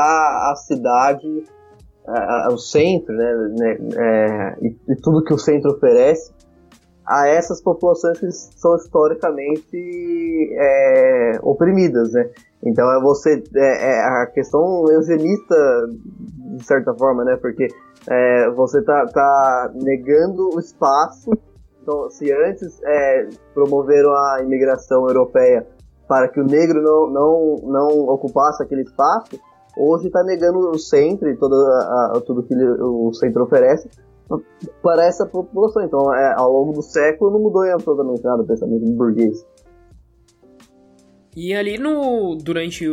a 0.52 0.56
cidade 0.58 1.46
o 2.52 2.58
centro, 2.58 3.16
né, 3.16 3.34
né 3.58 3.78
é, 3.96 4.56
e, 4.62 4.76
e, 4.90 4.96
tudo 5.02 5.24
que 5.24 5.34
o 5.34 5.38
centro 5.38 5.72
oferece 5.72 6.34
a 7.06 7.28
essas 7.28 7.62
populações 7.62 8.20
que 8.20 8.32
são 8.32 8.76
historicamente 8.76 9.78
é, 10.58 11.40
oprimidas, 11.42 12.12
né? 12.14 12.30
Então 12.66 12.90
é 12.92 13.02
você 13.02 13.44
é, 13.56 13.92
é, 13.92 14.00
a 14.00 14.26
questão 14.28 14.86
eugenista 14.90 15.56
de 16.58 16.66
certa 16.66 16.94
forma, 16.94 17.24
né? 17.26 17.38
Porque 17.42 17.68
é, 18.10 18.50
você 18.52 18.82
tá, 18.82 19.06
tá 19.08 19.72
negando 19.76 20.50
o 20.56 20.60
espaço. 20.60 21.32
Então, 21.82 22.10
se 22.10 22.32
antes 22.32 22.82
é, 22.84 23.28
promoveram 23.54 24.12
a 24.12 24.42
imigração 24.42 25.06
europeia 25.08 25.68
para 26.08 26.30
que 26.30 26.40
o 26.40 26.46
negro 26.46 26.82
não, 26.82 27.10
não, 27.10 27.56
não 27.64 27.88
ocupasse 28.08 28.64
aquele 28.64 28.84
espaço, 28.84 29.38
hoje 29.78 30.08
está 30.08 30.24
negando 30.24 30.60
o 30.70 30.80
centro 30.80 31.30
e 31.30 31.36
toda 31.36 31.56
a, 31.56 32.22
tudo 32.26 32.44
que 32.44 32.56
o 32.56 33.14
centro 33.14 33.44
oferece 33.44 33.90
para 34.82 35.06
essa 35.06 35.26
população. 35.26 35.84
Então, 35.84 36.14
é, 36.14 36.34
ao 36.38 36.52
longo 36.52 36.74
do 36.74 36.82
século, 36.82 37.32
não 37.32 37.40
mudou 37.40 37.64
absolutamente 37.64 38.24
nada 38.24 38.42
o 38.42 38.46
pensamento 38.46 38.86
burguês. 38.92 39.46
E 41.36 41.54
ali 41.54 41.78
no 41.78 42.36
durante 42.36 42.86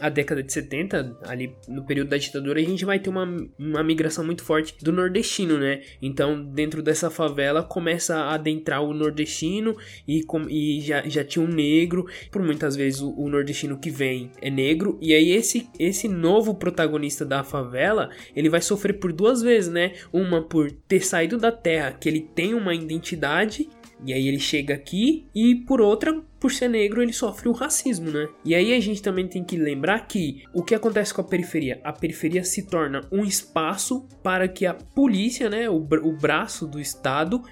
a 0.00 0.08
década 0.08 0.42
de 0.42 0.52
70, 0.52 1.18
ali 1.26 1.54
no 1.68 1.84
período 1.84 2.08
da 2.08 2.16
ditadura, 2.16 2.60
a 2.60 2.64
gente 2.64 2.84
vai 2.84 2.98
ter 2.98 3.10
uma, 3.10 3.24
uma 3.58 3.82
migração 3.82 4.24
muito 4.24 4.42
forte 4.42 4.74
do 4.82 4.92
nordestino, 4.92 5.58
né? 5.58 5.82
Então, 6.00 6.42
dentro 6.42 6.82
dessa 6.82 7.10
favela 7.10 7.62
começa 7.62 8.16
a 8.16 8.34
adentrar 8.34 8.82
o 8.82 8.94
nordestino 8.94 9.76
e, 10.06 10.22
com, 10.22 10.48
e 10.48 10.80
já, 10.80 11.02
já 11.08 11.24
tinha 11.24 11.44
um 11.44 11.48
negro. 11.48 12.06
Por 12.30 12.42
muitas 12.42 12.76
vezes 12.76 13.00
o, 13.00 13.14
o, 13.16 13.28
nordestino 13.28 13.78
que 13.78 13.90
vem 13.90 14.30
é 14.40 14.50
negro. 14.50 14.98
E 15.00 15.14
aí 15.14 15.30
esse, 15.30 15.68
esse 15.78 16.08
novo 16.08 16.54
protagonista 16.54 17.24
da 17.24 17.42
favela, 17.42 18.10
ele 18.34 18.48
vai 18.48 18.60
sofrer 18.60 18.94
por 18.94 19.12
duas 19.12 19.42
vezes, 19.42 19.70
né? 19.70 19.92
Uma 20.12 20.42
por 20.42 20.70
ter 20.70 21.00
saído 21.00 21.38
da 21.38 21.50
terra, 21.50 21.92
que 21.92 22.08
ele 22.08 22.20
tem 22.20 22.54
uma 22.54 22.74
identidade 22.74 23.68
e 24.06 24.12
aí 24.12 24.28
ele 24.28 24.38
chega 24.38 24.74
aqui 24.74 25.26
e 25.34 25.54
por 25.54 25.80
outra, 25.80 26.22
por 26.44 26.52
ser 26.52 26.68
negro, 26.68 27.02
ele 27.02 27.14
sofre 27.14 27.48
o 27.48 27.52
racismo, 27.52 28.10
né? 28.10 28.28
E 28.44 28.54
aí 28.54 28.74
a 28.74 28.80
gente 28.80 29.00
também 29.00 29.26
tem 29.26 29.42
que 29.42 29.56
lembrar 29.56 30.06
que 30.06 30.42
o 30.52 30.62
que 30.62 30.74
acontece 30.74 31.14
com 31.14 31.22
a 31.22 31.24
periferia? 31.24 31.80
A 31.82 31.90
periferia 31.90 32.44
se 32.44 32.66
torna 32.66 33.00
um 33.10 33.24
espaço 33.24 34.06
para 34.22 34.46
que 34.46 34.66
a 34.66 34.74
polícia, 34.74 35.48
né, 35.48 35.70
o, 35.70 35.76
o 35.76 36.12
braço 36.12 36.66
do 36.66 36.78
Estado, 36.78 37.42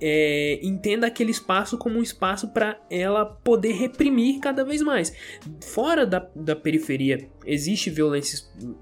é, 0.00 0.60
entenda 0.62 1.06
aquele 1.06 1.30
espaço 1.30 1.76
como 1.76 1.98
um 1.98 2.02
espaço 2.02 2.48
para 2.48 2.78
ela 2.90 3.24
poder 3.24 3.72
reprimir 3.72 4.40
cada 4.40 4.64
vez 4.64 4.82
mais. 4.82 5.12
Fora 5.60 6.06
da, 6.06 6.26
da 6.34 6.54
periferia, 6.54 7.28
existe 7.44 7.90
violência 7.90 8.38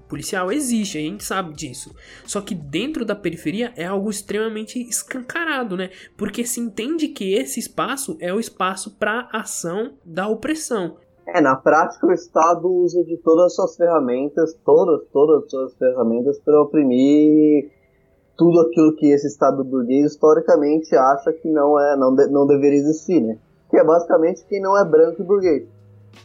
policial? 0.07 0.51
Existe, 0.51 0.97
a 0.97 1.01
gente 1.01 1.23
sabe 1.23 1.53
disso. 1.53 1.95
Só 2.25 2.41
que 2.41 2.53
dentro 2.53 3.03
da 3.05 3.15
periferia 3.15 3.73
é 3.75 3.85
algo 3.85 4.09
extremamente 4.09 4.79
escancarado, 4.79 5.75
né? 5.75 5.89
Porque 6.15 6.45
se 6.45 6.59
entende 6.59 7.07
que 7.07 7.33
esse 7.33 7.59
espaço 7.59 8.17
é 8.19 8.33
o 8.33 8.39
espaço 8.39 8.97
para 8.97 9.29
ação 9.31 9.93
da 10.05 10.27
opressão. 10.27 10.97
É, 11.25 11.39
na 11.39 11.55
prática 11.55 12.05
o 12.05 12.11
Estado 12.11 12.69
usa 12.69 13.01
de 13.03 13.17
todas 13.17 13.45
as 13.45 13.55
suas 13.55 13.75
ferramentas, 13.77 14.53
todas, 14.65 15.07
todas 15.11 15.45
as 15.45 15.49
suas 15.49 15.73
ferramentas 15.77 16.37
para 16.39 16.61
oprimir 16.61 17.71
tudo 18.43 18.59
aquilo 18.59 18.93
que 18.97 19.09
esse 19.09 19.25
Estado 19.27 19.63
burguês 19.63 20.11
historicamente 20.11 20.93
acha 20.93 21.31
que 21.31 21.49
não 21.49 21.79
é 21.79 21.95
não, 21.95 22.13
de, 22.13 22.27
não 22.27 22.45
deveria 22.45 22.79
existir, 22.79 23.21
né? 23.21 23.37
Que 23.69 23.77
é 23.77 23.83
basicamente 23.85 24.45
quem 24.49 24.61
não 24.61 24.77
é 24.77 24.83
branco 24.83 25.21
e 25.21 25.25
burguês. 25.25 25.65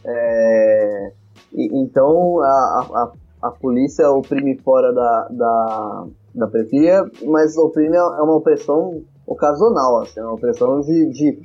É, 0.03 1.13
e, 1.53 1.81
então 1.81 2.41
a, 2.41 2.85
a, 2.93 3.11
a 3.43 3.51
polícia 3.51 4.09
oprime 4.11 4.57
fora 4.57 4.91
da, 4.91 5.27
da, 5.31 6.05
da 6.35 6.47
periferia, 6.47 7.09
mas 7.25 7.55
oprime 7.55 7.95
é 7.95 8.03
uma 8.03 8.35
opressão 8.35 9.01
ocasional, 9.25 10.01
assim, 10.01 10.19
é 10.19 10.23
uma 10.23 10.33
opressão 10.33 10.81
de, 10.81 11.09
de 11.11 11.39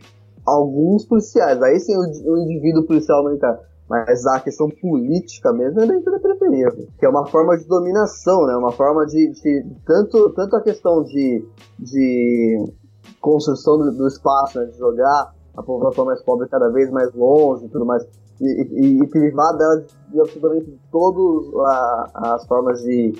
alguns 0.44 1.06
policiais. 1.06 1.62
Aí 1.62 1.78
sim 1.78 1.94
o, 1.96 2.32
o 2.32 2.38
indivíduo 2.38 2.84
policial 2.84 3.22
militar 3.24 3.60
mas 3.95 4.26
a 4.26 4.40
questão 4.40 4.68
política 4.68 5.53
mesmo 5.53 5.80
é 5.80 5.86
dentro 5.86 6.11
da 6.11 6.18
periferia, 6.18 6.68
que 6.99 7.07
é 7.07 7.09
uma 7.09 7.26
forma 7.26 7.57
de 7.57 7.64
dominação, 7.64 8.45
né? 8.45 8.57
Uma 8.57 8.72
forma 8.72 9.07
de, 9.07 9.30
de 9.30 9.64
tanto, 9.86 10.30
tanto 10.30 10.57
a 10.57 10.62
questão 10.62 11.05
de, 11.05 11.47
de 11.78 12.72
construção 13.20 13.78
do, 13.78 13.92
do 13.92 14.09
espaço, 14.09 14.59
né? 14.59 14.66
de 14.66 14.76
jogar 14.76 15.32
a 15.57 15.62
população 15.62 16.05
mais 16.05 16.20
pobre 16.24 16.49
cada 16.49 16.70
vez 16.70 16.90
mais 16.90 17.14
longe 17.14 17.66
e 17.66 17.68
tudo 17.68 17.86
mais, 17.86 18.03
e, 18.40 18.47
e, 18.47 19.01
e 19.01 19.07
privar 19.07 19.57
dela 19.57 19.84
de, 20.09 20.20
absolutamente 20.20 20.76
todas 20.90 21.55
as 22.14 22.45
formas 22.49 22.82
de, 22.82 23.14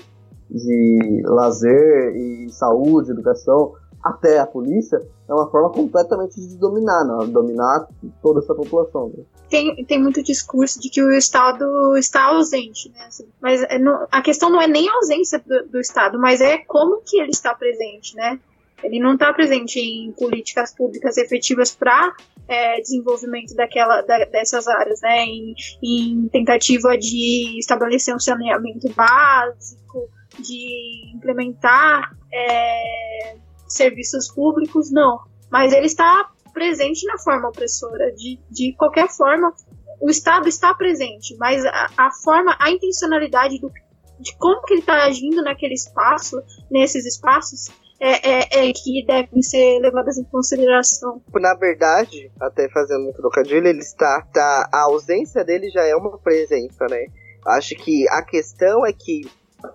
de 0.49 1.21
lazer 1.25 2.17
e 2.17 2.49
saúde, 2.49 3.11
educação, 3.11 3.71
até 4.05 4.37
a 4.37 4.45
polícia, 4.45 5.01
é 5.27 5.33
uma 5.33 5.49
forma 5.49 5.71
completamente 5.71 6.39
de 6.39 6.55
dominar, 6.57 7.03
né? 7.03 7.25
dominar 7.25 7.87
toda 8.21 8.39
essa 8.39 8.53
população. 8.53 9.11
Né? 9.17 9.23
Tem, 9.49 9.83
tem 9.83 9.99
muito 9.99 10.21
discurso 10.21 10.79
de 10.79 10.91
que 10.91 11.01
o 11.01 11.11
Estado 11.11 11.97
está 11.97 12.25
ausente, 12.25 12.91
né? 12.91 13.05
Assim, 13.07 13.27
mas 13.41 13.63
é 13.63 13.79
a 14.11 14.21
questão 14.21 14.51
não 14.51 14.61
é 14.61 14.67
nem 14.67 14.87
a 14.87 14.93
ausência 14.93 15.39
do, 15.39 15.69
do, 15.69 15.79
Estado, 15.79 16.19
mas 16.19 16.39
é 16.39 16.59
como 16.59 17.01
que 17.01 17.19
ele 17.19 17.31
está 17.31 17.55
presente, 17.55 18.15
né? 18.15 18.39
Ele 18.83 18.99
não 18.99 19.13
está 19.13 19.33
presente 19.33 19.79
em 19.79 20.11
políticas 20.11 20.75
públicas 20.75 21.17
efetivas 21.17 21.73
para 21.73 22.13
é, 22.47 22.79
desenvolvimento 22.81 23.55
daquela, 23.55 24.01
da, 24.01 24.25
dessas 24.25 24.67
áreas, 24.67 25.01
né? 25.01 25.25
Em, 25.25 25.55
em 25.81 26.29
tentativa 26.29 26.95
de 26.95 27.57
estabelecer 27.57 28.13
um 28.13 28.19
saneamento 28.19 28.87
básico, 28.93 30.07
de 30.39 31.11
implementar 31.15 32.15
é, 32.31 33.37
serviços 33.67 34.31
públicos, 34.31 34.91
não. 34.91 35.19
Mas 35.51 35.73
ele 35.73 35.85
está 35.85 36.29
presente 36.53 37.05
na 37.05 37.17
forma 37.17 37.49
opressora. 37.49 38.11
De, 38.13 38.39
de 38.49 38.73
qualquer 38.77 39.09
forma, 39.09 39.53
o 40.01 40.09
Estado 40.09 40.47
está 40.47 40.73
presente, 40.73 41.35
mas 41.37 41.65
a, 41.65 41.89
a 41.97 42.11
forma, 42.23 42.55
a 42.59 42.71
intencionalidade 42.71 43.59
do, 43.59 43.71
de 44.19 44.35
como 44.37 44.61
que 44.63 44.73
ele 44.73 44.81
está 44.81 45.03
agindo 45.03 45.41
naquele 45.43 45.73
espaço, 45.73 46.41
nesses 46.69 47.05
espaços, 47.05 47.69
é, 47.99 48.29
é, 48.29 48.69
é, 48.69 48.73
que 48.73 49.05
devem 49.05 49.41
ser 49.41 49.79
levadas 49.79 50.17
em 50.17 50.23
consideração. 50.25 51.21
Na 51.33 51.55
verdade, 51.55 52.29
até 52.41 52.69
fazendo 52.69 53.09
um 53.09 53.13
trocadilho, 53.13 53.67
ele 53.67 53.79
está, 53.79 54.21
tá, 54.33 54.69
a 54.73 54.83
ausência 54.83 55.43
dele 55.45 55.69
já 55.69 55.83
é 55.83 55.95
uma 55.95 56.17
presença, 56.17 56.85
né? 56.89 57.05
Acho 57.47 57.75
que 57.75 58.07
a 58.09 58.21
questão 58.21 58.85
é 58.85 58.91
que 58.91 59.21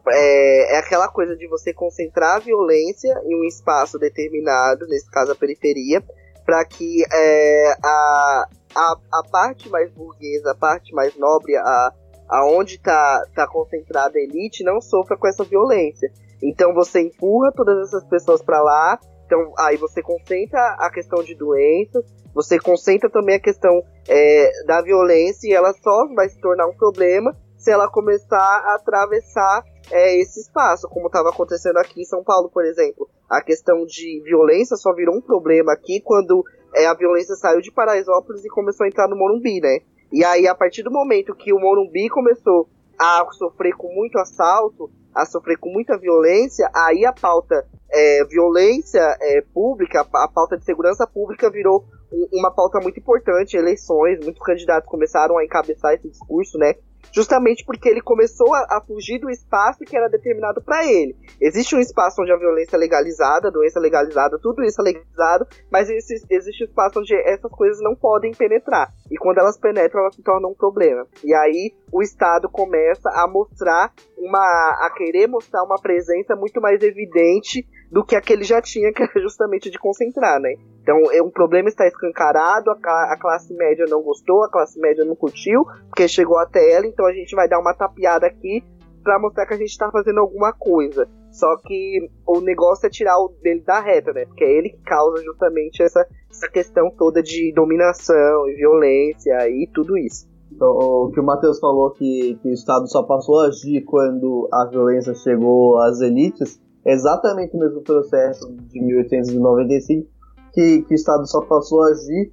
é, 0.08 0.74
é, 0.74 0.78
aquela 0.78 1.08
coisa 1.08 1.36
de 1.36 1.46
você 1.48 1.72
concentrar 1.72 2.36
a 2.36 2.40
violência 2.40 3.12
em 3.24 3.40
um 3.40 3.44
espaço 3.44 3.98
determinado, 3.98 4.86
nesse 4.86 5.10
caso 5.10 5.32
a 5.32 5.36
periferia, 5.36 6.02
para 6.44 6.64
que 6.64 7.04
é, 7.12 7.72
a, 7.84 8.44
a, 8.74 8.96
a 9.12 9.22
parte 9.30 9.68
mais 9.68 9.90
burguesa, 9.92 10.52
a 10.52 10.54
parte 10.56 10.94
mais 10.94 11.16
nobre, 11.16 11.56
a, 11.56 11.92
aonde 12.28 12.76
está 12.76 13.24
tá 13.34 13.46
concentrada 13.46 14.18
a 14.18 14.22
elite, 14.22 14.64
não 14.64 14.80
sofra 14.80 15.16
com 15.16 15.26
essa 15.26 15.44
violência. 15.44 16.10
Então 16.42 16.72
você 16.72 17.00
empurra 17.00 17.52
todas 17.54 17.88
essas 17.88 18.04
pessoas 18.08 18.42
para 18.42 18.62
lá, 18.62 18.98
então 19.26 19.52
aí 19.58 19.76
você 19.76 20.02
concentra 20.02 20.76
a 20.78 20.90
questão 20.90 21.22
de 21.22 21.34
doenças, 21.34 22.04
você 22.34 22.58
concentra 22.58 23.10
também 23.10 23.36
a 23.36 23.40
questão 23.40 23.82
é, 24.08 24.64
da 24.66 24.80
violência 24.82 25.48
e 25.48 25.52
ela 25.52 25.72
só 25.72 26.06
vai 26.14 26.28
se 26.28 26.40
tornar 26.40 26.66
um 26.66 26.76
problema 26.76 27.36
se 27.60 27.70
ela 27.70 27.90
começar 27.90 28.36
a 28.36 28.76
atravessar 28.76 29.62
é, 29.90 30.20
esse 30.20 30.40
espaço, 30.40 30.88
como 30.88 31.06
estava 31.06 31.30
acontecendo 31.30 31.78
aqui 31.78 32.02
em 32.02 32.04
São 32.04 32.22
Paulo, 32.22 32.50
por 32.50 32.64
exemplo. 32.64 33.08
A 33.28 33.42
questão 33.42 33.84
de 33.84 34.22
violência 34.24 34.76
só 34.76 34.94
virou 34.94 35.16
um 35.16 35.20
problema 35.20 35.72
aqui 35.72 36.00
quando 36.00 36.44
é, 36.74 36.86
a 36.86 36.94
violência 36.94 37.34
saiu 37.34 37.60
de 37.60 37.72
Paraisópolis 37.72 38.44
e 38.44 38.48
começou 38.48 38.84
a 38.84 38.88
entrar 38.88 39.08
no 39.08 39.16
Morumbi, 39.16 39.60
né? 39.60 39.78
E 40.12 40.24
aí, 40.24 40.46
a 40.46 40.54
partir 40.54 40.82
do 40.82 40.90
momento 40.90 41.34
que 41.34 41.52
o 41.52 41.58
Morumbi 41.58 42.08
começou 42.08 42.68
a 42.98 43.24
sofrer 43.32 43.74
com 43.76 43.92
muito 43.94 44.18
assalto, 44.18 44.90
a 45.14 45.24
sofrer 45.24 45.58
com 45.58 45.70
muita 45.70 45.96
violência, 45.98 46.68
aí 46.74 47.04
a 47.04 47.12
pauta 47.12 47.66
é, 47.90 48.24
violência 48.24 49.00
é, 49.20 49.42
pública, 49.52 50.00
a 50.00 50.28
pauta 50.28 50.56
de 50.56 50.64
segurança 50.64 51.06
pública 51.06 51.50
virou 51.50 51.84
uma 52.32 52.52
pauta 52.52 52.80
muito 52.80 52.98
importante, 52.98 53.56
eleições, 53.56 54.18
muitos 54.22 54.42
candidatos 54.44 54.88
começaram 54.88 55.38
a 55.38 55.44
encabeçar 55.44 55.94
esse 55.94 56.08
discurso, 56.08 56.58
né? 56.58 56.74
Justamente 57.12 57.64
porque 57.64 57.88
ele 57.88 58.00
começou 58.00 58.54
a, 58.54 58.60
a 58.70 58.82
fugir 58.86 59.18
do 59.18 59.30
espaço 59.30 59.84
que 59.84 59.96
era 59.96 60.08
determinado 60.08 60.62
para 60.62 60.84
ele. 60.86 61.16
Existe 61.40 61.74
um 61.74 61.80
espaço 61.80 62.22
onde 62.22 62.32
a 62.32 62.38
violência 62.38 62.76
é 62.76 62.78
legalizada, 62.78 63.48
a 63.48 63.50
doença 63.50 63.78
é 63.78 63.82
legalizada, 63.82 64.38
tudo 64.40 64.62
isso 64.62 64.80
é 64.80 64.84
legalizado, 64.84 65.46
mas 65.70 65.88
existe, 65.90 66.26
existe 66.30 66.64
um 66.64 66.66
espaço 66.68 67.00
onde 67.00 67.14
essas 67.14 67.50
coisas 67.50 67.82
não 67.82 67.94
podem 67.94 68.32
penetrar. 68.32 68.92
E 69.10 69.16
quando 69.16 69.38
elas 69.38 69.58
penetram, 69.58 70.02
elas 70.02 70.14
se 70.14 70.22
tornam 70.22 70.50
um 70.50 70.54
problema. 70.54 71.06
E 71.24 71.34
aí 71.34 71.74
o 71.92 72.02
Estado 72.02 72.48
começa 72.48 73.08
a 73.10 73.26
mostrar 73.28 73.92
uma. 74.16 74.38
a 74.38 74.90
querer 74.96 75.26
mostrar 75.26 75.64
uma 75.64 75.80
presença 75.80 76.36
muito 76.36 76.60
mais 76.60 76.80
evidente 76.82 77.66
do 77.90 78.04
que 78.04 78.14
aquele 78.14 78.44
já 78.44 78.62
tinha, 78.62 78.92
que 78.92 79.02
era 79.02 79.20
justamente 79.20 79.68
de 79.68 79.78
concentrar, 79.78 80.40
né? 80.40 80.54
Então, 80.82 80.96
é, 81.12 81.20
um 81.20 81.30
problema 81.30 81.68
está 81.68 81.86
escancarado, 81.86 82.70
a, 82.70 83.16
classe 83.18 83.52
média 83.54 83.84
não 83.88 84.00
gostou, 84.00 84.44
a 84.44 84.50
classe 84.50 84.78
média 84.80 85.04
não 85.04 85.16
curtiu, 85.16 85.64
porque 85.88 86.06
chegou 86.06 86.38
até 86.38 86.72
ela, 86.72 86.86
então 86.86 87.04
a 87.04 87.12
gente 87.12 87.34
vai 87.34 87.48
dar 87.48 87.58
uma 87.58 87.74
tapeada 87.74 88.26
aqui 88.26 88.62
para 89.02 89.18
mostrar 89.18 89.46
que 89.46 89.54
a 89.54 89.56
gente 89.56 89.70
está 89.70 89.90
fazendo 89.90 90.20
alguma 90.20 90.52
coisa. 90.52 91.08
Só 91.30 91.56
que 91.58 92.10
o 92.26 92.40
negócio 92.40 92.86
é 92.86 92.90
tirar 92.90 93.16
o 93.18 93.28
dele 93.42 93.60
da 93.60 93.80
reta, 93.80 94.12
né? 94.12 94.26
Porque 94.26 94.44
é 94.44 94.58
ele 94.58 94.70
que 94.70 94.82
causa 94.82 95.22
justamente 95.22 95.82
essa, 95.82 96.06
essa 96.30 96.48
questão 96.48 96.90
toda 96.96 97.22
de 97.22 97.52
dominação 97.54 98.48
e 98.48 98.56
violência 98.56 99.48
e 99.48 99.68
tudo 99.72 99.96
isso. 99.96 100.28
Então, 100.52 100.68
o 100.68 101.10
que 101.12 101.20
o 101.20 101.24
Matheus 101.24 101.60
falou 101.60 101.90
que, 101.92 102.36
que 102.42 102.48
o 102.48 102.52
Estado 102.52 102.88
só 102.88 103.04
passou 103.04 103.40
a 103.40 103.46
agir 103.46 103.84
quando 103.84 104.48
a 104.52 104.66
violência 104.66 105.14
chegou 105.14 105.78
às 105.78 106.00
elites, 106.00 106.60
é 106.84 106.92
exatamente 106.92 107.56
o 107.56 107.60
mesmo 107.60 107.82
processo 107.82 108.52
de 108.52 108.82
1895 108.82 110.08
que, 110.52 110.82
que 110.82 110.92
o 110.92 110.96
Estado 110.96 111.26
só 111.28 111.42
passou 111.42 111.82
a 111.82 111.88
agir, 111.90 112.32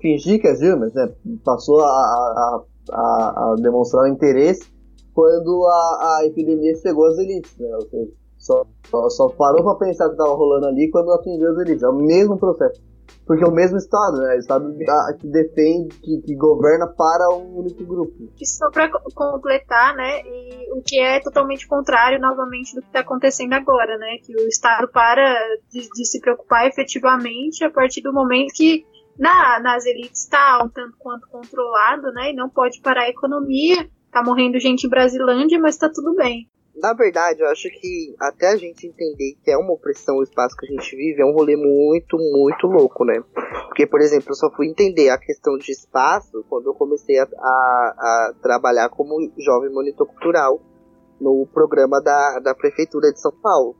fingir 0.00 0.40
que 0.40 0.48
agiu, 0.48 0.78
mas 0.78 0.94
né, 0.94 1.12
passou 1.44 1.80
a, 1.80 1.84
a, 1.84 2.62
a, 2.92 3.52
a 3.52 3.54
demonstrar 3.60 4.04
o 4.04 4.08
interesse 4.08 4.75
quando 5.16 5.64
a, 5.64 6.18
a 6.18 6.26
epidemia 6.26 6.76
chegou 6.76 7.06
às 7.06 7.16
elites, 7.16 7.56
né? 7.58 7.74
Ou 7.74 7.88
seja, 7.88 8.12
só, 8.36 8.66
só, 8.90 9.08
só 9.08 9.28
parou 9.30 9.64
pra 9.64 9.86
pensar 9.86 10.08
que 10.08 10.12
estava 10.12 10.34
rolando 10.34 10.66
ali 10.66 10.90
quando 10.90 11.10
atingiu 11.10 11.52
as 11.52 11.58
elites. 11.58 11.82
É 11.82 11.88
o 11.88 11.94
mesmo 11.94 12.38
processo. 12.38 12.84
Porque 13.26 13.42
é 13.42 13.46
o 13.46 13.52
mesmo 13.52 13.78
Estado, 13.78 14.18
né? 14.18 14.34
O 14.34 14.38
Estado 14.38 14.76
que 15.18 15.26
defende, 15.26 15.96
que, 16.00 16.20
que 16.20 16.36
governa 16.36 16.86
para 16.86 17.30
um 17.30 17.60
único 17.60 17.82
grupo. 17.86 18.12
E 18.38 18.46
só 18.46 18.70
para 18.70 18.90
completar, 19.14 19.96
né? 19.96 20.20
E 20.20 20.70
o 20.74 20.82
que 20.82 21.00
é 21.00 21.18
totalmente 21.18 21.66
contrário, 21.66 22.20
novamente, 22.20 22.74
do 22.74 22.82
que 22.82 22.88
está 22.88 23.00
acontecendo 23.00 23.54
agora, 23.54 23.96
né? 23.96 24.18
Que 24.22 24.34
o 24.34 24.46
Estado 24.46 24.86
para 24.88 25.34
de, 25.72 25.88
de, 25.88 26.04
se 26.04 26.20
preocupar 26.20 26.66
efetivamente 26.66 27.64
a 27.64 27.70
partir 27.70 28.02
do 28.02 28.12
momento 28.12 28.52
que 28.54 28.84
na, 29.18 29.58
nas 29.60 29.86
elites 29.86 30.24
está 30.24 30.62
um 30.62 30.68
tanto 30.68 30.94
quanto 30.98 31.26
controlado, 31.28 32.12
né? 32.12 32.32
E 32.32 32.36
não 32.36 32.50
pode 32.50 32.82
parar 32.82 33.04
a 33.04 33.10
economia. 33.10 33.88
Tá 34.16 34.22
morrendo 34.22 34.58
gente 34.58 34.86
em 34.86 34.88
Brasilândia, 34.88 35.58
mas 35.58 35.76
tá 35.76 35.90
tudo 35.90 36.14
bem 36.14 36.48
na 36.76 36.92
verdade, 36.92 37.40
eu 37.40 37.48
acho 37.48 37.70
que 37.70 38.14
até 38.20 38.48
a 38.48 38.56
gente 38.56 38.86
entender 38.86 39.34
que 39.42 39.50
é 39.50 39.56
uma 39.56 39.72
opressão 39.72 40.16
o 40.16 40.22
espaço 40.22 40.54
que 40.56 40.66
a 40.66 40.68
gente 40.68 40.94
vive 40.94 41.22
é 41.22 41.24
um 41.24 41.32
rolê 41.32 41.56
muito, 41.56 42.18
muito 42.18 42.66
louco, 42.66 43.02
né? 43.04 43.14
Porque, 43.66 43.86
por 43.86 44.00
exemplo, 44.00 44.30
eu 44.30 44.34
só 44.34 44.50
fui 44.50 44.68
entender 44.68 45.08
a 45.08 45.18
questão 45.18 45.56
de 45.56 45.72
espaço 45.72 46.44
quando 46.50 46.66
eu 46.66 46.74
comecei 46.74 47.18
a, 47.18 47.24
a, 47.24 47.94
a 47.98 48.34
trabalhar 48.42 48.90
como 48.90 49.16
jovem 49.38 49.72
monitor 49.72 50.06
cultural 50.06 50.60
no 51.18 51.46
programa 51.52 51.98
da, 52.00 52.40
da 52.40 52.54
Prefeitura 52.54 53.10
de 53.10 53.20
São 53.20 53.32
Paulo. 53.32 53.74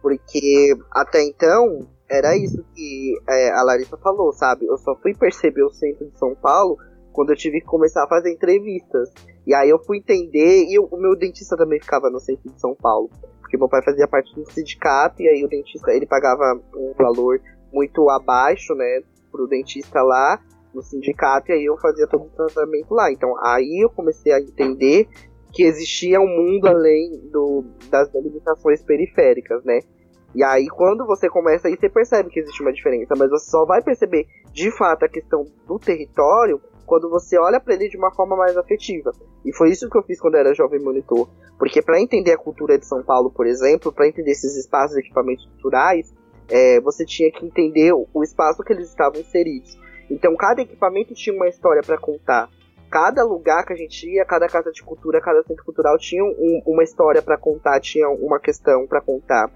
Porque 0.00 0.72
até 0.92 1.24
então 1.24 1.88
era 2.08 2.36
isso 2.36 2.64
que 2.74 3.12
é, 3.28 3.50
a 3.50 3.62
Larissa 3.64 3.96
falou, 3.96 4.32
sabe? 4.32 4.66
Eu 4.66 4.78
só 4.78 4.94
fui 5.02 5.14
perceber 5.14 5.64
o 5.64 5.70
centro 5.70 6.08
de 6.08 6.16
São 6.16 6.34
Paulo 6.36 6.76
quando 7.12 7.30
eu 7.30 7.36
tive 7.36 7.60
que 7.60 7.66
começar 7.66 8.04
a 8.04 8.08
fazer 8.08 8.32
entrevistas. 8.32 9.10
E 9.46 9.54
aí 9.54 9.68
eu 9.68 9.78
fui 9.78 9.98
entender, 9.98 10.64
e 10.68 10.78
o 10.78 10.96
meu 10.96 11.16
dentista 11.16 11.56
também 11.56 11.80
ficava 11.80 12.10
no 12.10 12.20
centro 12.20 12.50
de 12.50 12.60
São 12.60 12.74
Paulo. 12.74 13.10
Porque 13.40 13.56
meu 13.56 13.68
pai 13.68 13.82
fazia 13.82 14.06
parte 14.06 14.34
do 14.34 14.48
sindicato, 14.50 15.22
e 15.22 15.28
aí 15.28 15.44
o 15.44 15.48
dentista, 15.48 15.92
ele 15.92 16.06
pagava 16.06 16.60
um 16.74 16.92
valor 16.96 17.40
muito 17.72 18.08
abaixo, 18.10 18.74
né, 18.74 19.02
pro 19.30 19.46
dentista 19.46 20.02
lá, 20.02 20.40
no 20.74 20.82
sindicato, 20.82 21.50
e 21.50 21.54
aí 21.54 21.64
eu 21.64 21.76
fazia 21.78 22.06
todo 22.06 22.24
o 22.24 22.30
tratamento 22.30 22.94
lá. 22.94 23.10
Então 23.10 23.34
aí 23.44 23.82
eu 23.82 23.90
comecei 23.90 24.32
a 24.32 24.40
entender 24.40 25.08
que 25.52 25.64
existia 25.64 26.20
um 26.20 26.28
mundo 26.28 26.66
além 26.66 27.28
do, 27.30 27.64
das 27.90 28.12
limitações 28.14 28.82
periféricas, 28.82 29.64
né? 29.64 29.80
E 30.32 30.44
aí, 30.44 30.68
quando 30.68 31.04
você 31.04 31.28
começa 31.28 31.66
aí, 31.66 31.76
você 31.76 31.88
percebe 31.88 32.30
que 32.30 32.38
existe 32.38 32.62
uma 32.62 32.72
diferença, 32.72 33.14
mas 33.18 33.30
você 33.30 33.50
só 33.50 33.64
vai 33.64 33.82
perceber 33.82 34.26
de 34.52 34.70
fato 34.70 35.04
a 35.04 35.08
questão 35.08 35.44
do 35.66 35.76
território 35.76 36.60
quando 36.90 37.08
você 37.08 37.38
olha 37.38 37.60
para 37.60 37.74
ele 37.74 37.88
de 37.88 37.96
uma 37.96 38.12
forma 38.12 38.34
mais 38.34 38.56
afetiva. 38.56 39.12
E 39.44 39.54
foi 39.56 39.70
isso 39.70 39.88
que 39.88 39.96
eu 39.96 40.02
fiz 40.02 40.20
quando 40.20 40.34
eu 40.34 40.40
era 40.40 40.52
jovem 40.52 40.80
monitor. 40.80 41.30
Porque 41.56 41.80
para 41.80 42.00
entender 42.00 42.32
a 42.32 42.36
cultura 42.36 42.76
de 42.76 42.84
São 42.84 43.00
Paulo, 43.00 43.30
por 43.30 43.46
exemplo, 43.46 43.92
para 43.92 44.08
entender 44.08 44.32
esses 44.32 44.56
espaços 44.56 44.96
de 44.96 45.02
equipamentos 45.02 45.46
culturais, 45.46 46.12
é, 46.48 46.80
você 46.80 47.04
tinha 47.04 47.30
que 47.30 47.46
entender 47.46 47.92
o 47.92 48.24
espaço 48.24 48.64
que 48.64 48.72
eles 48.72 48.88
estavam 48.88 49.20
inseridos. 49.20 49.78
Então 50.10 50.34
cada 50.34 50.62
equipamento 50.62 51.14
tinha 51.14 51.36
uma 51.36 51.46
história 51.46 51.80
para 51.80 51.96
contar. 51.96 52.48
Cada 52.90 53.22
lugar 53.22 53.64
que 53.64 53.72
a 53.72 53.76
gente 53.76 54.10
ia, 54.10 54.24
cada 54.24 54.48
casa 54.48 54.72
de 54.72 54.82
cultura, 54.82 55.20
cada 55.20 55.44
centro 55.44 55.64
cultural 55.64 55.96
tinha 55.96 56.24
um, 56.24 56.60
uma 56.66 56.82
história 56.82 57.22
para 57.22 57.38
contar, 57.38 57.78
tinha 57.78 58.08
uma 58.08 58.40
questão 58.40 58.84
para 58.88 59.00
contar. 59.00 59.48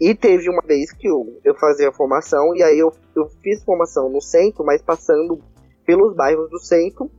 E 0.00 0.16
teve 0.16 0.50
uma 0.50 0.62
vez 0.66 0.90
que 0.90 1.08
eu, 1.08 1.40
eu 1.44 1.54
fazia 1.54 1.92
formação, 1.92 2.56
e 2.56 2.62
aí 2.64 2.76
eu, 2.76 2.92
eu 3.14 3.28
fiz 3.40 3.62
formação 3.62 4.10
no 4.10 4.20
centro, 4.20 4.64
mas 4.64 4.82
passando 4.82 5.40
pelos 5.86 6.14
bairros 6.14 6.50
do 6.50 6.58
centro 6.58 7.10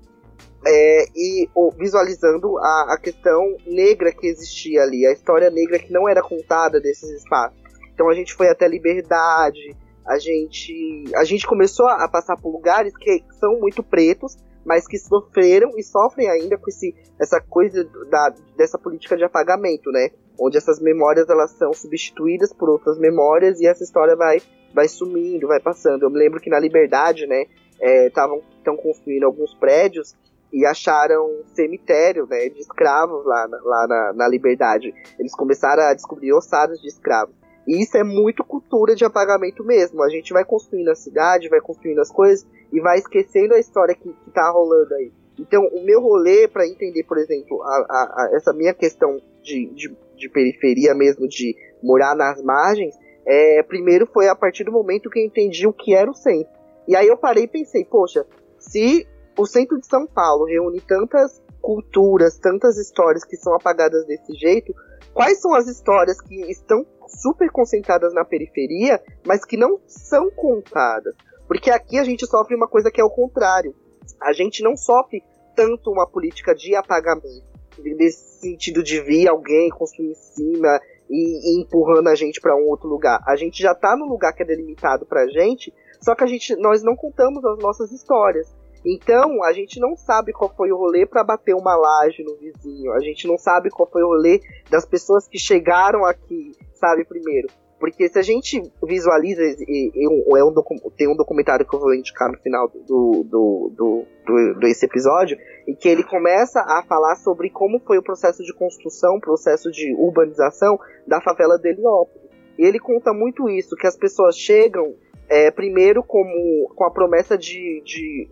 é, 0.65 1.05
e 1.15 1.49
visualizando 1.77 2.57
a, 2.57 2.93
a, 2.93 2.99
questão 3.01 3.55
negra 3.65 4.11
que 4.11 4.27
existia 4.27 4.83
ali, 4.83 5.05
a 5.05 5.13
história 5.13 5.49
negra 5.49 5.79
que 5.79 5.93
não 5.93 6.07
era 6.07 6.21
contada 6.21 6.79
desses 6.79 7.09
espaços. 7.09 7.57
Então 7.93 8.09
a 8.09 8.13
gente 8.13 8.33
foi 8.33 8.49
até 8.49 8.67
Liberdade, 8.67 9.75
a 10.05 10.19
gente, 10.19 11.05
a 11.15 11.23
gente 11.23 11.47
começou 11.47 11.87
a, 11.87 12.03
a 12.03 12.09
passar 12.09 12.35
por 12.37 12.51
lugares 12.51 12.93
que 12.97 13.23
são 13.39 13.59
muito 13.59 13.81
pretos, 13.81 14.37
mas 14.65 14.87
que 14.87 14.97
sofreram 14.97 15.71
e 15.77 15.83
sofrem 15.83 16.29
ainda 16.29 16.57
com 16.57 16.69
esse, 16.69 16.93
essa 17.19 17.39
coisa 17.39 17.83
da, 18.09 18.33
dessa 18.57 18.77
política 18.77 19.15
de 19.15 19.23
apagamento, 19.23 19.89
né? 19.91 20.09
Onde 20.39 20.57
essas 20.57 20.79
memórias 20.79 21.29
elas 21.29 21.51
são 21.51 21.73
substituídas 21.73 22.53
por 22.53 22.69
outras 22.69 22.99
memórias 22.99 23.59
e 23.61 23.65
essa 23.65 23.83
história 23.83 24.15
vai, 24.15 24.41
vai 24.73 24.87
sumindo, 24.87 25.47
vai 25.47 25.59
passando. 25.59 26.03
Eu 26.03 26.09
me 26.09 26.19
lembro 26.19 26.39
que 26.41 26.49
na 26.49 26.59
Liberdade, 26.59 27.25
né? 27.25 27.45
Estavam 27.81 28.37
é, 28.37 28.57
estão 28.57 28.75
construindo 28.75 29.23
alguns 29.23 29.53
prédios 29.53 30.15
e 30.51 30.65
acharam 30.65 31.25
um 31.25 31.43
cemitério 31.53 32.25
né, 32.27 32.49
de 32.49 32.59
escravos 32.59 33.25
lá, 33.25 33.47
na, 33.47 33.57
lá 33.63 33.87
na, 33.87 34.13
na 34.13 34.27
Liberdade. 34.27 34.93
Eles 35.19 35.33
começaram 35.33 35.83
a 35.83 35.93
descobrir 35.93 36.33
ossadas 36.33 36.79
de 36.79 36.87
escravos. 36.87 37.35
E 37.67 37.81
isso 37.81 37.97
é 37.97 38.03
muito 38.03 38.45
cultura 38.45 38.95
de 38.95 39.03
apagamento 39.03 39.63
mesmo. 39.63 40.01
A 40.01 40.09
gente 40.09 40.31
vai 40.31 40.45
construindo 40.45 40.89
a 40.89 40.95
cidade, 40.95 41.49
vai 41.49 41.59
construindo 41.59 41.99
as 41.99 42.09
coisas 42.09 42.47
e 42.71 42.79
vai 42.79 42.97
esquecendo 42.97 43.53
a 43.53 43.59
história 43.59 43.93
que, 43.93 44.09
que 44.09 44.31
tá 44.31 44.49
rolando 44.51 44.93
aí. 44.95 45.11
Então, 45.37 45.67
o 45.67 45.83
meu 45.83 46.01
rolê 46.01 46.47
para 46.47 46.65
entender, 46.65 47.03
por 47.03 47.17
exemplo, 47.17 47.61
a, 47.61 47.67
a, 47.67 48.29
a, 48.31 48.35
essa 48.35 48.53
minha 48.53 48.73
questão 48.73 49.21
de, 49.43 49.67
de, 49.75 49.95
de, 50.15 50.29
periferia 50.29 50.95
mesmo, 50.95 51.27
de 51.27 51.55
morar 51.83 52.15
nas 52.15 52.41
margens, 52.41 52.95
é, 53.25 53.61
primeiro 53.61 54.07
foi 54.07 54.27
a 54.29 54.35
partir 54.35 54.63
do 54.63 54.71
momento 54.71 55.09
que 55.09 55.19
eu 55.19 55.25
entendi 55.25 55.67
o 55.67 55.73
que 55.73 55.93
era 55.93 56.09
o 56.09 56.15
centro. 56.15 56.56
E 56.87 56.95
aí 56.95 57.07
eu 57.07 57.17
parei 57.17 57.43
e 57.43 57.47
pensei, 57.47 57.83
poxa, 57.83 58.25
se 58.57 59.07
o 59.37 59.45
centro 59.45 59.79
de 59.79 59.87
São 59.87 60.07
Paulo 60.07 60.45
reúne 60.45 60.81
tantas 60.81 61.41
culturas, 61.61 62.37
tantas 62.39 62.77
histórias 62.77 63.23
que 63.23 63.35
são 63.35 63.53
apagadas 63.53 64.05
desse 64.05 64.33
jeito, 64.33 64.73
quais 65.13 65.41
são 65.41 65.53
as 65.53 65.67
histórias 65.67 66.19
que 66.21 66.35
estão 66.49 66.85
super 67.07 67.51
concentradas 67.51 68.13
na 68.13 68.23
periferia, 68.23 69.01
mas 69.25 69.43
que 69.43 69.57
não 69.57 69.79
são 69.85 70.29
contadas? 70.31 71.13
Porque 71.47 71.69
aqui 71.69 71.97
a 71.97 72.03
gente 72.03 72.25
sofre 72.25 72.55
uma 72.55 72.67
coisa 72.67 72.91
que 72.91 73.01
é 73.01 73.03
o 73.03 73.09
contrário. 73.09 73.75
A 74.21 74.33
gente 74.33 74.63
não 74.63 74.75
sofre 74.75 75.23
tanto 75.55 75.91
uma 75.91 76.07
política 76.07 76.53
de 76.53 76.75
apagamento, 76.75 77.43
nesse 77.79 78.39
sentido 78.39 78.83
de 78.83 79.01
vir 79.01 79.27
alguém 79.27 79.69
construir 79.69 80.11
em 80.11 80.15
cima 80.15 80.79
e, 81.09 81.59
e 81.59 81.61
empurrando 81.61 82.09
a 82.09 82.15
gente 82.15 82.39
para 82.39 82.55
um 82.55 82.67
outro 82.67 82.87
lugar. 82.87 83.21
A 83.25 83.35
gente 83.35 83.61
já 83.61 83.73
tá 83.73 83.95
no 83.95 84.05
lugar 84.05 84.33
que 84.33 84.43
é 84.43 84.45
delimitado 84.45 85.05
pra 85.05 85.27
gente, 85.27 85.73
só 86.01 86.15
que 86.15 86.23
a 86.23 86.27
gente, 86.27 86.55
nós 86.55 86.83
não 86.83 86.95
contamos 86.95 87.43
as 87.45 87.59
nossas 87.59 87.91
histórias. 87.91 88.47
Então, 88.85 89.43
a 89.43 89.51
gente 89.51 89.79
não 89.79 89.95
sabe 89.95 90.31
qual 90.31 90.53
foi 90.55 90.71
o 90.71 90.77
rolê 90.77 91.05
para 91.05 91.23
bater 91.23 91.53
uma 91.53 91.75
laje 91.75 92.23
no 92.23 92.35
vizinho. 92.37 92.93
A 92.93 92.99
gente 92.99 93.27
não 93.27 93.37
sabe 93.37 93.69
qual 93.69 93.89
foi 93.89 94.01
o 94.03 94.07
rolê 94.07 94.39
das 94.69 94.85
pessoas 94.85 95.27
que 95.27 95.37
chegaram 95.37 96.05
aqui, 96.05 96.53
sabe, 96.73 97.03
primeiro. 97.03 97.47
Porque 97.79 98.07
se 98.09 98.17
a 98.17 98.23
gente 98.23 98.59
visualiza, 98.83 99.41
e, 99.43 99.91
e, 99.93 100.37
é 100.37 100.43
um 100.43 100.53
tem 100.95 101.07
um 101.07 101.15
documentário 101.15 101.65
que 101.65 101.75
eu 101.75 101.79
vou 101.79 101.93
indicar 101.93 102.31
no 102.31 102.37
final 102.39 102.67
do, 102.67 103.23
do, 103.23 103.71
do, 103.75 104.05
do, 104.25 104.59
desse 104.59 104.85
episódio, 104.85 105.37
em 105.67 105.75
que 105.75 105.87
ele 105.87 106.03
começa 106.03 106.59
a 106.59 106.83
falar 106.87 107.15
sobre 107.17 107.51
como 107.51 107.79
foi 107.79 107.99
o 107.99 108.03
processo 108.03 108.43
de 108.43 108.53
construção, 108.53 109.19
processo 109.19 109.69
de 109.69 109.93
urbanização 109.93 110.79
da 111.05 111.21
favela 111.21 111.57
de 111.59 111.69
Heliópolis. 111.69 112.27
E 112.57 112.65
ele 112.65 112.79
conta 112.79 113.13
muito 113.13 113.47
isso, 113.47 113.75
que 113.75 113.85
as 113.85 113.95
pessoas 113.95 114.35
chegam 114.35 114.95
é, 115.29 115.51
primeiro 115.51 116.03
como 116.03 116.69
com 116.75 116.85
a 116.85 116.91
promessa 116.91 117.37
de, 117.37 117.81
de 117.83 118.29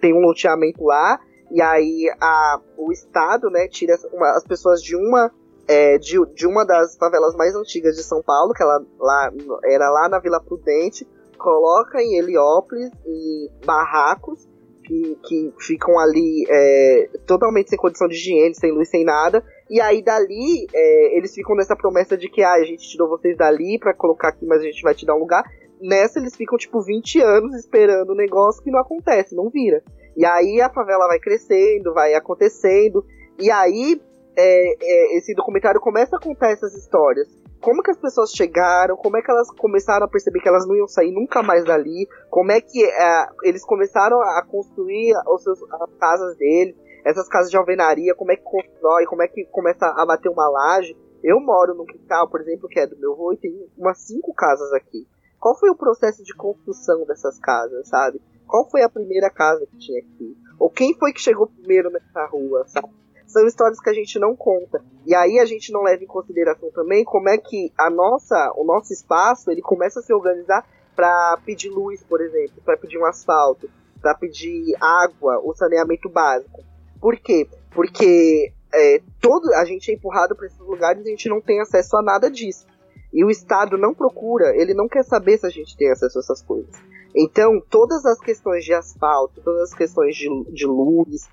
ter 0.00 0.12
um 0.12 0.20
loteamento 0.20 0.84
lá 0.84 1.18
e 1.50 1.60
aí 1.60 2.10
a, 2.20 2.60
o 2.76 2.90
Estado 2.90 3.50
né, 3.50 3.68
tira 3.68 3.94
uma, 4.12 4.30
as 4.30 4.44
pessoas 4.44 4.82
de 4.82 4.96
uma 4.96 5.30
é, 5.68 5.98
de, 5.98 6.18
de 6.34 6.46
uma 6.46 6.64
das 6.64 6.96
favelas 6.96 7.34
mais 7.36 7.54
antigas 7.54 7.96
de 7.96 8.02
São 8.02 8.22
Paulo, 8.22 8.52
que 8.52 8.62
ela 8.62 8.84
lá, 8.98 9.32
era 9.64 9.90
lá 9.90 10.08
na 10.08 10.18
Vila 10.18 10.40
Prudente, 10.40 11.06
coloca 11.38 12.02
em 12.02 12.18
Heliópolis 12.18 12.90
em 13.06 13.50
barracos 13.64 14.48
que, 14.84 15.16
que 15.22 15.52
ficam 15.58 15.98
ali 15.98 16.44
é, 16.48 17.10
totalmente 17.26 17.70
sem 17.70 17.78
condição 17.78 18.08
de 18.08 18.14
higiene, 18.14 18.54
sem 18.54 18.72
luz, 18.72 18.88
sem 18.88 19.04
nada. 19.04 19.44
E 19.70 19.80
aí 19.80 20.02
dali 20.02 20.66
é, 20.74 21.16
eles 21.16 21.34
ficam 21.34 21.54
nessa 21.54 21.76
promessa 21.76 22.16
de 22.16 22.28
que 22.28 22.42
ah, 22.42 22.54
a 22.54 22.64
gente 22.64 22.88
tirou 22.88 23.08
vocês 23.08 23.36
dali 23.36 23.78
para 23.78 23.94
colocar 23.94 24.28
aqui, 24.28 24.44
mas 24.44 24.60
a 24.60 24.64
gente 24.64 24.82
vai 24.82 24.94
te 24.94 25.06
dar 25.06 25.14
um 25.14 25.20
lugar 25.20 25.44
nessa 25.82 26.18
eles 26.18 26.36
ficam, 26.36 26.56
tipo, 26.56 26.80
20 26.80 27.20
anos 27.20 27.54
esperando 27.54 28.10
o 28.10 28.12
um 28.12 28.16
negócio 28.16 28.62
que 28.62 28.70
não 28.70 28.80
acontece, 28.80 29.34
não 29.34 29.50
vira. 29.50 29.82
E 30.16 30.24
aí 30.24 30.60
a 30.60 30.70
favela 30.70 31.08
vai 31.08 31.18
crescendo, 31.18 31.92
vai 31.92 32.14
acontecendo, 32.14 33.04
e 33.38 33.50
aí 33.50 34.00
é, 34.36 34.74
é, 34.80 35.16
esse 35.18 35.34
documentário 35.34 35.80
começa 35.80 36.16
a 36.16 36.20
contar 36.20 36.50
essas 36.50 36.74
histórias. 36.74 37.28
Como 37.60 37.82
que 37.82 37.90
as 37.90 37.98
pessoas 37.98 38.32
chegaram, 38.32 38.96
como 38.96 39.16
é 39.16 39.22
que 39.22 39.30
elas 39.30 39.48
começaram 39.50 40.04
a 40.04 40.08
perceber 40.08 40.40
que 40.40 40.48
elas 40.48 40.66
não 40.66 40.74
iam 40.74 40.88
sair 40.88 41.12
nunca 41.12 41.42
mais 41.42 41.64
dali, 41.64 42.08
como 42.28 42.50
é 42.50 42.60
que 42.60 42.84
é, 42.84 43.26
eles 43.44 43.64
começaram 43.64 44.20
a 44.20 44.42
construir 44.42 45.14
os 45.28 45.42
seus, 45.42 45.62
as 45.62 45.94
casas 45.98 46.36
deles, 46.36 46.74
essas 47.04 47.28
casas 47.28 47.50
de 47.50 47.56
alvenaria, 47.56 48.14
como 48.14 48.32
é 48.32 48.36
que 48.36 48.42
constrói, 48.42 49.06
como 49.06 49.22
é 49.22 49.28
que 49.28 49.44
começa 49.46 49.86
a 49.86 50.06
bater 50.06 50.28
uma 50.28 50.48
laje. 50.48 50.96
Eu 51.22 51.38
moro 51.40 51.74
num 51.74 51.86
quintal, 51.86 52.28
por 52.28 52.40
exemplo, 52.40 52.68
que 52.68 52.80
é 52.80 52.86
do 52.86 52.98
meu 52.98 53.12
avô, 53.12 53.32
e 53.32 53.36
tem 53.36 53.52
umas 53.78 53.98
cinco 53.98 54.34
casas 54.34 54.72
aqui. 54.72 55.06
Qual 55.42 55.58
foi 55.58 55.70
o 55.70 55.74
processo 55.74 56.22
de 56.22 56.32
construção 56.32 57.04
dessas 57.04 57.36
casas, 57.40 57.88
sabe? 57.88 58.22
Qual 58.46 58.70
foi 58.70 58.82
a 58.82 58.88
primeira 58.88 59.28
casa 59.28 59.66
que 59.66 59.76
tinha 59.76 59.98
aqui? 59.98 60.36
Ou 60.56 60.70
quem 60.70 60.96
foi 60.96 61.12
que 61.12 61.20
chegou 61.20 61.48
primeiro 61.48 61.90
nessa 61.90 62.24
rua, 62.26 62.64
sabe? 62.68 62.88
são 63.26 63.44
histórias 63.44 63.80
que 63.80 63.90
a 63.90 63.92
gente 63.92 64.20
não 64.20 64.36
conta. 64.36 64.84
E 65.04 65.16
aí 65.16 65.40
a 65.40 65.44
gente 65.44 65.72
não 65.72 65.82
leva 65.82 66.04
em 66.04 66.06
consideração 66.06 66.70
também 66.70 67.02
como 67.02 67.28
é 67.28 67.38
que 67.38 67.72
a 67.76 67.90
nossa, 67.90 68.52
o 68.56 68.62
nosso 68.62 68.92
espaço, 68.92 69.50
ele 69.50 69.62
começa 69.62 69.98
a 69.98 70.02
se 70.02 70.12
organizar 70.12 70.64
para 70.94 71.36
pedir 71.44 71.70
luz, 71.70 72.04
por 72.04 72.20
exemplo, 72.20 72.62
para 72.64 72.76
pedir 72.76 72.98
um 72.98 73.06
asfalto, 73.06 73.68
para 74.00 74.14
pedir 74.14 74.76
água, 74.80 75.40
o 75.42 75.52
saneamento 75.54 76.08
básico. 76.08 76.62
Por 77.00 77.16
quê? 77.16 77.48
Porque 77.74 78.52
é, 78.72 79.00
todo, 79.20 79.52
a 79.54 79.64
gente 79.64 79.90
é 79.90 79.94
empurrado 79.94 80.36
para 80.36 80.46
esses 80.46 80.60
lugares 80.60 81.04
e 81.04 81.08
a 81.08 81.10
gente 81.10 81.28
não 81.28 81.40
tem 81.40 81.60
acesso 81.60 81.96
a 81.96 82.02
nada 82.02 82.30
disso. 82.30 82.66
E 83.12 83.24
o 83.24 83.30
Estado 83.30 83.76
não 83.76 83.94
procura, 83.94 84.56
ele 84.56 84.74
não 84.74 84.88
quer 84.88 85.04
saber 85.04 85.38
se 85.38 85.46
a 85.46 85.50
gente 85.50 85.76
tem 85.76 85.90
acesso 85.90 86.18
a 86.18 86.20
essas 86.20 86.42
coisas. 86.42 86.74
Então, 87.14 87.60
todas 87.68 88.06
as 88.06 88.18
questões 88.18 88.64
de 88.64 88.72
asfalto, 88.72 89.40
todas 89.42 89.70
as 89.70 89.74
questões 89.74 90.16
de, 90.16 90.28
de 90.50 90.66
luz, 90.66 91.28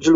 de 0.00 0.10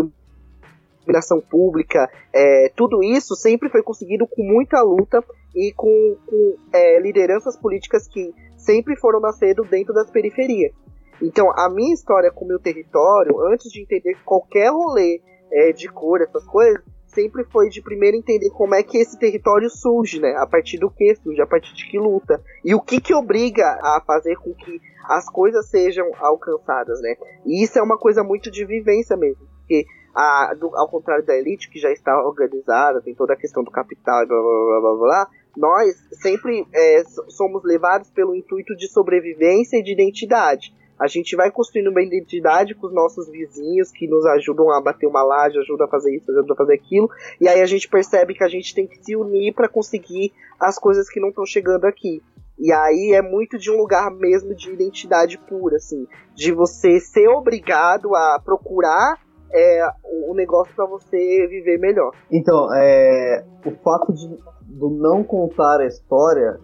iluminação 1.03 1.41
pública, 1.41 2.09
é, 2.33 2.71
tudo 2.75 3.03
isso 3.03 3.35
sempre 3.35 3.69
foi 3.69 3.83
conseguido 3.83 4.25
com 4.25 4.43
muita 4.43 4.81
luta 4.81 5.21
e 5.53 5.73
com, 5.75 6.17
com 6.25 6.55
é, 6.73 7.01
lideranças 7.01 7.57
políticas 7.57 8.07
que 8.07 8.33
sempre 8.57 8.95
foram 8.95 9.19
nascendo 9.19 9.63
dentro 9.65 9.93
das 9.93 10.09
periferias. 10.09 10.73
Então, 11.21 11.51
a 11.51 11.69
minha 11.69 11.93
história 11.93 12.31
com 12.31 12.45
o 12.45 12.47
meu 12.47 12.59
território, 12.59 13.39
antes 13.51 13.71
de 13.71 13.81
entender 13.81 14.17
qualquer 14.25 14.71
rolê 14.71 15.21
é, 15.51 15.71
de 15.71 15.87
cor, 15.89 16.21
essas 16.21 16.45
coisas, 16.45 16.81
sempre 17.13 17.43
foi 17.45 17.69
de 17.69 17.81
primeiro 17.81 18.17
entender 18.17 18.49
como 18.51 18.75
é 18.75 18.83
que 18.83 18.97
esse 18.97 19.17
território 19.17 19.69
surge, 19.69 20.19
né? 20.19 20.35
A 20.37 20.45
partir 20.45 20.77
do 20.77 20.89
que 20.89 21.15
surge, 21.15 21.41
a 21.41 21.47
partir 21.47 21.73
de 21.73 21.89
que 21.89 21.97
luta. 21.97 22.41
E 22.63 22.75
o 22.75 22.81
que 22.81 22.99
que 22.99 23.13
obriga 23.13 23.65
a 23.65 24.01
fazer 24.05 24.35
com 24.37 24.53
que 24.53 24.81
as 25.05 25.29
coisas 25.29 25.69
sejam 25.69 26.11
alcançadas, 26.19 27.01
né? 27.01 27.15
E 27.45 27.63
isso 27.63 27.77
é 27.77 27.81
uma 27.81 27.97
coisa 27.97 28.23
muito 28.23 28.49
de 28.51 28.65
vivência 28.65 29.15
mesmo. 29.17 29.45
Porque 29.59 29.85
a, 30.15 30.53
do, 30.53 30.75
ao 30.75 30.89
contrário 30.89 31.25
da 31.25 31.35
elite, 31.35 31.69
que 31.69 31.79
já 31.79 31.91
está 31.91 32.15
organizada, 32.25 33.01
tem 33.01 33.15
toda 33.15 33.33
a 33.33 33.37
questão 33.37 33.63
do 33.63 33.71
capital 33.71 34.23
e 34.23 34.27
blá 34.27 34.37
blá 34.37 34.51
blá 34.51 34.81
blá 34.81 34.97
blá, 34.97 35.27
nós 35.57 35.95
sempre 36.21 36.65
é, 36.73 37.03
somos 37.29 37.63
levados 37.63 38.09
pelo 38.11 38.35
intuito 38.35 38.75
de 38.75 38.87
sobrevivência 38.87 39.77
e 39.77 39.83
de 39.83 39.93
identidade. 39.93 40.73
A 41.03 41.07
gente 41.07 41.35
vai 41.35 41.51
construindo 41.51 41.89
uma 41.89 42.01
identidade 42.01 42.73
com 42.73 42.87
os 42.87 42.93
nossos 42.93 43.29
vizinhos 43.29 43.91
que 43.91 44.07
nos 44.07 44.25
ajudam 44.25 44.71
a 44.71 44.79
bater 44.79 45.05
uma 45.05 45.21
laje, 45.21 45.59
ajudam 45.59 45.85
a 45.85 45.89
fazer 45.89 46.15
isso, 46.15 46.31
ajudam 46.31 46.53
a 46.53 46.57
fazer 46.57 46.75
aquilo. 46.75 47.09
E 47.41 47.47
aí 47.49 47.59
a 47.59 47.65
gente 47.65 47.89
percebe 47.89 48.33
que 48.33 48.41
a 48.41 48.47
gente 48.47 48.73
tem 48.73 48.87
que 48.87 49.03
se 49.03 49.13
unir 49.13 49.53
para 49.53 49.67
conseguir 49.67 50.31
as 50.57 50.79
coisas 50.79 51.09
que 51.09 51.19
não 51.19 51.27
estão 51.27 51.45
chegando 51.45 51.83
aqui. 51.83 52.23
E 52.57 52.71
aí 52.71 53.11
é 53.13 53.21
muito 53.21 53.57
de 53.57 53.69
um 53.69 53.75
lugar 53.75 54.11
mesmo 54.11 54.55
de 54.55 54.71
identidade 54.71 55.37
pura, 55.37 55.75
assim, 55.75 56.07
de 56.33 56.53
você 56.53 57.01
ser 57.01 57.27
obrigado 57.27 58.15
a 58.15 58.39
procurar 58.41 59.19
é, 59.51 59.85
o 60.29 60.33
negócio 60.33 60.73
para 60.73 60.85
você 60.85 61.17
viver 61.49 61.79
melhor. 61.79 62.13
Então, 62.31 62.73
é, 62.73 63.43
o 63.65 63.71
fato 63.83 64.13
de 64.13 64.37
do 64.61 64.89
não 64.89 65.21
contar 65.21 65.81
a 65.81 65.85
história 65.85 66.59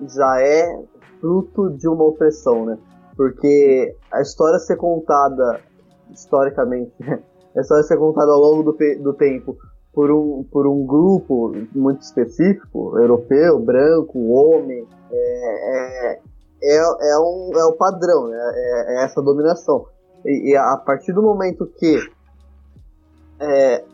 já 0.00 0.40
é 0.40 0.82
fruto 1.20 1.70
de 1.76 1.86
uma 1.86 2.04
opressão, 2.04 2.64
né? 2.64 2.78
Porque 3.16 3.94
a 4.12 4.20
história 4.20 4.58
ser 4.58 4.76
contada 4.76 5.60
historicamente, 6.10 6.92
a 7.56 7.60
história 7.60 7.82
ser 7.84 7.98
contada 7.98 8.30
ao 8.32 8.38
longo 8.38 8.72
do, 8.72 8.76
do 9.02 9.14
tempo 9.14 9.56
por 9.92 10.10
um, 10.10 10.42
por 10.50 10.66
um 10.66 10.86
grupo 10.86 11.52
muito 11.74 12.00
específico, 12.00 12.98
europeu, 12.98 13.58
branco, 13.60 14.18
homem, 14.30 14.86
é, 15.10 16.14
é, 16.14 16.20
é, 16.62 16.76
é, 16.78 17.18
um, 17.18 17.50
é 17.54 17.64
o 17.66 17.72
padrão, 17.74 18.28
né? 18.28 18.38
é, 18.38 18.94
é 18.94 19.04
essa 19.04 19.20
dominação. 19.20 19.86
E, 20.24 20.52
e, 20.52 20.56
a 20.56 20.76
partir 20.76 21.12
do 21.12 21.20
momento 21.22 21.66
que 21.66 21.98
é, 23.40 23.84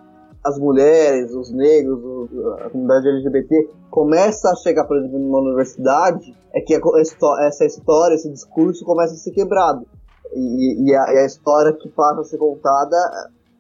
as 0.49 0.59
mulheres, 0.59 1.33
os 1.35 1.53
negros, 1.53 2.29
a 2.61 2.71
comunidade 2.71 3.09
LGBT 3.09 3.71
começa 3.91 4.51
a 4.51 4.57
chegar, 4.57 4.85
por 4.85 4.97
exemplo, 4.97 5.19
numa 5.19 5.41
universidade, 5.41 6.35
é 6.55 6.61
que 6.61 6.75
essa 7.41 7.65
história, 7.67 8.15
esse 8.15 8.31
discurso 8.31 8.85
começa 8.85 9.15
a 9.15 9.17
ser 9.17 9.33
quebrado. 9.33 9.87
E, 10.33 10.89
e, 10.89 10.95
a, 10.95 11.13
e 11.13 11.19
a, 11.19 11.25
história 11.25 11.73
que 11.73 11.89
passa 11.89 12.21
a 12.21 12.25
ser 12.25 12.39
contada 12.39 12.97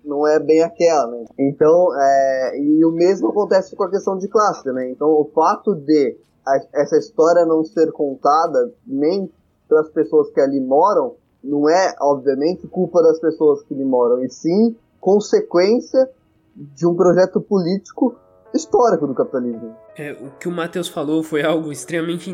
não 0.04 0.26
é 0.26 0.38
bem 0.38 0.62
aquela, 0.62 1.06
né? 1.08 1.24
Então, 1.38 1.88
é, 1.98 2.58
e 2.58 2.84
o 2.84 2.90
mesmo 2.90 3.28
acontece 3.28 3.74
com 3.74 3.84
a 3.84 3.90
questão 3.90 4.16
de 4.16 4.28
classe, 4.28 4.70
né? 4.72 4.90
Então, 4.90 5.08
o 5.08 5.30
fato 5.34 5.74
de 5.74 6.16
a, 6.46 6.58
essa 6.74 6.96
história 6.96 7.44
não 7.44 7.64
ser 7.64 7.90
contada 7.92 8.72
nem 8.86 9.30
pelas 9.68 9.88
pessoas 9.90 10.30
que 10.30 10.40
ali 10.40 10.60
moram, 10.60 11.14
não 11.42 11.68
é, 11.68 11.94
obviamente, 12.00 12.66
culpa 12.66 13.02
das 13.02 13.18
pessoas 13.20 13.62
que 13.62 13.74
ali 13.74 13.84
moram, 13.84 14.22
e 14.22 14.30
sim 14.30 14.76
consequência 15.00 16.08
de 16.74 16.86
um 16.86 16.94
projeto 16.94 17.40
político 17.40 18.16
histórico 18.54 19.06
do 19.06 19.14
capitalismo. 19.14 19.76
É, 19.96 20.12
o 20.12 20.30
que 20.38 20.48
o 20.48 20.50
Matheus 20.50 20.88
falou 20.88 21.22
foi 21.22 21.42
algo 21.42 21.70
extremamente 21.70 22.32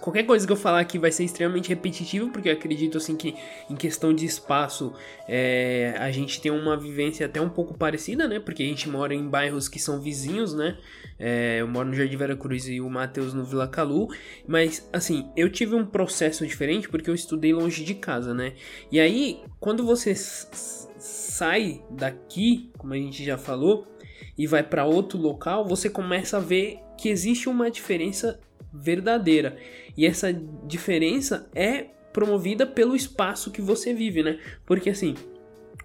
qualquer 0.00 0.24
coisa 0.24 0.46
que 0.46 0.52
eu 0.52 0.56
falar 0.56 0.80
aqui 0.80 0.98
vai 0.98 1.12
ser 1.12 1.24
extremamente 1.24 1.68
repetitivo, 1.68 2.30
porque 2.30 2.48
acredito 2.48 2.96
assim 2.96 3.16
que 3.16 3.34
em 3.68 3.76
questão 3.76 4.14
de 4.14 4.24
espaço 4.24 4.92
é, 5.28 5.94
a 5.98 6.10
gente 6.10 6.40
tem 6.40 6.50
uma 6.50 6.76
vivência 6.76 7.26
até 7.26 7.40
um 7.40 7.48
pouco 7.48 7.76
parecida, 7.76 8.26
né? 8.26 8.40
Porque 8.40 8.62
a 8.62 8.66
gente 8.66 8.88
mora 8.88 9.14
em 9.14 9.28
bairros 9.28 9.68
que 9.68 9.78
são 9.78 10.00
vizinhos, 10.00 10.54
né? 10.54 10.78
É, 11.18 11.60
eu 11.60 11.68
moro 11.68 11.88
no 11.88 11.94
Jardim 11.94 12.16
Vera 12.16 12.36
Cruz 12.36 12.66
e 12.68 12.80
o 12.80 12.88
Matheus 12.88 13.32
no 13.32 13.44
Vila 13.44 13.68
Calu, 13.68 14.08
mas 14.46 14.88
assim, 14.92 15.30
eu 15.36 15.50
tive 15.50 15.74
um 15.74 15.84
processo 15.84 16.46
diferente 16.46 16.88
porque 16.88 17.08
eu 17.08 17.14
estudei 17.14 17.52
longe 17.52 17.84
de 17.84 17.94
casa, 17.94 18.34
né? 18.34 18.54
E 18.90 19.00
aí, 19.00 19.42
quando 19.60 19.84
você 19.84 20.14
sai 21.36 21.82
daqui, 21.90 22.70
como 22.78 22.94
a 22.94 22.96
gente 22.96 23.22
já 23.22 23.36
falou, 23.36 23.86
e 24.38 24.46
vai 24.46 24.62
para 24.62 24.86
outro 24.86 25.18
local, 25.18 25.66
você 25.66 25.90
começa 25.90 26.38
a 26.38 26.40
ver 26.40 26.78
que 26.96 27.10
existe 27.10 27.46
uma 27.46 27.70
diferença 27.70 28.40
verdadeira. 28.72 29.54
E 29.94 30.06
essa 30.06 30.32
diferença 30.32 31.50
é 31.54 31.88
promovida 32.10 32.66
pelo 32.66 32.96
espaço 32.96 33.50
que 33.50 33.60
você 33.60 33.92
vive, 33.92 34.22
né? 34.22 34.38
Porque 34.64 34.88
assim, 34.88 35.14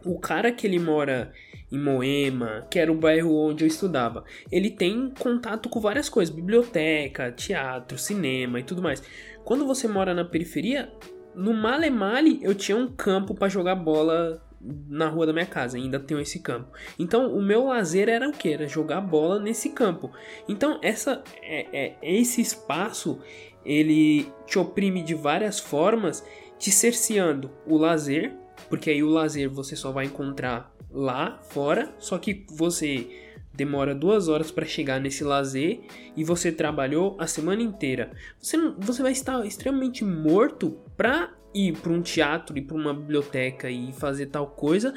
o 0.06 0.18
cara 0.18 0.54
que 0.54 0.66
ele 0.66 0.80
mora 0.80 1.34
em 1.70 1.78
Moema, 1.78 2.66
que 2.72 2.80
era 2.80 2.90
o 2.90 2.96
bairro 2.96 3.36
onde 3.36 3.66
eu 3.66 3.68
estudava, 3.68 4.24
ele 4.50 4.70
tem 4.70 5.10
contato 5.20 5.68
com 5.68 5.82
várias 5.82 6.08
coisas, 6.08 6.34
biblioteca, 6.34 7.30
teatro, 7.30 7.98
cinema 7.98 8.58
e 8.58 8.64
tudo 8.64 8.82
mais. 8.82 9.04
Quando 9.44 9.68
você 9.68 9.86
mora 9.86 10.14
na 10.14 10.24
periferia, 10.24 10.90
no 11.36 11.54
Male 11.54 11.90
Male 11.90 12.40
eu 12.42 12.56
tinha 12.56 12.78
um 12.78 12.88
campo 12.88 13.34
para 13.34 13.50
jogar 13.50 13.76
bola 13.76 14.42
na 14.88 15.08
rua 15.08 15.26
da 15.26 15.34
minha 15.34 15.46
casa, 15.46 15.78
ainda 15.78 16.00
tenho 16.00 16.20
esse 16.20 16.40
campo. 16.40 16.70
Então, 17.00 17.34
o 17.36 17.42
meu 17.42 17.66
lazer 17.66 18.10
era 18.10 18.30
o 18.30 18.32
que? 18.32 18.54
Era 18.54 18.68
jogar 18.68 19.02
bola 19.02 19.40
nesse 19.40 19.70
campo. 19.70 20.12
Então, 20.48 20.80
essa 20.82 21.24
é, 21.42 21.68
é, 21.74 21.96
esse 22.02 22.42
espaço 22.42 23.20
ele 23.66 24.32
te 24.46 24.60
oprime 24.60 25.04
de 25.04 25.14
várias 25.14 25.60
formas, 25.60 26.24
te 26.58 26.72
cerceando 26.72 27.52
o 27.66 27.78
lazer, 27.78 28.34
porque 28.70 28.90
aí 28.90 29.04
o 29.04 29.10
lazer 29.10 29.50
você 29.50 29.76
só 29.76 29.92
vai 29.92 30.06
encontrar 30.06 30.74
lá 30.90 31.40
fora, 31.50 31.94
só 32.00 32.18
que 32.18 32.46
você 32.50 33.08
demora 33.54 33.94
duas 33.94 34.28
horas 34.28 34.50
para 34.50 34.66
chegar 34.66 35.00
nesse 35.00 35.24
lazer 35.24 35.82
e 36.16 36.24
você 36.24 36.52
trabalhou 36.52 37.16
a 37.20 37.28
semana 37.28 37.62
inteira. 37.62 38.12
Você, 38.40 38.58
você 38.78 39.02
vai 39.02 39.12
estar 39.12 39.46
extremamente 39.46 40.06
morto 40.06 40.80
para 40.96 41.34
ir 41.54 41.78
para 41.78 41.92
um 41.92 42.02
teatro, 42.02 42.58
ir 42.58 42.62
para 42.62 42.78
uma 42.78 42.94
biblioteca 42.94 43.70
e 43.70 43.92
fazer 43.94 44.28
tal 44.28 44.48
coisa, 44.48 44.94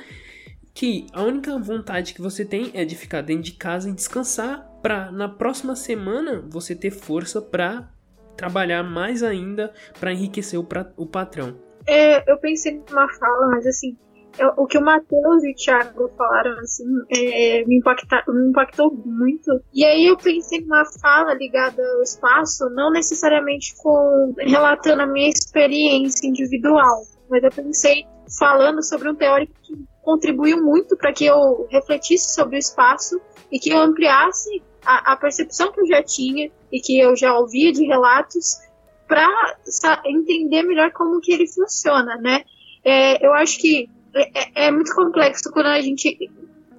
que 0.73 1.07
a 1.13 1.23
única 1.23 1.57
vontade 1.59 2.15
que 2.15 2.21
você 2.21 2.45
tem 2.45 2.71
é 2.75 2.85
de 2.85 2.97
ficar 2.97 3.23
dentro 3.23 3.45
de 3.45 3.53
casa 3.53 3.89
e 3.89 3.93
descansar 3.93 4.69
para 4.83 5.11
na 5.11 5.29
próxima 5.29 5.77
semana 5.77 6.45
você 6.49 6.75
ter 6.75 6.91
força 6.91 7.41
para 7.41 7.89
trabalhar 8.37 8.83
mais 8.83 9.23
ainda 9.23 9.73
para 9.99 10.13
enriquecer 10.13 10.59
o, 10.59 10.65
pra, 10.65 10.93
o 10.97 11.07
patrão. 11.07 11.57
É, 11.87 12.31
eu 12.31 12.39
pensei 12.39 12.83
numa 12.91 13.09
fala, 13.15 13.49
mas 13.49 13.67
assim, 13.67 13.97
eu, 14.39 14.53
o 14.57 14.67
que 14.67 14.79
o 14.79 14.85
Matheus 14.85 15.45
e 15.45 15.53
o 15.53 15.55
Thiago 15.55 16.11
falaram, 16.17 16.59
assim, 16.59 16.85
é, 17.11 17.65
me, 17.65 17.79
impacta, 17.79 18.23
me 18.29 18.51
impactou 18.51 18.93
muito. 19.05 19.51
E 19.73 19.85
aí 19.85 20.07
eu 20.07 20.17
pensei 20.17 20.61
numa 20.61 20.85
fala 21.01 21.35
ligada 21.35 21.83
ao 21.83 22.03
espaço, 22.03 22.69
não 22.71 22.91
necessariamente 22.91 23.75
com 23.77 24.35
relatando 24.39 25.03
a 25.03 25.07
minha 25.07 25.29
experiência 25.29 26.27
individual, 26.27 27.03
mas 27.29 27.43
eu 27.43 27.51
pensei 27.51 28.05
falando 28.39 28.83
sobre 28.83 29.09
um 29.09 29.15
teórico 29.15 29.53
que 29.63 29.75
contribuiu 30.03 30.63
muito 30.63 30.97
para 30.97 31.13
que 31.13 31.25
eu 31.25 31.67
refletisse 31.71 32.35
sobre 32.35 32.57
o 32.57 32.59
espaço 32.59 33.21
e 33.51 33.59
que 33.59 33.71
eu 33.71 33.79
ampliasse 33.79 34.63
a, 34.85 35.13
a 35.13 35.17
percepção 35.17 35.73
que 35.73 35.81
eu 35.81 35.87
já 35.87 36.03
tinha 36.03 36.51
e 36.73 36.81
que 36.81 36.99
eu 36.99 37.17
já 37.17 37.37
ouvia 37.39 37.73
de 37.73 37.85
relatos 37.87 38.59
para 39.07 40.03
entender 40.07 40.63
melhor 40.63 40.91
como 40.93 41.21
que 41.21 41.33
ele 41.33 41.47
funciona, 41.47 42.17
né? 42.17 42.43
É, 42.85 43.27
eu 43.27 43.33
acho 43.33 43.59
que 43.59 43.89
é, 44.15 44.67
é, 44.67 44.71
muito 44.71 44.95
complexo 44.95 45.51
quando 45.53 45.67
a 45.67 45.81
gente 45.81 46.17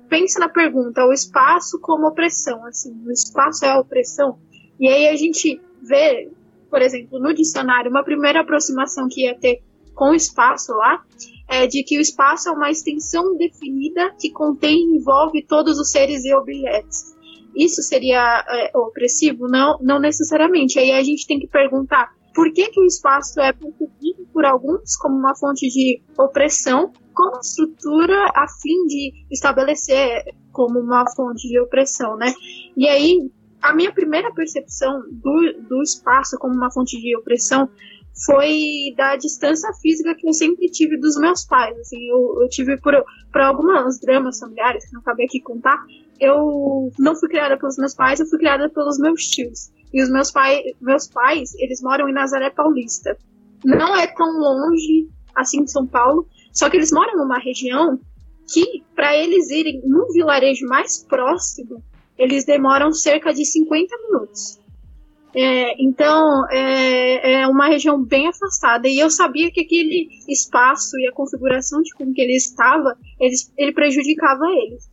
pensa 0.09 0.39
na 0.39 0.49
pergunta, 0.49 1.05
o 1.05 1.11
espaço 1.11 1.79
como 1.81 2.07
opressão, 2.07 2.65
assim, 2.65 2.93
o 3.05 3.11
espaço 3.11 3.65
é 3.65 3.69
a 3.69 3.79
opressão. 3.79 4.37
E 4.79 4.87
aí 4.87 5.07
a 5.07 5.15
gente 5.15 5.59
vê, 5.81 6.29
por 6.69 6.81
exemplo, 6.81 7.19
no 7.19 7.33
dicionário, 7.33 7.89
uma 7.89 8.03
primeira 8.03 8.41
aproximação 8.41 9.07
que 9.09 9.25
ia 9.25 9.37
ter 9.37 9.61
com 9.93 10.11
o 10.11 10.15
espaço 10.15 10.73
lá, 10.73 11.03
é 11.47 11.67
de 11.67 11.83
que 11.83 11.97
o 11.97 12.01
espaço 12.01 12.49
é 12.49 12.51
uma 12.51 12.69
extensão 12.69 13.35
definida 13.37 14.13
que 14.19 14.31
contém 14.31 14.77
e 14.77 14.97
envolve 14.97 15.45
todos 15.45 15.79
os 15.79 15.91
seres 15.91 16.25
e 16.25 16.33
objetos. 16.33 17.15
Isso 17.55 17.81
seria 17.81 18.43
é, 18.49 18.77
opressivo? 18.77 19.47
Não, 19.47 19.77
não 19.81 19.99
necessariamente. 19.99 20.77
Aí 20.77 20.91
a 20.91 21.01
gente 21.01 21.25
tem 21.25 21.39
que 21.39 21.47
perguntar 21.47 22.13
por 22.33 22.51
que, 22.51 22.67
que 22.69 22.81
o 22.81 22.85
espaço 22.85 23.39
é 23.39 23.53
percebido 23.53 24.27
por 24.33 24.45
alguns 24.45 24.97
como 24.97 25.15
uma 25.15 25.33
fonte 25.33 25.69
de 25.69 26.01
opressão, 26.19 26.91
como 27.15 27.39
estrutura 27.39 28.25
a 28.35 28.45
fim 28.61 28.85
de 28.85 29.25
estabelecer 29.31 30.23
como 30.51 30.79
uma 30.79 31.05
fonte 31.15 31.47
de 31.47 31.59
opressão, 31.59 32.15
né? 32.17 32.33
E 32.77 32.87
aí, 32.87 33.31
a 33.61 33.73
minha 33.73 33.91
primeira 33.91 34.31
percepção 34.33 35.03
do, 35.11 35.53
do 35.67 35.81
espaço 35.81 36.37
como 36.37 36.53
uma 36.53 36.71
fonte 36.71 36.99
de 37.01 37.15
opressão 37.17 37.69
foi 38.25 38.93
da 38.95 39.15
distância 39.15 39.71
física 39.81 40.15
que 40.15 40.27
eu 40.27 40.33
sempre 40.33 40.69
tive 40.69 40.97
dos 40.97 41.17
meus 41.17 41.45
pais. 41.45 41.77
Assim, 41.79 41.97
eu, 42.09 42.41
eu 42.41 42.49
tive 42.49 42.79
por, 42.79 42.93
por 43.31 43.41
algumas 43.41 43.99
dramas 43.99 44.39
familiares, 44.39 44.85
que 44.85 44.93
não 44.93 45.01
cabe 45.01 45.25
aqui 45.25 45.41
contar, 45.41 45.83
eu 46.19 46.91
não 46.97 47.15
fui 47.15 47.27
criada 47.27 47.57
pelos 47.57 47.77
meus 47.77 47.93
pais, 47.93 48.19
eu 48.19 48.25
fui 48.27 48.39
criada 48.39 48.69
pelos 48.69 48.97
meus 48.99 49.23
tios. 49.23 49.71
E 49.93 50.01
os 50.01 50.09
meus, 50.09 50.31
pai, 50.31 50.61
meus 50.81 51.07
pais, 51.07 51.53
eles 51.55 51.81
moram 51.81 52.07
em 52.07 52.13
Nazaré 52.13 52.49
Paulista. 52.49 53.17
Não 53.63 53.95
é 53.95 54.07
tão 54.07 54.31
longe 54.39 55.09
assim 55.35 55.63
de 55.63 55.71
São 55.71 55.85
Paulo, 55.85 56.27
só 56.55 56.69
que 56.69 56.77
eles 56.77 56.91
moram 56.91 57.17
numa 57.17 57.37
região 57.37 57.99
que, 58.51 58.83
para 58.95 59.15
eles 59.15 59.49
irem 59.49 59.81
num 59.83 60.07
vilarejo 60.11 60.65
mais 60.67 61.03
próximo, 61.03 61.83
eles 62.17 62.45
demoram 62.45 62.93
cerca 62.93 63.33
de 63.33 63.45
50 63.45 63.95
minutos. 64.07 64.59
É, 65.35 65.83
então, 65.83 66.49
é, 66.49 67.41
é, 67.41 67.47
uma 67.47 67.67
região 67.67 68.01
bem 68.01 68.29
afastada. 68.29 68.87
E 68.87 68.97
eu 68.97 69.09
sabia 69.09 69.51
que 69.51 69.59
aquele 69.59 70.07
espaço 70.29 70.97
e 70.97 71.07
a 71.09 71.11
configuração 71.11 71.81
de 71.81 71.93
como 71.95 72.13
que 72.13 72.21
ele 72.21 72.37
estava, 72.37 72.97
eles, 73.19 73.51
ele 73.57 73.73
prejudicava 73.73 74.45
eles. 74.63 74.89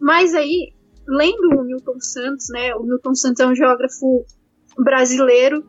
Mas 0.00 0.34
aí, 0.34 0.72
lendo 1.06 1.60
o 1.60 1.62
Milton 1.62 2.00
Santos, 2.00 2.46
né? 2.50 2.74
O 2.74 2.82
Milton 2.82 3.14
Santos 3.14 3.38
é 3.38 3.46
um 3.46 3.54
geógrafo 3.54 4.24
brasileiro, 4.76 5.64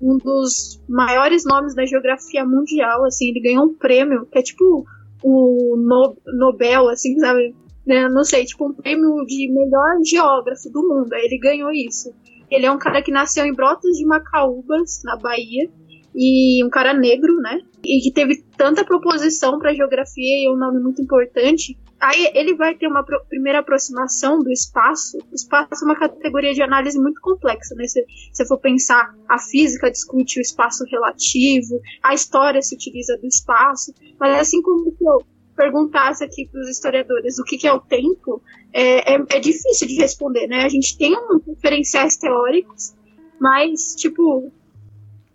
um 0.00 0.16
dos 0.16 0.80
maiores 0.88 1.44
nomes 1.44 1.74
da 1.74 1.84
geografia 1.84 2.44
mundial, 2.44 3.04
assim, 3.04 3.28
ele 3.28 3.40
ganhou 3.40 3.66
um 3.66 3.74
prêmio, 3.74 4.26
que 4.26 4.38
é 4.38 4.42
tipo 4.42 4.84
o 5.22 5.76
no 5.76 6.16
Nobel, 6.38 6.88
assim, 6.88 7.18
sabe? 7.18 7.54
Né, 7.86 8.08
não 8.08 8.24
sei, 8.24 8.44
tipo 8.44 8.66
um 8.66 8.72
prêmio 8.72 9.24
de 9.26 9.50
melhor 9.52 9.98
geógrafo 10.04 10.70
do 10.70 10.82
mundo. 10.82 11.12
Aí 11.12 11.24
ele 11.24 11.38
ganhou 11.38 11.70
isso. 11.70 12.12
Ele 12.50 12.66
é 12.66 12.70
um 12.70 12.78
cara 12.78 13.02
que 13.02 13.12
nasceu 13.12 13.44
em 13.44 13.54
Brotas 13.54 13.96
de 13.96 14.06
Macaúbas, 14.06 15.02
na 15.04 15.16
Bahia, 15.16 15.70
e 16.14 16.64
um 16.64 16.70
cara 16.70 16.92
negro, 16.92 17.36
né? 17.36 17.60
E 17.84 18.00
que 18.00 18.12
teve 18.12 18.42
tanta 18.56 18.84
proposição 18.84 19.58
para 19.58 19.74
geografia 19.74 20.42
e 20.42 20.46
é 20.46 20.50
um 20.50 20.56
nome 20.56 20.80
muito 20.80 21.00
importante. 21.00 21.78
Aí 22.00 22.32
ele 22.34 22.54
vai 22.54 22.74
ter 22.74 22.86
uma 22.86 23.04
pro 23.04 23.22
primeira 23.26 23.58
aproximação 23.58 24.38
do 24.38 24.50
espaço. 24.50 25.18
O 25.30 25.34
espaço 25.34 25.84
é 25.84 25.84
uma 25.84 25.98
categoria 25.98 26.54
de 26.54 26.62
análise 26.62 26.98
muito 26.98 27.20
complexa, 27.20 27.74
né? 27.74 27.86
Se 27.86 28.02
você 28.32 28.46
for 28.46 28.58
pensar, 28.58 29.14
a 29.28 29.38
física 29.38 29.90
discute 29.90 30.38
o 30.38 30.42
espaço 30.42 30.84
relativo, 30.90 31.78
a 32.02 32.14
história 32.14 32.62
se 32.62 32.74
utiliza 32.74 33.18
do 33.18 33.26
espaço, 33.26 33.92
mas 34.18 34.40
assim 34.40 34.62
como 34.62 34.96
eu 34.98 35.22
perguntasse 35.54 36.24
aqui 36.24 36.48
para 36.50 36.62
os 36.62 36.70
historiadores 36.70 37.38
o 37.38 37.44
que, 37.44 37.58
que, 37.58 37.68
é 37.68 37.72
o 37.72 37.80
tempo, 37.80 38.42
é, 38.72 39.14
é, 39.14 39.24
é, 39.28 39.38
difícil 39.38 39.86
de 39.86 39.96
responder, 39.96 40.46
né? 40.46 40.64
A 40.64 40.70
gente 40.70 40.96
tem 40.96 41.14
um 41.14 41.38
referenciais 41.46 42.16
teóricos, 42.16 42.94
mas, 43.38 43.94
tipo, 43.94 44.50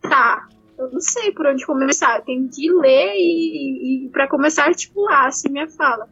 tá, 0.01 0.47
eu 0.79 0.91
não 0.91 0.99
sei 0.99 1.31
por 1.31 1.45
onde 1.45 1.63
começar. 1.63 2.17
Eu 2.17 2.25
tenho 2.25 2.49
que 2.49 2.71
ler 2.71 3.13
e, 3.15 4.05
e 4.05 4.09
para 4.09 4.27
começar 4.27 4.63
a 4.63 4.67
articular 4.67 5.27
assim 5.27 5.49
minha 5.49 5.67
fala. 5.67 6.09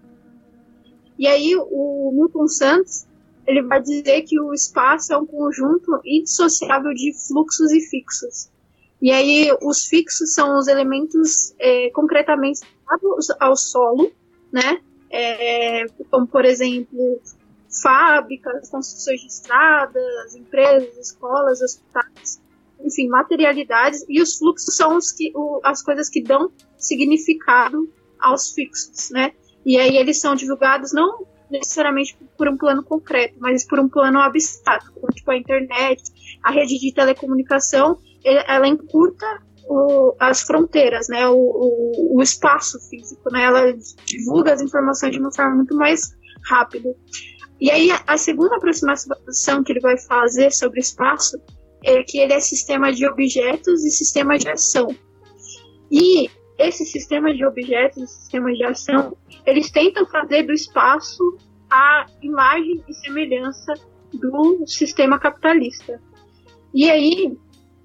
E 1.24 1.28
aí 1.28 1.56
o 1.56 2.12
Milton 2.14 2.50
Santos 2.50 3.06
ele 3.48 3.62
vai 3.62 3.82
dizer 3.82 4.24
que 4.24 4.38
o 4.42 4.54
espaço 4.54 5.14
é 5.14 5.18
um 5.18 5.26
conjunto 5.26 6.02
indissociável 6.04 6.94
de 6.94 7.14
fluxos 7.14 7.72
e 7.72 7.80
fixos. 7.80 8.50
E 9.02 9.10
aí 9.10 9.50
os 9.62 9.86
fixos 9.86 10.34
são 10.34 10.60
os 10.60 10.68
elementos 10.68 11.56
é, 11.60 11.90
concretamente 11.92 12.60
ao 13.40 13.56
solo, 13.56 14.12
né? 14.52 14.82
É, 15.10 15.86
como 16.12 16.28
por 16.28 16.44
exemplo 16.44 17.22
fábricas, 17.82 18.70
construções 18.70 19.22
de 19.22 19.28
estradas, 19.28 20.36
empresas, 20.36 20.98
escolas, 20.98 21.62
hospitais, 21.62 22.42
enfim, 22.82 23.08
materialidades. 23.08 24.04
E 24.10 24.22
os 24.22 24.38
fluxos 24.38 24.76
são 24.76 24.98
os 24.98 25.14
que, 25.14 25.32
o, 25.34 25.62
as 25.64 25.82
coisas 25.82 26.10
que 26.10 26.22
dão 26.22 26.52
significado 26.78 27.90
aos 28.20 28.52
fixos, 28.52 29.10
né? 29.12 29.32
E 29.66 29.78
aí 29.80 29.98
eles 29.98 30.20
são 30.20 30.36
divulgados 30.36 30.94
não 30.94 31.26
necessariamente 31.50 32.18
por 32.38 32.48
um 32.48 32.58
plano 32.58 32.84
concreto, 32.84 33.36
mas 33.40 33.66
por 33.66 33.80
um 33.80 33.88
plano 33.88 34.20
abstrato, 34.20 34.92
como 34.94 35.08
tipo 35.14 35.30
a 35.30 35.38
internet, 35.38 36.02
a 36.44 36.52
rede 36.52 36.80
de 36.80 36.94
telecomunicação 36.94 38.00
ela 38.26 38.68
encurta 38.68 39.26
o, 39.66 40.16
as 40.20 40.42
fronteiras, 40.42 41.08
né, 41.10 41.28
o, 41.28 41.36
o, 41.36 42.18
o, 42.18 42.22
espaço 42.22 42.80
físico, 42.90 43.32
né, 43.32 43.44
ela 43.44 43.74
divulga 44.06 44.54
as 44.54 44.62
informações 44.62 45.12
de 45.12 45.20
uma 45.20 45.32
forma 45.32 45.56
muito 45.56 45.76
mais 45.76 46.16
rápida. 46.50 46.90
E 47.60 47.70
aí 47.70 47.90
a 48.08 48.18
segunda 48.18 48.56
aproximação 48.56 49.64
que 49.64 49.72
ele 49.72 49.80
vai 49.80 49.98
fazer 49.98 50.52
sobre 50.52 50.80
espaço 50.80 51.40
é 51.84 52.02
que 52.04 52.18
ele 52.18 52.34
é 52.34 52.40
sistema 52.40 52.92
de 52.92 53.06
objetos 53.06 53.86
e 53.86 53.92
sistema 53.92 54.38
de 54.38 54.50
ação. 54.50 54.88
E 55.92 56.30
esse 56.58 56.86
sistema 56.86 57.34
de 57.34 57.46
objetos 57.46 58.04
e 58.04 58.08
sistema 58.08 58.52
de 58.54 58.64
ação, 58.64 59.18
eles 59.46 59.72
tentam 59.72 60.06
fazer 60.06 60.44
do 60.44 60.54
espaço 60.54 61.38
a 61.70 62.06
imagem 62.22 62.84
e 62.88 62.94
semelhança 62.94 63.74
do 64.14 64.64
sistema 64.68 65.20
capitalista. 65.20 66.00
E 66.74 66.90
aí, 66.90 67.36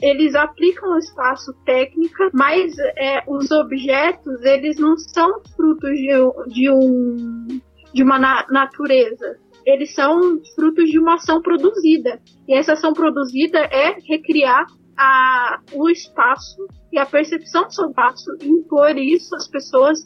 eles 0.01 0.35
aplicam 0.35 0.93
o 0.93 0.99
espaço 0.99 1.53
técnica, 1.65 2.31
mas 2.33 2.79
é, 2.79 3.23
os 3.27 3.51
objetos 3.51 4.43
eles 4.43 4.79
não 4.79 4.97
são 4.97 5.41
frutos 5.57 5.91
de, 5.91 6.53
de, 6.53 6.71
um, 6.71 7.61
de 7.93 8.03
uma 8.03 8.19
na 8.19 8.47
natureza. 8.51 9.39
Eles 9.67 9.95
são 9.95 10.41
frutos 10.55 10.89
de 10.89 10.99
uma 10.99 11.15
ação 11.15 11.43
produzida. 11.43 12.21
E 12.47 12.55
essa 12.55 12.75
ação 12.75 12.93
produzida 12.93 13.59
é 13.59 13.99
recriar 14.07 14.67
a, 14.99 15.61
o 15.73 15.89
espaço 15.89 16.67
e 16.93 16.99
a 16.99 17.07
percepção 17.07 17.65
do 17.65 17.73
seu 17.73 17.89
espaço 17.89 18.31
e 18.43 18.49
impor 18.49 18.97
isso 18.99 19.35
às 19.37 19.47
pessoas 19.47 20.01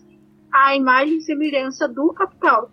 a 0.53 0.77
imagem 0.77 1.17
e 1.17 1.23
semelhança 1.23 1.89
do 1.89 2.13
capital. 2.13 2.71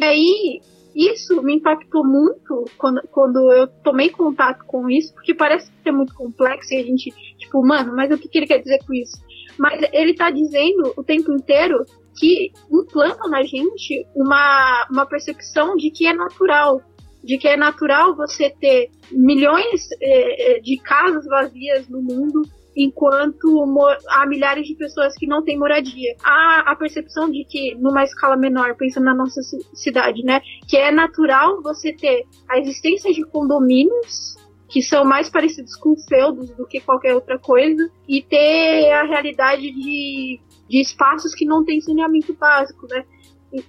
E 0.00 0.04
aí, 0.04 0.60
isso 0.96 1.40
me 1.42 1.54
impactou 1.54 2.04
muito 2.04 2.64
quando, 2.76 3.00
quando 3.12 3.52
eu 3.52 3.68
tomei 3.84 4.10
contato 4.10 4.64
com 4.66 4.90
isso, 4.90 5.14
porque 5.14 5.32
parece 5.32 5.70
ser 5.82 5.92
muito 5.92 6.12
complexo 6.14 6.74
e 6.74 6.78
a 6.78 6.82
gente, 6.82 7.10
tipo, 7.38 7.64
mano, 7.64 7.94
mas 7.94 8.10
o 8.10 8.18
que, 8.18 8.36
ele 8.36 8.46
quer 8.46 8.58
dizer 8.58 8.78
com 8.84 8.92
isso? 8.92 9.16
Mas 9.56 9.80
ele 9.92 10.14
tá 10.14 10.30
dizendo 10.30 10.92
o 10.96 11.04
tempo 11.04 11.32
inteiro 11.32 11.84
que 12.18 12.50
implantam 12.70 13.30
na 13.30 13.42
gente 13.42 14.06
uma, 14.14 14.86
uma 14.90 15.06
percepção 15.06 15.76
de 15.76 15.90
que 15.90 16.06
é 16.06 16.12
natural, 16.12 16.82
de 17.26 17.36
que 17.38 17.48
é 17.48 17.56
natural 17.56 18.16
você 18.16 18.48
ter 18.50 18.88
milhões 19.10 19.88
eh, 20.00 20.60
de 20.60 20.78
casas 20.78 21.26
vazias 21.26 21.88
no 21.88 22.00
mundo, 22.00 22.42
enquanto 22.76 23.64
há 24.08 24.26
milhares 24.26 24.66
de 24.66 24.74
pessoas 24.76 25.14
que 25.16 25.26
não 25.26 25.42
têm 25.42 25.58
moradia. 25.58 26.14
Há 26.22 26.70
a 26.70 26.76
percepção 26.76 27.30
de 27.30 27.44
que, 27.44 27.74
numa 27.74 28.04
escala 28.04 28.36
menor, 28.36 28.76
pensando 28.76 29.04
na 29.04 29.14
nossa 29.14 29.40
cidade, 29.74 30.22
né, 30.22 30.40
que 30.68 30.76
é 30.76 30.92
natural 30.92 31.60
você 31.62 31.92
ter 31.92 32.24
a 32.48 32.58
existência 32.58 33.12
de 33.12 33.24
condomínios 33.24 34.36
que 34.68 34.82
são 34.82 35.04
mais 35.04 35.30
parecidos 35.30 35.74
com 35.76 35.96
feudos 36.08 36.50
do 36.50 36.66
que 36.66 36.80
qualquer 36.80 37.14
outra 37.14 37.38
coisa, 37.38 37.88
e 38.08 38.20
ter 38.20 38.90
a 38.92 39.04
realidade 39.04 39.62
de, 39.62 40.40
de 40.68 40.80
espaços 40.80 41.34
que 41.34 41.44
não 41.44 41.64
têm 41.64 41.80
saneamento 41.80 42.34
básico, 42.34 42.86
né? 42.88 43.04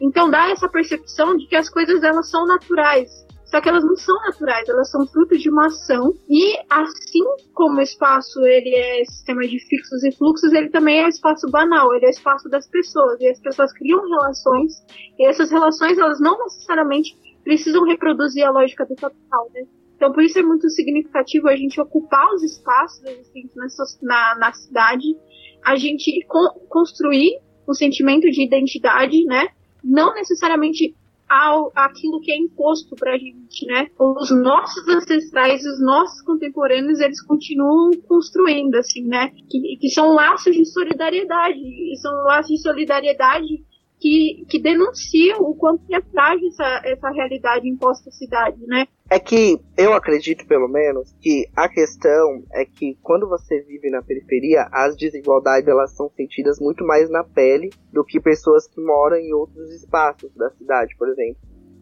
Então 0.01 0.29
dá 0.29 0.49
essa 0.49 0.67
percepção 0.67 1.37
de 1.37 1.45
que 1.47 1.55
as 1.55 1.69
coisas 1.69 2.03
elas 2.03 2.29
são 2.29 2.47
naturais, 2.47 3.26
só 3.47 3.61
que 3.61 3.69
elas 3.69 3.83
não 3.83 3.95
são 3.95 4.15
naturais, 4.23 4.67
elas 4.67 4.91
são 4.91 5.07
fruto 5.07 5.37
de 5.37 5.49
uma 5.49 5.67
ação. 5.67 6.13
E 6.29 6.57
assim 6.69 7.23
como 7.53 7.77
o 7.77 7.81
espaço 7.81 8.39
ele 8.45 8.75
é 8.75 9.05
sistema 9.05 9.41
de 9.47 9.57
fixos 9.67 10.03
e 10.03 10.11
fluxos, 10.11 10.51
ele 10.51 10.69
também 10.69 10.99
é 10.99 11.05
um 11.05 11.09
espaço 11.09 11.49
banal, 11.49 11.93
ele 11.93 12.05
é 12.05 12.09
o 12.09 12.11
espaço 12.11 12.49
das 12.49 12.67
pessoas. 12.69 13.19
E 13.21 13.27
as 13.29 13.39
pessoas 13.39 13.71
criam 13.73 14.01
relações, 14.01 14.73
e 15.17 15.25
essas 15.25 15.49
relações 15.49 15.97
elas 15.97 16.19
não 16.19 16.37
necessariamente 16.39 17.17
precisam 17.43 17.85
reproduzir 17.85 18.45
a 18.45 18.51
lógica 18.51 18.85
do 18.85 18.95
capital, 18.95 19.49
né? 19.53 19.65
Então, 19.95 20.11
por 20.11 20.21
isso 20.21 20.37
é 20.37 20.43
muito 20.43 20.69
significativo 20.69 21.47
a 21.47 21.55
gente 21.55 21.79
ocupar 21.81 22.31
os 22.33 22.43
espaços 22.43 23.03
existentes 23.03 23.55
na, 24.01 24.35
na 24.37 24.53
cidade, 24.53 25.17
a 25.65 25.75
gente 25.75 26.23
construir 26.69 27.39
um 27.67 27.73
sentimento 27.73 28.29
de 28.29 28.43
identidade, 28.43 29.23
né? 29.25 29.47
Não 29.83 30.13
necessariamente 30.13 30.95
ao 31.29 31.71
aquilo 31.75 32.21
que 32.21 32.31
é 32.31 32.37
imposto 32.37 32.95
pra 32.95 33.17
gente, 33.17 33.65
né? 33.65 33.87
Os 33.99 34.31
nossos 34.31 34.87
ancestrais, 34.87 35.65
os 35.65 35.81
nossos 35.81 36.21
contemporâneos, 36.21 36.99
eles 36.99 37.21
continuam 37.21 37.91
construindo, 38.07 38.75
assim, 38.75 39.03
né? 39.03 39.31
Que, 39.49 39.77
que 39.77 39.89
são 39.89 40.13
laços 40.13 40.55
de 40.55 40.65
solidariedade, 40.65 41.59
são 42.01 42.11
laços 42.23 42.55
de 42.55 42.61
solidariedade 42.61 43.63
que, 43.99 44.45
que 44.49 44.59
denunciam 44.59 45.41
o 45.41 45.55
quanto 45.55 45.83
é 45.91 46.01
frágil 46.01 46.47
essa, 46.47 46.81
essa 46.85 47.09
realidade 47.09 47.67
imposta 47.67 48.09
à 48.09 48.13
cidade, 48.13 48.65
né? 48.67 48.87
É 49.09 49.19
que 49.19 49.57
eu 49.77 49.93
acredito, 49.93 50.45
pelo 50.45 50.67
menos, 50.67 51.15
que 51.21 51.49
a 51.55 51.69
questão 51.69 52.43
é 52.51 52.65
que 52.65 52.97
quando 53.01 53.27
você 53.27 53.61
vive 53.61 53.89
na 53.89 54.01
periferia, 54.01 54.67
as 54.71 54.97
desigualdades 54.97 55.67
elas 55.67 55.91
são 55.95 56.09
sentidas 56.09 56.59
muito 56.59 56.85
mais 56.85 57.09
na 57.09 57.23
pele 57.23 57.69
do 57.93 58.03
que 58.03 58.19
pessoas 58.19 58.67
que 58.67 58.81
moram 58.81 59.15
em 59.15 59.33
outros 59.33 59.71
espaços 59.73 60.33
da 60.35 60.49
cidade, 60.51 60.93
por 60.97 61.07
exemplo. 61.07 61.37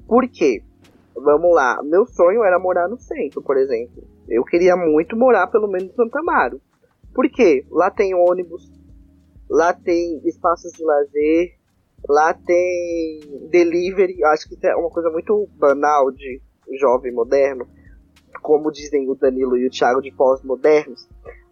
Por 0.07 0.27
quê? 0.29 0.61
Vamos 1.15 1.53
lá, 1.55 1.81
meu 1.81 2.05
sonho 2.05 2.43
era 2.43 2.59
morar 2.59 2.87
no 2.87 2.99
centro, 2.99 3.41
por 3.41 3.57
exemplo. 3.57 4.03
Eu 4.29 4.43
queria 4.43 4.75
muito 4.75 5.17
morar 5.17 5.47
pelo 5.47 5.67
menos 5.67 5.89
em 5.89 5.95
Santa 5.95 6.19
Amaro. 6.19 6.61
Por 7.13 7.27
quê? 7.29 7.65
Lá 7.71 7.89
tem 7.89 8.13
ônibus, 8.13 8.71
lá 9.49 9.73
tem 9.73 10.21
espaços 10.27 10.71
de 10.73 10.83
lazer, 10.83 11.55
Lá 12.07 12.33
tem 12.33 13.19
delivery, 13.49 14.23
acho 14.25 14.47
que 14.47 14.67
é 14.67 14.75
uma 14.75 14.89
coisa 14.89 15.09
muito 15.09 15.49
banal 15.57 16.11
de 16.11 16.39
jovem 16.73 17.13
moderno, 17.13 17.67
como 18.41 18.71
dizem 18.71 19.09
o 19.09 19.15
Danilo 19.15 19.57
e 19.57 19.67
o 19.67 19.71
Thiago 19.71 20.01
de 20.01 20.11
pós-modernos. 20.11 21.07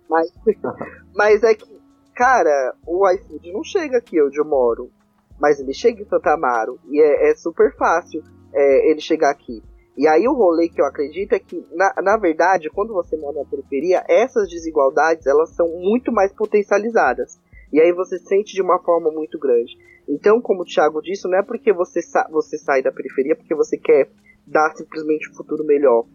Mas, 0.09 0.31
mas 1.15 1.43
é 1.43 1.53
que, 1.53 1.81
cara, 2.15 2.75
o 2.85 3.09
iFood 3.09 3.51
não 3.51 3.63
chega 3.63 3.97
aqui 3.97 4.21
onde 4.21 4.39
eu 4.39 4.45
moro, 4.45 4.91
mas 5.39 5.59
ele 5.59 5.73
chega 5.73 6.01
em 6.01 6.05
Santa 6.05 6.33
Amaro 6.33 6.79
e 6.89 7.01
é, 7.01 7.31
é 7.31 7.35
super 7.35 7.75
fácil 7.75 8.21
é, 8.53 8.91
ele 8.91 9.01
chegar 9.01 9.31
aqui. 9.31 9.61
E 9.95 10.07
aí 10.07 10.27
o 10.27 10.33
rolê 10.33 10.69
que 10.69 10.81
eu 10.81 10.85
acredito 10.85 11.33
é 11.33 11.39
que, 11.39 11.63
na, 11.71 11.93
na 12.01 12.17
verdade, 12.17 12.69
quando 12.69 12.93
você 12.93 13.15
mora 13.15 13.39
na 13.39 13.45
periferia, 13.45 14.03
essas 14.09 14.49
desigualdades 14.49 15.27
elas 15.27 15.51
são 15.51 15.67
muito 15.67 16.11
mais 16.11 16.33
potencializadas. 16.33 17.39
E 17.71 17.79
aí 17.79 17.91
você 17.91 18.17
sente 18.19 18.53
de 18.53 18.61
uma 18.61 18.79
forma 18.79 19.11
muito 19.11 19.37
grande. 19.39 19.77
Então, 20.07 20.41
como 20.41 20.61
o 20.61 20.65
Thiago 20.65 21.01
disse, 21.01 21.27
não 21.27 21.37
é 21.37 21.43
porque 21.43 21.71
você, 21.71 22.01
sa 22.01 22.27
você 22.31 22.57
sai 22.57 22.81
da 22.81 22.91
periferia 22.91 23.35
porque 23.35 23.55
você 23.55 23.77
quer 23.77 24.09
dar 24.45 24.73
simplesmente 24.75 25.29
um 25.29 25.35
futuro 25.35 25.63
melhor 25.65 26.05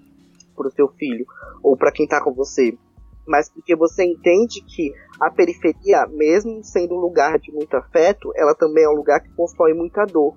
para 0.56 0.68
o 0.68 0.72
seu 0.72 0.88
filho 0.88 1.24
ou 1.62 1.76
para 1.76 1.92
quem 1.92 2.04
está 2.04 2.22
com 2.22 2.32
você, 2.32 2.76
mas 3.26 3.50
porque 3.50 3.76
você 3.76 4.04
entende 4.04 4.62
que 4.62 4.92
a 5.20 5.30
periferia, 5.30 6.06
mesmo 6.06 6.64
sendo 6.64 6.94
um 6.94 6.98
lugar 6.98 7.38
de 7.38 7.52
muito 7.52 7.76
afeto, 7.76 8.32
ela 8.34 8.54
também 8.54 8.84
é 8.84 8.88
um 8.88 8.96
lugar 8.96 9.20
que 9.20 9.34
constrói 9.34 9.74
muita 9.74 10.04
dor, 10.06 10.34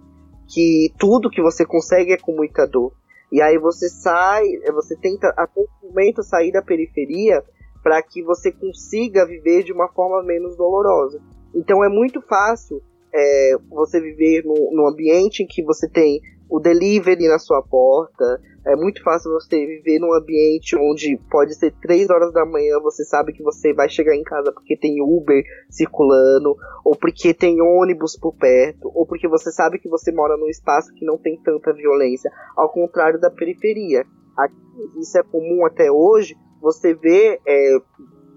que 0.47 0.93
tudo 0.99 1.29
que 1.29 1.41
você 1.41 1.65
consegue 1.65 2.11
é 2.11 2.17
com 2.17 2.35
muita 2.35 2.67
dor. 2.67 2.93
E 3.31 3.41
aí 3.41 3.57
você 3.57 3.87
sai, 3.87 4.43
você 4.73 4.95
tenta 4.97 5.33
a 5.37 5.47
todo 5.47 5.69
momento 5.81 6.21
sair 6.21 6.51
da 6.51 6.61
periferia 6.61 7.41
para 7.81 8.01
que 8.03 8.21
você 8.21 8.51
consiga 8.51 9.25
viver 9.25 9.63
de 9.63 9.71
uma 9.71 9.87
forma 9.87 10.21
menos 10.21 10.57
dolorosa. 10.57 11.21
Então 11.55 11.83
é 11.83 11.89
muito 11.89 12.21
fácil 12.21 12.81
é, 13.13 13.55
você 13.69 14.01
viver 14.01 14.43
num, 14.43 14.87
ambiente 14.87 15.43
em 15.43 15.47
que 15.47 15.63
você 15.63 15.89
tem 15.89 16.21
o 16.51 16.59
delivery 16.59 17.29
na 17.29 17.39
sua 17.39 17.63
porta. 17.63 18.41
É 18.67 18.75
muito 18.75 19.01
fácil 19.01 19.31
você 19.31 19.65
viver 19.65 19.99
num 19.99 20.13
ambiente 20.13 20.75
onde 20.77 21.17
pode 21.31 21.55
ser 21.55 21.73
3 21.81 22.09
horas 22.09 22.31
da 22.31 22.45
manhã, 22.45 22.77
você 22.79 23.03
sabe 23.03 23.31
que 23.33 23.41
você 23.41 23.73
vai 23.73 23.89
chegar 23.89 24.13
em 24.13 24.21
casa 24.21 24.51
porque 24.51 24.77
tem 24.77 25.01
Uber 25.01 25.41
circulando, 25.69 26.55
ou 26.85 26.95
porque 26.95 27.33
tem 27.33 27.59
ônibus 27.59 28.15
por 28.19 28.35
perto, 28.35 28.91
ou 28.93 29.07
porque 29.07 29.27
você 29.27 29.51
sabe 29.51 29.79
que 29.79 29.89
você 29.89 30.11
mora 30.11 30.37
num 30.37 30.49
espaço 30.49 30.93
que 30.93 31.05
não 31.05 31.17
tem 31.17 31.41
tanta 31.41 31.73
violência, 31.73 32.29
ao 32.55 32.71
contrário 32.71 33.19
da 33.19 33.31
periferia. 33.31 34.03
Aqui, 34.37 34.53
isso 34.99 35.17
é 35.17 35.23
comum 35.23 35.65
até 35.65 35.91
hoje, 35.91 36.35
você 36.61 36.93
vê 36.93 37.39
é, 37.47 37.77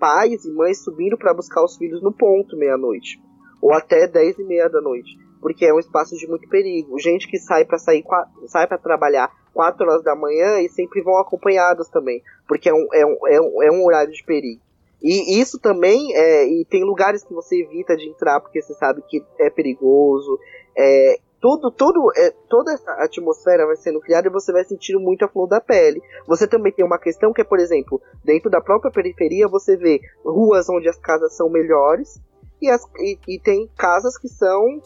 pais 0.00 0.44
e 0.44 0.52
mães 0.52 0.82
subindo 0.82 1.18
para 1.18 1.34
buscar 1.34 1.62
os 1.62 1.76
filhos 1.76 2.02
no 2.02 2.12
ponto 2.12 2.56
meia-noite, 2.56 3.18
ou 3.60 3.74
até 3.74 4.06
dez 4.06 4.38
e 4.38 4.44
meia 4.44 4.68
da 4.68 4.80
noite, 4.80 5.10
porque 5.44 5.66
é 5.66 5.74
um 5.74 5.78
espaço 5.78 6.16
de 6.16 6.26
muito 6.26 6.48
perigo. 6.48 6.98
Gente 6.98 7.28
que 7.28 7.38
sai 7.38 7.66
para 7.66 7.76
sair, 7.76 8.02
sai 8.46 8.66
para 8.66 8.78
trabalhar 8.78 9.30
4 9.52 9.86
horas 9.86 10.02
da 10.02 10.16
manhã 10.16 10.58
e 10.62 10.70
sempre 10.70 11.02
vão 11.02 11.18
acompanhados 11.18 11.86
também, 11.88 12.22
porque 12.48 12.66
é 12.66 12.72
um, 12.72 12.86
é 12.94 13.04
um, 13.04 13.28
é 13.28 13.40
um, 13.42 13.62
é 13.64 13.70
um 13.70 13.84
horário 13.84 14.10
de 14.10 14.24
perigo. 14.24 14.62
E 15.02 15.38
isso 15.38 15.58
também, 15.58 16.16
é, 16.16 16.48
e 16.48 16.64
tem 16.64 16.82
lugares 16.82 17.22
que 17.22 17.34
você 17.34 17.60
evita 17.60 17.94
de 17.94 18.08
entrar 18.08 18.40
porque 18.40 18.62
você 18.62 18.72
sabe 18.72 19.02
que 19.06 19.22
é 19.38 19.50
perigoso. 19.50 20.38
É, 20.74 21.18
tudo, 21.42 21.70
tudo, 21.70 22.10
é, 22.16 22.30
toda 22.48 22.72
essa 22.72 22.90
atmosfera 22.92 23.66
vai 23.66 23.76
sendo 23.76 24.00
criada 24.00 24.28
e 24.28 24.32
você 24.32 24.50
vai 24.50 24.64
sentindo 24.64 24.98
muito 24.98 25.26
a 25.26 25.28
flor 25.28 25.46
da 25.46 25.60
pele. 25.60 26.00
Você 26.26 26.48
também 26.48 26.72
tem 26.72 26.82
uma 26.82 26.98
questão 26.98 27.34
que 27.34 27.42
é, 27.42 27.44
por 27.44 27.58
exemplo, 27.58 28.00
dentro 28.24 28.48
da 28.48 28.62
própria 28.62 28.90
periferia 28.90 29.46
você 29.46 29.76
vê 29.76 30.00
ruas 30.24 30.70
onde 30.70 30.88
as 30.88 30.96
casas 30.96 31.36
são 31.36 31.50
melhores 31.50 32.18
e, 32.62 32.70
as, 32.70 32.82
e, 32.98 33.18
e 33.28 33.38
tem 33.38 33.68
casas 33.76 34.16
que 34.16 34.26
são 34.26 34.80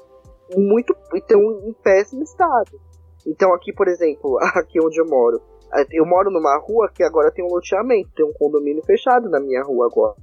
muito 0.57 0.95
estão 1.15 1.41
em 1.67 1.73
péssimo 1.73 2.23
estado. 2.23 2.81
Então 3.27 3.53
aqui, 3.53 3.73
por 3.73 3.89
exemplo, 3.89 4.39
aqui 4.55 4.79
onde 4.81 5.01
eu 5.01 5.07
moro, 5.07 5.41
é, 5.75 5.85
eu 5.93 6.07
moro 6.07 6.31
numa 6.31 6.57
rua 6.59 6.91
que 6.93 7.03
agora 7.03 7.31
tem 7.31 7.45
um 7.45 7.49
loteamento, 7.49 8.11
tem 8.15 8.25
um 8.25 8.33
condomínio 8.33 8.83
fechado 8.85 9.29
na 9.29 9.41
minha 9.41 9.63
rua 9.63 9.87
agora. 9.87 10.15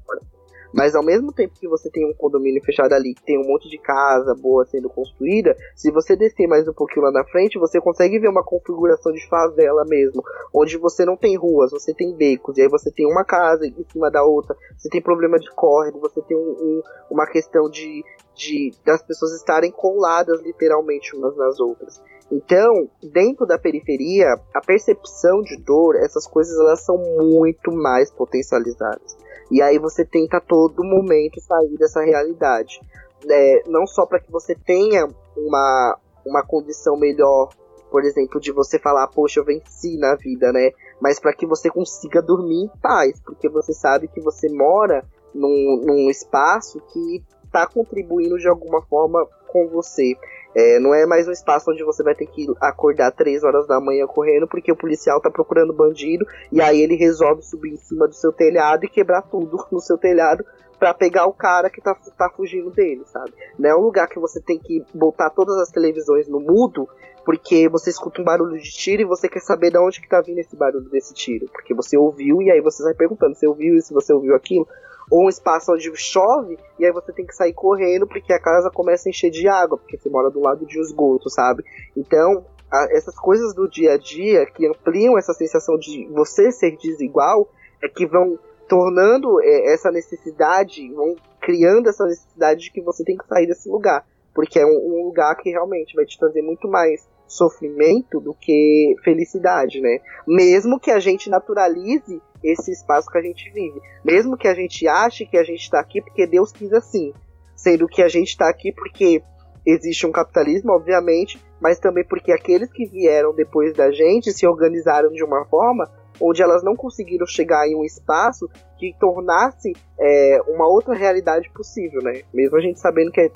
Mas 0.76 0.94
ao 0.94 1.02
mesmo 1.02 1.32
tempo 1.32 1.54
que 1.58 1.70
você 1.70 1.90
tem 1.90 2.06
um 2.06 2.14
condomínio 2.14 2.62
fechado 2.62 2.92
ali, 2.92 3.14
que 3.14 3.24
tem 3.24 3.40
um 3.40 3.48
monte 3.48 3.70
de 3.70 3.78
casa 3.78 4.36
boa 4.36 4.66
sendo 4.66 4.90
construída, 4.90 5.56
se 5.74 5.90
você 5.90 6.18
descer 6.18 6.48
mais 6.50 6.68
um 6.68 6.74
pouquinho 6.74 7.06
lá 7.06 7.14
na 7.14 7.24
frente, 7.24 7.58
você 7.58 7.80
consegue 7.80 8.20
ver 8.20 8.28
uma 8.28 8.44
configuração 8.44 9.14
de 9.14 9.26
favela 9.30 9.86
mesmo, 9.86 10.22
onde 10.54 10.78
você 10.78 11.06
não 11.06 11.16
tem 11.16 11.38
ruas, 11.38 11.72
você 11.72 11.94
tem 11.94 12.14
becos, 12.14 12.58
e 12.58 12.62
aí 12.62 12.68
você 12.68 12.92
tem 12.92 13.06
uma 13.10 13.24
casa 13.24 13.66
em 13.66 13.86
cima 13.90 14.12
da 14.12 14.26
outra, 14.26 14.54
você 14.78 14.90
tem 14.90 15.02
problema 15.02 15.40
de 15.40 15.50
córrego, 15.52 15.98
você 16.02 16.22
tem 16.22 16.36
um, 16.36 16.42
um, 16.42 16.82
uma 17.10 17.26
questão 17.26 17.70
de, 17.70 18.04
de 18.36 18.74
das 18.84 19.02
pessoas 19.02 19.32
estarem 19.32 19.72
coladas 19.72 20.42
literalmente 20.42 21.16
umas 21.16 21.38
nas 21.38 21.58
outras. 21.58 22.02
Então, 22.32 22.90
dentro 23.04 23.46
da 23.46 23.58
periferia, 23.58 24.28
a 24.54 24.62
percepção 24.62 25.42
de 25.42 25.58
dor, 25.58 25.96
essas 25.96 26.26
coisas 26.26 26.58
elas 26.60 26.84
são 26.84 26.98
muito 26.98 27.72
mais 27.72 28.12
potencializadas. 28.12 29.16
E 29.52 29.62
aí 29.62 29.78
você 29.78 30.04
tenta 30.04 30.38
a 30.38 30.42
todo 30.42 30.84
momento 30.84 31.40
sair 31.40 31.78
dessa 31.78 32.02
realidade. 32.02 32.82
É, 33.30 33.64
não 33.68 33.86
só 33.86 34.06
para 34.06 34.20
que 34.20 34.32
você 34.32 34.56
tenha 34.56 35.08
uma, 35.38 35.98
uma 36.26 36.44
condição 36.44 36.98
melhor, 36.98 37.50
por 37.92 38.04
exemplo, 38.04 38.40
de 38.40 38.52
você 38.52 38.80
falar, 38.80 39.08
poxa, 39.08 39.40
eu 39.40 39.46
venci 39.46 39.98
na 39.98 40.16
vida, 40.16 40.52
né? 40.52 40.72
Mas 41.00 41.20
para 41.20 41.34
que 41.34 41.46
você 41.46 41.70
consiga 41.70 42.22
dormir 42.22 42.64
em 42.64 42.72
paz, 42.82 43.22
porque 43.24 43.48
você 43.48 43.74
sabe 43.74 44.08
que 44.08 44.20
você 44.20 44.50
mora 44.50 45.06
num, 45.34 45.82
num 45.86 46.10
espaço 46.10 46.82
que 46.92 47.24
está 47.46 47.68
contribuindo 47.68 48.38
de 48.38 48.48
alguma 48.48 48.82
forma 48.82 49.26
com 49.48 49.68
você. 49.70 50.16
É, 50.56 50.80
não 50.80 50.94
é 50.94 51.06
mais 51.06 51.28
um 51.28 51.32
espaço 51.32 51.70
onde 51.70 51.84
você 51.84 52.02
vai 52.02 52.16
ter 52.16 52.28
que 52.28 52.48
acordar 52.62 53.12
três 53.12 53.44
horas 53.44 53.68
da 53.68 53.82
manhã 53.82 54.08
correndo 54.08 54.48
porque 54.48 54.72
o 54.72 54.76
policial 54.76 55.20
tá 55.20 55.30
procurando 55.30 55.74
bandido 55.74 56.26
e 56.50 56.62
aí 56.62 56.80
ele 56.80 56.96
resolve 56.96 57.42
subir 57.42 57.74
em 57.74 57.78
cima 57.78 58.08
do 58.08 58.16
seu 58.16 58.32
telhado 58.32 58.86
e 58.86 58.90
quebrar 58.90 59.22
tudo 59.24 59.58
no 59.70 59.82
seu 59.82 59.98
telhado 59.98 60.46
para 60.80 60.94
pegar 60.94 61.26
o 61.26 61.34
cara 61.34 61.70
que 61.70 61.82
tá, 61.82 61.96
tá 62.18 62.30
fugindo 62.30 62.70
dele, 62.70 63.04
sabe? 63.06 63.34
Não 63.60 63.70
é 63.70 63.76
um 63.76 63.82
lugar 63.82 64.08
que 64.08 64.20
você 64.20 64.42
tem 64.42 64.58
que 64.58 64.82
botar 64.94 65.30
todas 65.30 65.58
as 65.58 65.70
televisões 65.70 66.28
no 66.30 66.40
mudo 66.40 66.88
porque 67.26 67.68
você 67.68 67.90
escuta 67.90 68.22
um 68.22 68.24
barulho 68.24 68.58
de 68.58 68.70
tiro 68.70 69.02
e 69.02 69.06
você 69.06 69.28
quer 69.28 69.42
saber 69.42 69.72
de 69.72 69.78
onde 69.80 70.00
que 70.00 70.08
tá 70.08 70.22
vindo 70.22 70.38
esse 70.38 70.56
barulho 70.56 70.88
desse 70.90 71.14
tiro, 71.14 71.48
porque 71.52 71.74
você 71.74 71.98
ouviu 71.98 72.42
e 72.42 72.52
aí 72.52 72.62
você 72.62 72.84
vai 72.84 72.94
perguntando, 72.94 73.36
você 73.36 73.48
ouviu 73.48 73.76
isso, 73.76 73.94
você 73.94 74.14
ouviu 74.14 74.36
aquilo? 74.36 74.68
Ou 75.10 75.26
um 75.26 75.30
espaço 75.30 75.72
onde 75.72 75.92
chove 75.96 76.58
e 76.80 76.86
aí 76.86 76.92
você 76.92 77.12
tem 77.12 77.26
que 77.26 77.36
sair 77.36 77.54
correndo 77.54 78.08
porque 78.08 78.34
a 78.34 78.40
casa 78.40 78.70
começa 78.70 79.08
a 79.08 79.12
encher 79.12 79.30
de 79.30 79.48
água, 79.48 79.78
porque 79.78 79.98
você 79.98 80.10
mora 80.10 80.30
do 80.30 80.40
lado 80.40 80.66
de 80.66 80.80
esgoto, 80.80 81.30
sabe? 81.30 81.64
Então, 81.96 82.46
a, 82.72 82.88
essas 82.92 83.16
coisas 83.16 83.54
do 83.54 83.70
dia 83.70 83.94
a 83.94 83.98
dia 83.98 84.46
que 84.46 84.68
ampliam 84.68 85.18
essa 85.18 85.34
sensação 85.34 85.78
de 85.78 86.08
você 86.12 86.52
ser 86.52 86.78
desigual 86.78 87.50
é 87.84 87.88
que 87.88 88.06
vão 88.06 88.40
tornando 88.68 89.42
é, 89.42 89.74
essa 89.74 89.92
necessidade, 89.92 90.92
vão 90.94 91.16
criando 91.40 91.90
essa 91.90 92.06
necessidade 92.06 92.62
de 92.62 92.72
que 92.72 92.82
você 92.82 93.04
tem 93.04 93.18
que 93.18 93.28
sair 93.28 93.46
desse 93.46 93.70
lugar, 93.70 94.06
porque 94.34 94.60
é 94.60 94.66
um, 94.66 94.70
um 94.70 95.06
lugar 95.06 95.36
que 95.36 95.50
realmente 95.50 95.96
vai 95.96 96.06
te 96.06 96.18
trazer 96.18 96.42
muito 96.42 96.68
mais 96.68 97.08
sofrimento 97.28 98.20
do 98.20 98.34
que 98.34 98.96
felicidade, 99.04 99.82
né? 99.82 100.00
Mesmo 100.28 100.80
que 100.80 100.92
a 100.92 101.00
gente 101.00 101.30
naturalize 101.30 102.22
esse 102.52 102.72
espaço 102.72 103.10
que 103.10 103.18
a 103.18 103.22
gente 103.22 103.50
vive. 103.52 103.82
Mesmo 104.04 104.38
que 104.38 104.48
a 104.48 104.54
gente 104.54 104.88
ache 104.88 105.26
que 105.26 105.38
a 105.38 105.44
gente 105.44 105.62
está 105.62 105.80
aqui 105.80 106.02
porque 106.02 106.28
Deus 106.28 106.52
quis 106.52 106.72
assim. 106.74 107.14
Sendo 107.56 107.88
que 107.88 108.02
a 108.02 108.08
gente 108.08 108.30
está 108.30 108.50
aqui 108.50 108.72
porque 108.72 109.22
existe 109.66 110.06
um 110.06 110.12
capitalismo, 110.12 110.72
obviamente, 110.72 111.44
mas 111.60 111.80
também 111.80 112.04
porque 112.04 112.32
aqueles 112.32 112.72
que 112.72 112.86
vieram 112.86 113.34
depois 113.34 113.74
da 113.74 113.92
gente 113.92 114.32
se 114.32 114.46
organizaram 114.46 115.10
de 115.10 115.24
uma 115.24 115.46
forma 115.46 115.90
onde 116.22 116.42
elas 116.42 116.64
não 116.64 116.76
conseguiram 116.76 117.26
chegar 117.26 117.68
em 117.68 117.76
um 117.76 117.84
espaço 117.84 118.50
que 118.78 118.96
tornasse 119.00 119.74
é, 120.00 120.40
uma 120.48 120.68
outra 120.68 120.94
realidade 120.94 121.50
possível, 121.54 122.02
né? 122.02 122.22
Mesmo 122.34 122.58
a 122.58 122.62
gente 122.62 122.80
sabendo 122.80 123.12
que 123.12 123.22
é, 123.22 123.30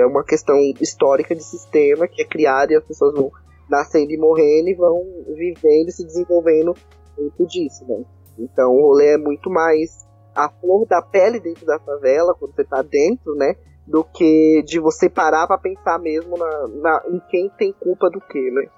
é 0.00 0.06
uma 0.06 0.24
questão 0.24 0.56
histórica 0.80 1.34
de 1.34 1.42
sistema 1.42 2.06
que 2.06 2.22
é 2.22 2.26
criada 2.26 2.72
e 2.72 2.76
as 2.76 2.84
pessoas 2.84 3.14
vão 3.14 3.30
nascendo 3.68 4.12
e 4.12 4.18
morrendo 4.18 4.68
e 4.68 4.74
vão 4.74 5.02
vivendo 5.34 5.88
e 5.88 5.92
se 5.92 6.04
desenvolvendo 6.04 6.74
muito 7.18 7.46
disso, 7.46 7.84
né? 7.88 8.04
Então 8.38 8.72
o 8.72 8.88
rolê 8.88 9.14
é 9.14 9.18
muito 9.18 9.50
mais 9.50 10.06
a 10.34 10.48
flor 10.48 10.86
da 10.86 11.00
pele 11.00 11.40
dentro 11.40 11.64
da 11.64 11.78
favela, 11.78 12.34
quando 12.34 12.54
você 12.54 12.64
tá 12.64 12.82
dentro, 12.82 13.34
né? 13.34 13.54
Do 13.86 14.04
que 14.04 14.62
de 14.66 14.78
você 14.78 15.08
parar 15.08 15.46
pra 15.46 15.58
pensar 15.58 15.98
mesmo 15.98 16.36
na, 16.36 16.68
na 16.68 17.02
em 17.08 17.20
quem 17.30 17.48
tem 17.50 17.72
culpa 17.72 18.10
do 18.10 18.20
que, 18.20 18.50
né? 18.50 18.68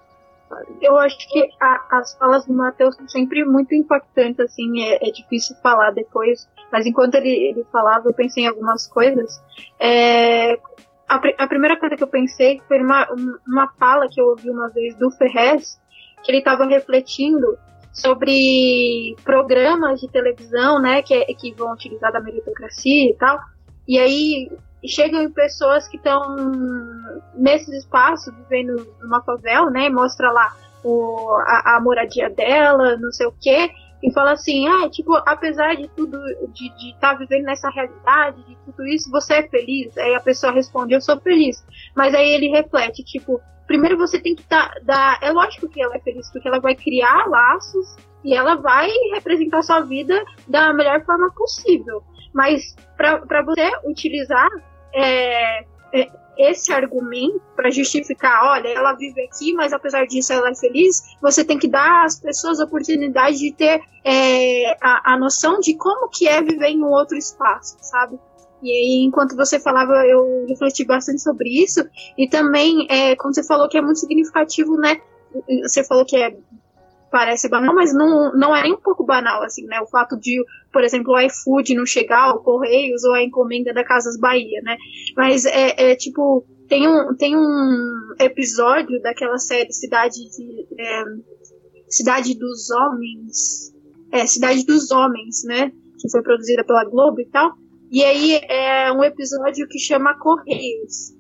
Eu 0.80 0.96
acho 0.96 1.18
que 1.28 1.48
a, 1.60 1.98
as 1.98 2.14
falas 2.16 2.46
do 2.46 2.52
Matheus 2.54 2.96
são 2.96 3.06
sempre 3.08 3.44
muito 3.44 3.74
impactantes, 3.74 4.40
assim, 4.40 4.82
é, 4.82 5.08
é, 5.08 5.10
difícil 5.10 5.54
falar 5.62 5.90
depois, 5.90 6.48
mas 6.72 6.86
enquanto 6.86 7.16
ele, 7.16 7.30
ele 7.30 7.66
falava, 7.70 8.08
eu 8.08 8.14
pensei 8.14 8.44
em 8.44 8.46
algumas 8.46 8.86
coisas. 8.86 9.42
É, 9.78 10.54
a, 11.06 11.20
a, 11.38 11.46
primeira 11.46 11.78
coisa 11.78 11.96
que 11.96 12.02
eu 12.02 12.08
pensei 12.08 12.62
foi 12.66 12.80
uma, 12.82 13.06
uma 13.46 13.68
fala 13.78 14.08
que 14.08 14.20
eu 14.20 14.26
ouvi 14.26 14.48
uma 14.48 14.68
vez 14.70 14.94
do 14.94 15.10
Ferrez, 15.10 15.78
que 16.22 16.30
ele 16.30 16.38
estava 16.38 16.64
refletindo 16.64 17.58
sobre 18.00 19.16
programas 19.24 20.00
de 20.00 20.08
televisão, 20.08 20.80
né, 20.80 21.02
que, 21.02 21.24
que 21.34 21.54
vão 21.54 21.72
utilizar 21.72 22.12
da 22.12 22.20
meritocracia 22.20 23.10
e 23.10 23.14
tal, 23.14 23.38
e 23.86 23.98
aí 23.98 24.50
chegam 24.86 25.30
pessoas 25.32 25.88
que 25.88 25.96
estão 25.96 26.36
nesses 27.34 27.84
espaços, 27.84 28.32
vivendo 28.34 28.86
numa 29.00 29.22
favela, 29.22 29.70
né? 29.70 29.88
Mostra 29.88 30.30
lá 30.30 30.54
o, 30.84 31.32
a, 31.40 31.76
a 31.76 31.80
moradia 31.80 32.30
dela, 32.30 32.96
não 32.96 33.10
sei 33.10 33.26
o 33.26 33.34
quê, 33.40 33.70
e 34.02 34.12
fala 34.12 34.32
assim, 34.32 34.68
ah, 34.68 34.88
tipo, 34.88 35.14
apesar 35.26 35.74
de 35.74 35.88
tudo, 35.88 36.16
de 36.52 36.68
estar 36.90 37.12
tá 37.12 37.14
vivendo 37.14 37.44
nessa 37.44 37.68
realidade, 37.70 38.42
de 38.44 38.56
tudo 38.64 38.86
isso, 38.86 39.10
você 39.10 39.34
é 39.34 39.48
feliz? 39.48 39.96
Aí 39.98 40.14
a 40.14 40.20
pessoa 40.20 40.52
responde, 40.52 40.94
eu 40.94 41.00
sou 41.00 41.18
feliz. 41.18 41.64
Mas 41.96 42.14
aí 42.14 42.30
ele 42.30 42.48
reflete, 42.48 43.02
tipo, 43.02 43.40
primeiro 43.68 43.96
você 43.96 44.18
tem 44.18 44.34
que 44.34 44.42
dar, 44.48 44.72
dar 44.82 45.18
é 45.22 45.30
lógico 45.30 45.68
que 45.68 45.80
ela 45.80 45.94
é 45.94 46.00
feliz, 46.00 46.28
porque 46.32 46.48
ela 46.48 46.58
vai 46.58 46.74
criar 46.74 47.28
laços 47.28 47.96
e 48.24 48.34
ela 48.34 48.56
vai 48.56 48.90
representar 49.12 49.62
sua 49.62 49.80
vida 49.80 50.24
da 50.48 50.72
melhor 50.72 51.04
forma 51.04 51.30
possível. 51.32 52.02
Mas 52.34 52.74
para 52.96 53.42
você 53.42 53.70
utilizar 53.84 54.48
é, 54.92 55.64
é, 55.92 56.10
esse 56.38 56.72
argumento 56.72 57.40
para 57.54 57.70
justificar, 57.70 58.44
olha, 58.44 58.68
ela 58.68 58.94
vive 58.94 59.22
aqui, 59.22 59.52
mas 59.52 59.72
apesar 59.72 60.06
disso 60.06 60.32
ela 60.32 60.50
é 60.50 60.54
feliz, 60.54 61.16
você 61.20 61.44
tem 61.44 61.58
que 61.58 61.68
dar 61.68 62.04
às 62.04 62.18
pessoas 62.18 62.60
a 62.60 62.64
oportunidade 62.64 63.38
de 63.38 63.52
ter 63.52 63.82
é, 64.04 64.76
a, 64.80 65.14
a 65.14 65.18
noção 65.18 65.60
de 65.60 65.76
como 65.76 66.08
que 66.08 66.26
é 66.26 66.42
viver 66.42 66.68
em 66.68 66.82
um 66.82 66.90
outro 66.90 67.16
espaço, 67.16 67.76
sabe? 67.80 68.18
E 68.62 68.70
aí, 68.70 69.04
enquanto 69.04 69.36
você 69.36 69.60
falava, 69.60 70.04
eu 70.06 70.46
refleti 70.48 70.84
bastante 70.84 71.22
sobre 71.22 71.48
isso. 71.62 71.84
E 72.16 72.28
também, 72.28 72.86
é, 72.90 73.14
quando 73.16 73.34
você 73.34 73.44
falou 73.44 73.68
que 73.68 73.78
é 73.78 73.82
muito 73.82 74.00
significativo, 74.00 74.76
né? 74.76 75.00
Você 75.62 75.84
falou 75.84 76.04
que 76.04 76.16
é 76.16 76.36
parece 77.10 77.48
banal, 77.48 77.74
mas 77.74 77.92
não, 77.92 78.32
não 78.34 78.54
é 78.54 78.62
nem 78.62 78.74
um 78.74 78.80
pouco 78.80 79.04
banal, 79.04 79.42
assim, 79.42 79.64
né? 79.64 79.80
O 79.80 79.86
fato 79.86 80.18
de, 80.18 80.42
por 80.72 80.82
exemplo, 80.82 81.14
o 81.14 81.20
iFood 81.20 81.74
não 81.74 81.86
chegar, 81.86 82.34
o 82.34 82.42
Correios 82.42 83.02
ou 83.04 83.14
a 83.14 83.22
encomenda 83.22 83.72
da 83.72 83.84
Casas 83.84 84.18
Bahia, 84.18 84.60
né? 84.62 84.76
Mas 85.16 85.44
é, 85.46 85.92
é 85.92 85.96
tipo, 85.96 86.44
tem 86.68 86.86
um, 86.86 87.14
tem 87.16 87.36
um 87.36 88.14
episódio 88.20 89.00
daquela 89.00 89.38
série 89.38 89.72
Cidade 89.72 90.16
de. 90.16 90.66
É, 90.78 91.04
Cidade 91.88 92.34
dos 92.34 92.70
Homens. 92.70 93.72
É, 94.12 94.26
Cidade 94.26 94.64
dos 94.64 94.90
Homens, 94.90 95.44
né? 95.44 95.72
Que 95.98 96.10
foi 96.10 96.22
produzida 96.22 96.62
pela 96.64 96.84
Globo 96.84 97.20
e 97.20 97.26
tal. 97.26 97.54
E 97.90 98.04
aí 98.04 98.40
é 98.48 98.92
um 98.92 99.02
episódio 99.02 99.66
que 99.68 99.78
chama 99.78 100.18
Correios. 100.18 101.14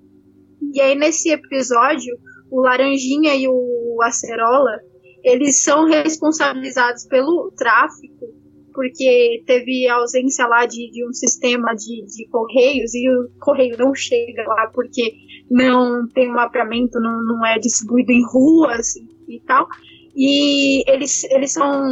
E 0.74 0.80
aí 0.80 0.94
nesse 0.94 1.30
episódio, 1.30 2.16
o 2.50 2.60
Laranjinha 2.60 3.34
e 3.34 3.48
o 3.48 3.98
Acerola 4.02 4.78
eles 5.22 5.62
são 5.62 5.86
responsabilizados 5.86 7.04
pelo 7.06 7.52
tráfico, 7.56 8.26
porque 8.72 9.42
teve 9.46 9.88
ausência 9.88 10.46
lá 10.46 10.64
de, 10.64 10.90
de 10.90 11.06
um 11.06 11.12
sistema 11.12 11.74
de, 11.74 12.04
de, 12.06 12.28
correios 12.28 12.94
e 12.94 13.08
o 13.10 13.28
correio 13.40 13.76
não 13.76 13.94
chega 13.94 14.44
lá 14.46 14.70
porque 14.72 15.14
não 15.50 16.06
tem 16.08 16.28
mapeamento, 16.28 17.00
não, 17.00 17.22
não 17.24 17.44
é 17.44 17.58
distribuído 17.58 18.12
em 18.12 18.24
ruas 18.24 18.94
e 19.28 19.40
tal. 19.46 19.66
E 20.14 20.88
eles, 20.90 21.24
eles 21.24 21.52
são. 21.52 21.82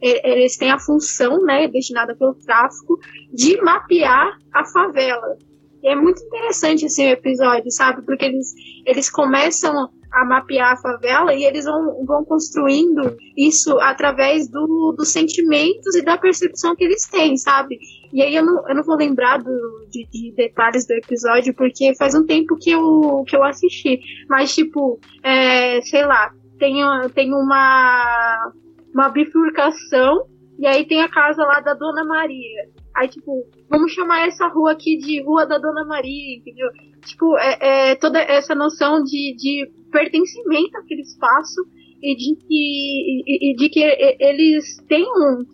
Eles 0.00 0.56
têm 0.56 0.70
a 0.70 0.78
função, 0.78 1.42
né, 1.42 1.66
destinada 1.68 2.14
pelo 2.16 2.34
tráfico, 2.34 2.98
de 3.32 3.60
mapear 3.60 4.38
a 4.52 4.64
favela. 4.64 5.36
E 5.82 5.88
é 5.88 5.96
muito 5.96 6.22
interessante 6.22 6.86
esse 6.86 7.02
episódio, 7.02 7.70
sabe? 7.70 8.02
Porque 8.02 8.24
eles, 8.24 8.52
eles 8.84 9.10
começam 9.10 9.88
a 10.12 10.24
mapear 10.24 10.72
a 10.72 10.76
favela 10.76 11.34
e 11.34 11.44
eles 11.44 11.64
vão, 11.64 12.04
vão 12.04 12.24
construindo 12.24 13.16
isso 13.36 13.78
através 13.80 14.48
do, 14.48 14.94
dos 14.96 15.10
sentimentos 15.10 15.94
e 15.94 16.02
da 16.02 16.16
percepção 16.16 16.74
que 16.74 16.84
eles 16.84 17.06
têm, 17.06 17.36
sabe? 17.36 17.78
E 18.12 18.22
aí 18.22 18.34
eu 18.34 18.44
não, 18.44 18.68
eu 18.68 18.74
não 18.74 18.82
vou 18.82 18.96
lembrar 18.96 19.38
do, 19.38 19.86
de, 19.90 20.08
de, 20.10 20.32
detalhes 20.34 20.86
do 20.86 20.92
episódio 20.92 21.54
porque 21.54 21.94
faz 21.96 22.14
um 22.14 22.24
tempo 22.24 22.56
que 22.56 22.70
eu, 22.70 23.24
que 23.26 23.36
eu 23.36 23.44
assisti. 23.44 24.00
Mas, 24.28 24.54
tipo, 24.54 24.98
é, 25.22 25.80
sei 25.82 26.06
lá, 26.06 26.32
tem, 26.58 26.76
tem 27.14 27.32
uma, 27.34 28.52
uma 28.94 29.08
bifurcação 29.08 30.26
e 30.58 30.66
aí 30.66 30.84
tem 30.86 31.00
a 31.00 31.08
casa 31.08 31.42
lá 31.44 31.60
da 31.60 31.74
Dona 31.74 32.04
Maria. 32.04 32.68
Aí, 32.96 33.08
tipo, 33.08 33.46
vamos 33.70 33.92
chamar 33.92 34.26
essa 34.26 34.48
rua 34.48 34.72
aqui 34.72 34.98
de 34.98 35.22
Rua 35.22 35.46
da 35.46 35.56
Dona 35.56 35.84
Maria, 35.84 36.36
entendeu? 36.36 36.68
Tipo, 37.04 37.38
é, 37.38 37.90
é 37.90 37.94
toda 37.94 38.18
essa 38.18 38.56
noção 38.56 39.02
de, 39.04 39.36
de 39.36 39.70
pertencimento 39.92 40.76
àquele 40.78 41.02
espaço 41.02 41.64
e 42.02 42.16
de 42.16 42.34
que, 42.34 43.24
e, 43.24 43.52
e 43.52 43.56
de 43.56 43.68
que 43.68 43.80
eles 44.18 44.78
têm 44.88 45.06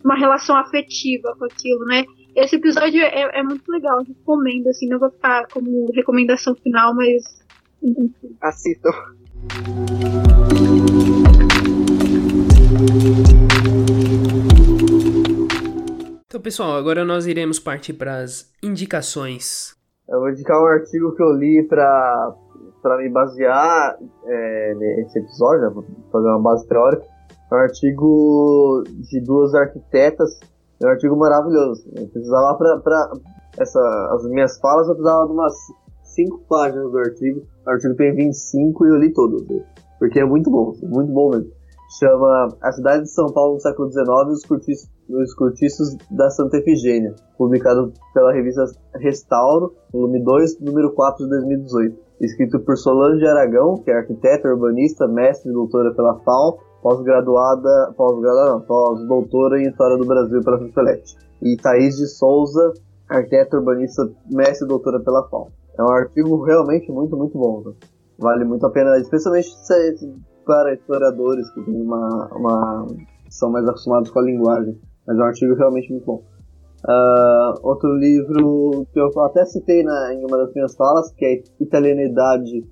uma 0.03 0.15
relação 0.15 0.55
afetiva 0.57 1.35
com 1.37 1.45
aquilo, 1.45 1.85
né? 1.85 2.03
Esse 2.35 2.55
episódio 2.55 3.01
é, 3.01 3.39
é 3.39 3.43
muito 3.43 3.63
legal, 3.71 4.03
recomendo, 4.03 4.67
assim, 4.67 4.87
não 4.87 4.99
vou 4.99 5.11
ficar 5.11 5.47
como 5.47 5.91
recomendação 5.93 6.55
final, 6.55 6.95
mas. 6.95 7.45
Assistam. 8.41 8.91
Então, 16.27 16.39
pessoal, 16.41 16.75
agora 16.75 17.03
nós 17.03 17.25
iremos 17.25 17.59
partir 17.59 17.93
para 17.93 18.17
as 18.17 18.51
indicações. 18.61 19.75
Eu 20.07 20.19
vou 20.19 20.29
indicar 20.29 20.61
um 20.61 20.65
artigo 20.67 21.15
que 21.15 21.23
eu 21.23 21.33
li 21.33 21.63
para 21.67 22.35
para 22.83 22.97
me 22.97 23.09
basear 23.09 23.97
é, 24.25 24.75
nesse 24.75 25.17
episódio, 25.17 25.61
né, 25.61 25.69
vou 25.73 25.83
fazer 26.11 26.27
uma 26.27 26.39
base 26.39 26.67
teórica, 26.67 27.03
é 27.51 27.55
um 27.55 27.57
artigo 27.57 28.83
de 29.09 29.21
duas 29.21 29.55
arquitetas, 29.55 30.39
é 30.83 30.85
um 30.85 30.89
artigo 30.89 31.15
maravilhoso. 31.15 31.83
Eu 31.95 32.07
precisava 32.07 32.55
para 32.55 33.11
essa 33.57 33.79
as 34.11 34.29
minhas 34.29 34.59
falas 34.59 34.87
eu 34.87 34.93
precisava 34.93 35.25
de 35.25 35.33
umas 35.33 35.53
5 36.03 36.39
páginas 36.47 36.91
do 36.91 36.97
artigo. 36.99 37.41
O 37.65 37.69
artigo 37.71 37.95
tem 37.95 38.13
25 38.13 38.85
e 38.85 38.89
eu 38.89 38.97
li 38.97 39.11
todos, 39.11 39.41
porque 39.97 40.19
é 40.19 40.25
muito 40.25 40.51
bom, 40.51 40.75
muito 40.83 41.11
bom 41.11 41.31
mesmo. 41.31 41.64
Chama 41.99 42.49
A 42.61 42.71
Cidade 42.71 43.03
de 43.03 43.11
São 43.11 43.27
Paulo 43.27 43.55
no 43.55 43.59
século 43.59 43.91
XIX 43.91 44.07
e 44.07 44.31
os 44.31 44.45
cortiços, 44.45 44.89
os 45.09 45.33
cortiços 45.35 45.95
da 46.11 46.29
Santa 46.29 46.57
Efigênia, 46.57 47.15
publicado 47.37 47.93
pela 48.13 48.33
revista 48.33 48.65
Restauro, 48.95 49.73
volume 49.93 50.23
2, 50.23 50.59
número 50.61 50.93
4 50.93 51.23
de 51.23 51.29
2018 51.29 52.05
escrito 52.21 52.59
por 52.59 52.77
Solange 52.77 53.25
Aragão, 53.25 53.75
que 53.75 53.91
é 53.91 53.97
arquiteta, 53.97 54.47
urbanista, 54.47 55.07
mestre 55.07 55.49
e 55.49 55.53
doutora 55.53 55.93
pela 55.93 56.19
FAO, 56.19 56.59
pós-graduada, 56.81 57.93
pós-graduada 57.97 58.59
pós-doutora 58.61 59.59
em 59.59 59.67
História 59.67 59.97
do 59.97 60.05
Brasil 60.05 60.41
pela 60.43 60.59
FUFELET. 60.59 61.15
E 61.41 61.57
Thaís 61.57 61.95
de 61.97 62.07
Souza, 62.07 62.73
arquiteta, 63.09 63.57
urbanista, 63.57 64.09
mestre 64.31 64.65
e 64.65 64.69
doutora 64.69 64.99
pela 64.99 65.27
FAO. 65.29 65.51
É 65.77 65.83
um 65.83 65.91
artigo 65.91 66.41
realmente 66.43 66.91
muito, 66.91 67.17
muito 67.17 67.37
bom. 67.37 67.61
Né? 67.65 67.73
Vale 68.17 68.45
muito 68.45 68.65
a 68.65 68.71
pena, 68.71 68.97
especialmente 68.97 69.49
para 70.45 70.73
historiadores 70.73 71.49
que 71.51 71.61
têm 71.63 71.81
uma, 71.81 72.29
uma, 72.33 72.87
são 73.29 73.51
mais 73.51 73.67
acostumados 73.67 74.09
com 74.11 74.19
a 74.19 74.23
linguagem. 74.23 74.79
Mas 75.05 75.17
é 75.17 75.21
um 75.21 75.25
artigo 75.25 75.55
realmente 75.55 75.91
muito 75.91 76.05
bom. 76.05 76.23
Uh, 76.87 77.59
outro 77.63 77.95
livro 77.95 78.85
que 78.93 78.99
eu 78.99 79.09
até 79.23 79.43
citei 79.45 79.83
na, 79.83 80.13
em 80.13 80.23
uma 80.23 80.37
das 80.37 80.53
minhas 80.53 80.75
falas, 80.75 81.11
que 81.13 81.25
é 81.25 81.43
Italianidade 81.59 82.63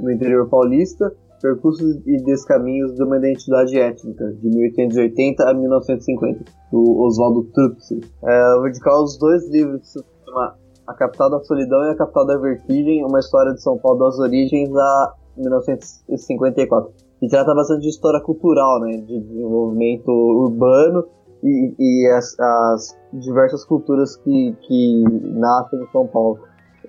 no 0.00 0.10
Interior 0.10 0.48
Paulista, 0.48 1.12
Percursos 1.40 2.00
e 2.06 2.16
Descaminhos 2.24 2.94
de 2.94 3.02
uma 3.02 3.18
Identidade 3.18 3.78
Étnica, 3.78 4.32
de 4.32 4.48
1880 4.48 5.50
a 5.50 5.54
1950, 5.54 6.44
do 6.72 7.00
Oswaldo 7.00 7.44
Trupsi. 7.52 8.00
Uh, 8.22 8.28
eu 8.28 8.60
vou 8.60 9.02
os 9.04 9.18
dois 9.18 9.48
livros, 9.50 9.80
que 9.82 9.86
se 9.86 10.04
chama 10.24 10.56
A 10.86 10.94
Capital 10.94 11.30
da 11.30 11.40
Solidão 11.40 11.84
e 11.84 11.90
A 11.90 11.96
Capital 11.96 12.26
da 12.26 12.38
Vertigem, 12.38 13.04
uma 13.04 13.18
história 13.18 13.52
de 13.52 13.62
São 13.62 13.76
Paulo 13.76 13.98
das 13.98 14.18
origens 14.18 14.74
a 14.74 15.14
1954. 15.36 17.07
E 17.20 17.28
trata 17.28 17.54
bastante 17.54 17.82
de 17.82 17.88
história 17.88 18.20
cultural, 18.20 18.80
né, 18.80 18.98
de 18.98 19.20
desenvolvimento 19.20 20.08
urbano 20.08 21.04
e, 21.42 21.74
e 21.78 22.08
as, 22.12 22.38
as, 22.38 22.98
diversas 23.12 23.64
culturas 23.64 24.16
que, 24.16 24.54
que 24.62 25.04
nascem 25.34 25.80
em 25.82 25.86
São 25.90 26.06
Paulo. 26.06 26.38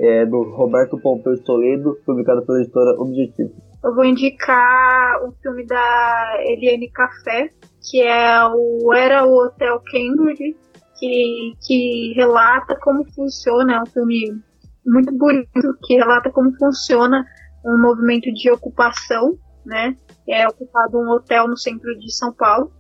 É 0.02 0.26
do 0.26 0.44
Roberto 0.56 0.98
Pompeu 0.98 1.38
Toledo, 1.44 1.98
publicado 2.06 2.46
pela 2.46 2.62
editora 2.62 2.96
Objetivo. 3.02 3.52
eu 3.84 3.94
vou 3.94 4.06
indicar 4.06 5.22
o 5.26 5.34
filme 5.42 5.66
da 5.66 6.38
Eliane 6.46 6.90
Café, 6.90 7.50
que 7.82 8.02
é 8.02 8.46
o 8.46 8.94
Era 8.94 9.26
o 9.26 9.36
Hotel 9.44 9.82
Cambridge, 9.92 10.56
que, 10.98 11.54
que 11.66 12.14
relata 12.16 12.78
como 12.82 13.04
funciona, 13.14 13.76
é 13.76 13.82
um 13.82 13.86
filme 13.88 14.42
muito 14.86 15.12
bonito, 15.18 15.78
que 15.84 15.96
relata 15.96 16.30
como 16.32 16.52
funciona 16.58 17.26
um 17.66 17.82
movimento 17.82 18.32
de 18.34 18.52
ocupação, 18.52 19.38
né? 19.66 19.98
É 20.30 20.48
ocupado 20.48 21.00
um 21.00 21.10
hotel 21.10 21.48
no 21.48 21.58
centro 21.58 21.98
de 21.98 22.12
São 22.14 22.32
Paulo. 22.32 22.72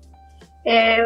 É, 0.65 0.99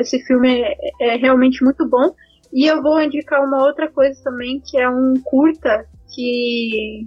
esse 0.00 0.18
filme 0.24 0.62
é, 0.62 0.76
é 1.00 1.16
realmente 1.16 1.62
muito 1.62 1.88
bom. 1.88 2.14
E 2.52 2.66
eu 2.66 2.82
vou 2.82 3.00
indicar 3.00 3.44
uma 3.44 3.64
outra 3.64 3.88
coisa 3.90 4.20
também, 4.24 4.60
que 4.60 4.78
é 4.78 4.88
um 4.88 5.14
curta 5.22 5.86
que 6.12 7.06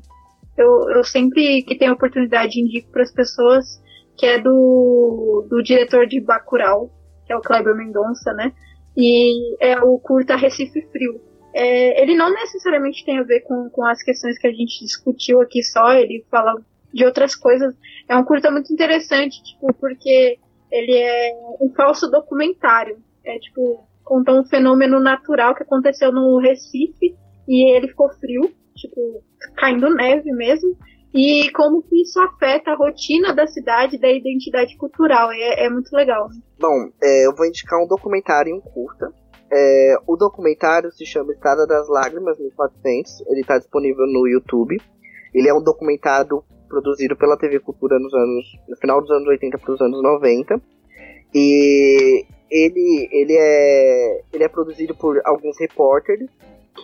eu, 0.57 0.89
eu 0.91 1.03
sempre 1.03 1.63
que 1.63 1.77
tenho 1.77 1.93
oportunidade 1.93 2.59
indico 2.59 2.91
para 2.91 3.03
as 3.03 3.11
pessoas, 3.11 3.81
que 4.17 4.25
é 4.25 4.39
do, 4.39 5.45
do 5.49 5.61
diretor 5.61 6.07
de 6.07 6.21
Bacurau, 6.21 6.91
que 7.25 7.33
é 7.33 7.35
o 7.35 7.41
Kleber 7.41 7.75
Mendonça, 7.75 8.31
né? 8.33 8.53
E 8.95 9.55
é 9.59 9.79
o 9.81 9.97
curta 9.99 10.35
Recife 10.35 10.81
Frio. 10.91 11.19
É, 11.53 12.01
ele 12.01 12.15
não 12.15 12.31
necessariamente 12.31 13.05
tem 13.05 13.19
a 13.19 13.23
ver 13.23 13.41
com, 13.41 13.69
com 13.69 13.85
as 13.85 14.01
questões 14.01 14.37
que 14.37 14.47
a 14.47 14.51
gente 14.51 14.83
discutiu 14.83 15.41
aqui 15.41 15.61
só, 15.61 15.93
ele 15.93 16.25
fala 16.29 16.55
de 16.93 17.05
outras 17.05 17.35
coisas. 17.35 17.75
É 18.07 18.15
um 18.15 18.23
curta 18.23 18.51
muito 18.51 18.71
interessante, 18.71 19.41
tipo, 19.43 19.73
porque 19.73 20.37
ele 20.71 20.95
é 20.95 21.33
um 21.61 21.73
falso 21.75 22.09
documentário. 22.09 22.97
É 23.25 23.39
tipo, 23.39 23.87
conta 24.03 24.31
um 24.33 24.45
fenômeno 24.45 24.99
natural 24.99 25.55
que 25.55 25.63
aconteceu 25.63 26.11
no 26.11 26.39
Recife 26.39 27.15
e 27.47 27.75
ele 27.75 27.87
ficou 27.87 28.09
frio 28.19 28.51
tipo, 28.75 29.23
caindo 29.55 29.89
neve 29.93 30.31
mesmo, 30.31 30.75
e 31.13 31.49
como 31.51 31.83
que 31.83 32.01
isso 32.01 32.19
afeta 32.19 32.71
a 32.71 32.75
rotina 32.75 33.33
da 33.33 33.45
cidade, 33.45 33.99
da 33.99 34.09
identidade 34.09 34.75
cultural. 34.77 35.31
É, 35.31 35.65
é 35.65 35.69
muito 35.69 35.91
legal. 35.93 36.27
Bom, 36.59 36.89
é, 37.01 37.27
eu 37.27 37.35
vou 37.35 37.45
indicar 37.45 37.79
um 37.79 37.87
documentário 37.87 38.49
em 38.49 38.57
um 38.57 38.61
curta. 38.61 39.13
É, 39.51 39.95
o 40.07 40.15
documentário 40.15 40.91
se 40.91 41.05
chama 41.05 41.31
Estrada 41.31 41.67
das 41.67 41.87
Lágrimas 41.87 42.39
1400. 42.39 43.21
Ele 43.27 43.41
está 43.41 43.59
disponível 43.59 44.07
no 44.07 44.27
YouTube. 44.27 44.77
Ele 45.33 45.47
é 45.47 45.53
um 45.53 45.61
documentário 45.61 46.43
produzido 46.73 47.15
pela 47.15 47.37
TV 47.37 47.59
Cultura 47.59 47.99
nos 47.99 48.13
anos, 48.13 48.45
no 48.67 48.75
final 48.77 48.99
dos 48.99 49.11
anos 49.11 49.27
80 49.27 49.59
para 49.59 49.73
os 49.73 49.81
anos 49.81 50.01
90. 50.01 50.59
E 51.35 52.25
ele, 52.49 53.09
ele, 53.11 53.37
é, 53.37 54.21
ele 54.33 54.43
é 54.43 54.47
produzido 54.49 54.95
por 54.95 55.21
alguns 55.23 55.59
repórteres 55.59 56.29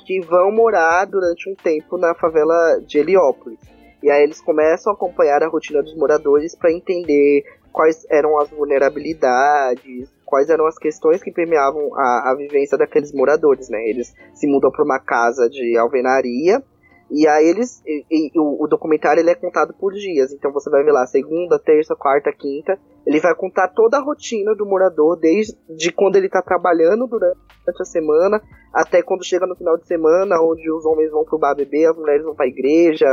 que 0.05 0.21
vão 0.21 0.51
morar 0.51 1.05
durante 1.05 1.49
um 1.49 1.55
tempo 1.55 1.97
na 1.97 2.13
favela 2.13 2.79
de 2.85 2.99
Heliópolis. 2.99 3.59
E 4.01 4.09
aí 4.09 4.23
eles 4.23 4.39
começam 4.39 4.93
a 4.93 4.95
acompanhar 4.95 5.41
a 5.43 5.47
rotina 5.47 5.81
dos 5.81 5.95
moradores 5.95 6.55
para 6.55 6.71
entender 6.71 7.43
quais 7.71 8.05
eram 8.09 8.39
as 8.39 8.49
vulnerabilidades, 8.49 10.09
quais 10.23 10.49
eram 10.49 10.67
as 10.67 10.77
questões 10.77 11.21
que 11.21 11.31
permeavam 11.31 11.93
a, 11.95 12.31
a 12.31 12.35
vivência 12.35 12.77
daqueles 12.77 13.11
moradores, 13.11 13.69
né? 13.69 13.83
Eles 13.87 14.13
se 14.33 14.47
mudam 14.47 14.71
para 14.71 14.85
uma 14.85 14.99
casa 14.99 15.49
de 15.49 15.77
alvenaria 15.77 16.63
e 17.11 17.27
aí 17.27 17.47
eles. 17.47 17.81
E, 17.85 18.05
e, 18.09 18.39
o, 18.39 18.63
o, 18.63 18.67
documentário 18.67 19.21
ele 19.21 19.31
é 19.31 19.35
contado 19.35 19.73
por 19.73 19.93
dias. 19.93 20.31
Então 20.31 20.51
você 20.51 20.69
vai 20.69 20.83
ver 20.83 20.91
lá 20.91 21.05
segunda, 21.07 21.59
terça, 21.59 21.95
quarta, 21.95 22.31
quinta. 22.31 22.77
Ele 23.05 23.19
vai 23.19 23.33
contar 23.35 23.69
toda 23.69 23.97
a 23.97 24.01
rotina 24.01 24.53
do 24.55 24.65
morador, 24.65 25.17
desde 25.17 25.57
de 25.69 25.91
quando 25.91 26.15
ele 26.15 26.27
está 26.27 26.41
trabalhando 26.41 27.07
durante 27.07 27.37
a 27.81 27.85
semana, 27.85 28.41
até 28.73 29.01
quando 29.01 29.25
chega 29.25 29.47
no 29.47 29.55
final 29.55 29.77
de 29.77 29.87
semana, 29.87 30.41
onde 30.41 30.71
os 30.71 30.85
homens 30.85 31.11
vão 31.11 31.23
pro 31.23 31.39
bar 31.39 31.55
beber, 31.55 31.89
as 31.89 31.97
mulheres 31.97 32.23
vão 32.23 32.35
pra 32.35 32.47
igreja, 32.47 33.07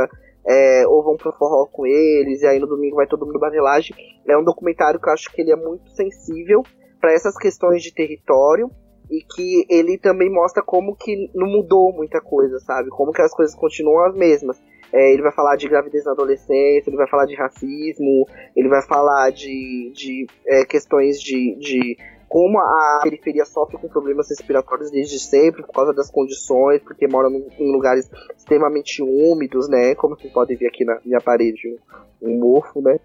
é, 0.45 0.87
ou 0.87 1.03
vão 1.03 1.17
pro 1.17 1.33
forró 1.33 1.65
com 1.65 1.85
eles, 1.85 2.41
e 2.41 2.47
aí 2.47 2.59
no 2.59 2.67
domingo 2.67 2.97
vai 2.97 3.07
todo 3.07 3.25
mundo 3.25 3.39
pra 3.39 3.49
relagem. 3.49 3.95
É 4.27 4.37
um 4.37 4.43
documentário 4.43 4.99
que 4.99 5.09
eu 5.09 5.13
acho 5.13 5.31
que 5.31 5.41
ele 5.41 5.51
é 5.51 5.55
muito 5.55 5.89
sensível 5.91 6.61
para 7.01 7.13
essas 7.13 7.35
questões 7.35 7.81
de 7.81 7.93
território 7.93 8.69
e 9.09 9.21
que 9.21 9.65
ele 9.69 9.97
também 9.97 10.31
mostra 10.31 10.61
como 10.63 10.95
que 10.95 11.29
não 11.33 11.47
mudou 11.47 11.93
muita 11.93 12.19
coisa, 12.21 12.59
sabe? 12.59 12.89
Como 12.89 13.11
que 13.11 13.21
as 13.21 13.33
coisas 13.33 13.55
continuam 13.55 14.05
as 14.05 14.15
mesmas. 14.15 14.61
É, 14.93 15.11
ele 15.11 15.21
vai 15.21 15.33
falar 15.33 15.55
de 15.57 15.67
gravidez 15.67 16.05
na 16.05 16.11
adolescência, 16.11 16.89
ele 16.89 16.97
vai 16.97 17.07
falar 17.07 17.25
de 17.25 17.35
racismo, 17.35 18.25
ele 18.55 18.69
vai 18.69 18.81
falar 18.81 19.31
de, 19.31 19.91
de 19.93 20.25
é, 20.45 20.65
questões 20.65 21.19
de, 21.21 21.55
de 21.55 21.97
como 22.27 22.59
a 22.59 22.99
periferia 23.03 23.45
sofre 23.45 23.77
com 23.77 23.87
problemas 23.87 24.29
respiratórios 24.29 24.91
desde 24.91 25.19
sempre, 25.19 25.63
por 25.63 25.73
causa 25.73 25.93
das 25.93 26.11
condições, 26.11 26.81
porque 26.83 27.07
mora 27.07 27.29
em 27.29 27.71
lugares 27.71 28.09
extremamente 28.35 29.01
úmidos, 29.01 29.69
né? 29.69 29.95
Como 29.95 30.15
vocês 30.15 30.31
podem 30.31 30.57
ver 30.57 30.67
aqui 30.67 30.83
na 30.83 30.99
minha 31.05 31.21
parede, 31.21 31.77
um 32.21 32.37
mofo, 32.37 32.81
né? 32.81 32.99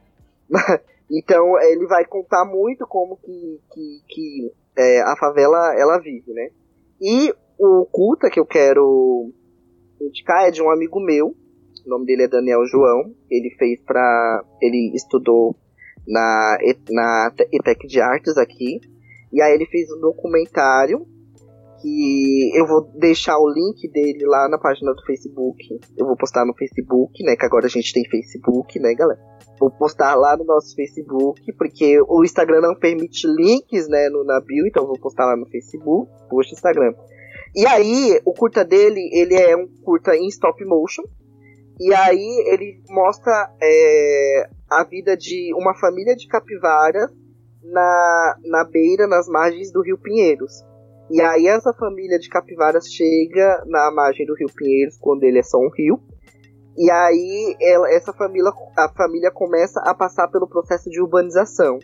Então 1.12 1.60
ele 1.60 1.86
vai 1.86 2.06
contar 2.06 2.44
muito 2.46 2.86
como 2.86 3.18
que, 3.18 3.60
que, 3.72 4.00
que 4.08 4.52
é, 4.76 5.02
a 5.02 5.14
favela 5.16 5.74
ela 5.78 5.98
vive, 5.98 6.32
né? 6.32 6.48
E 7.00 7.34
o 7.58 7.84
culta 7.84 8.30
que 8.30 8.40
eu 8.40 8.46
quero 8.46 9.30
indicar 10.00 10.48
é 10.48 10.50
de 10.50 10.62
um 10.62 10.70
amigo 10.70 10.98
meu, 11.00 11.36
o 11.84 11.88
nome 11.88 12.06
dele 12.06 12.22
é 12.22 12.28
Daniel 12.28 12.64
João, 12.64 13.14
ele 13.30 13.50
fez 13.58 13.80
para 13.82 14.44
ele 14.60 14.92
estudou 14.94 15.54
na, 16.08 16.58
na 16.90 17.32
ETEC 17.52 17.86
de 17.86 18.00
Artes 18.00 18.38
aqui, 18.38 18.80
e 19.32 19.42
aí 19.42 19.52
ele 19.52 19.66
fez 19.66 19.90
um 19.92 20.00
documentário 20.00 21.06
que 21.80 22.52
eu 22.54 22.66
vou 22.66 22.82
deixar 22.98 23.36
o 23.38 23.48
link 23.48 23.90
dele 23.90 24.24
lá 24.24 24.48
na 24.48 24.56
página 24.56 24.94
do 24.94 25.02
Facebook. 25.04 25.80
Eu 25.98 26.06
vou 26.06 26.16
postar 26.16 26.46
no 26.46 26.54
Facebook, 26.54 27.24
né? 27.24 27.34
Que 27.34 27.44
agora 27.44 27.66
a 27.66 27.68
gente 27.68 27.92
tem 27.92 28.08
Facebook, 28.08 28.78
né, 28.78 28.94
galera? 28.94 29.20
Vou 29.62 29.70
postar 29.70 30.16
lá 30.16 30.36
no 30.36 30.42
nosso 30.42 30.74
Facebook, 30.74 31.52
porque 31.52 32.00
o 32.08 32.24
Instagram 32.24 32.62
não 32.62 32.74
permite 32.74 33.28
links, 33.28 33.86
né, 33.86 34.08
no, 34.08 34.24
na 34.24 34.40
bio, 34.40 34.66
então 34.66 34.84
vou 34.84 34.98
postar 34.98 35.24
lá 35.24 35.36
no 35.36 35.46
Facebook, 35.46 36.10
post 36.28 36.52
Instagram. 36.52 36.92
E 37.54 37.64
aí, 37.64 38.20
o 38.24 38.32
curta 38.32 38.64
dele, 38.64 39.08
ele 39.12 39.36
é 39.36 39.56
um 39.56 39.68
curta 39.84 40.16
em 40.16 40.26
stop 40.26 40.64
motion. 40.64 41.04
E 41.78 41.94
aí 41.94 42.44
ele 42.48 42.82
mostra 42.90 43.54
é, 43.62 44.48
a 44.68 44.82
vida 44.82 45.16
de 45.16 45.54
uma 45.54 45.78
família 45.78 46.16
de 46.16 46.26
capivaras 46.26 47.08
na, 47.62 48.36
na 48.44 48.64
beira, 48.64 49.06
nas 49.06 49.28
margens 49.28 49.70
do 49.70 49.80
Rio 49.80 49.96
Pinheiros. 49.96 50.64
E 51.08 51.20
aí 51.20 51.46
essa 51.46 51.72
família 51.72 52.18
de 52.18 52.28
capivaras 52.28 52.88
chega 52.88 53.62
na 53.66 53.92
margem 53.92 54.26
do 54.26 54.34
Rio 54.34 54.48
Pinheiros, 54.52 54.98
quando 54.98 55.22
ele 55.22 55.38
é 55.38 55.42
só 55.44 55.58
um 55.58 55.70
rio. 55.70 56.02
E 56.76 56.90
aí 56.90 57.56
ela, 57.60 57.90
essa 57.90 58.12
família, 58.12 58.50
a 58.76 58.88
família 58.88 59.30
começa 59.30 59.80
a 59.80 59.94
passar 59.94 60.28
pelo 60.28 60.48
processo 60.48 60.88
de 60.90 61.00
urbanização. 61.00 61.78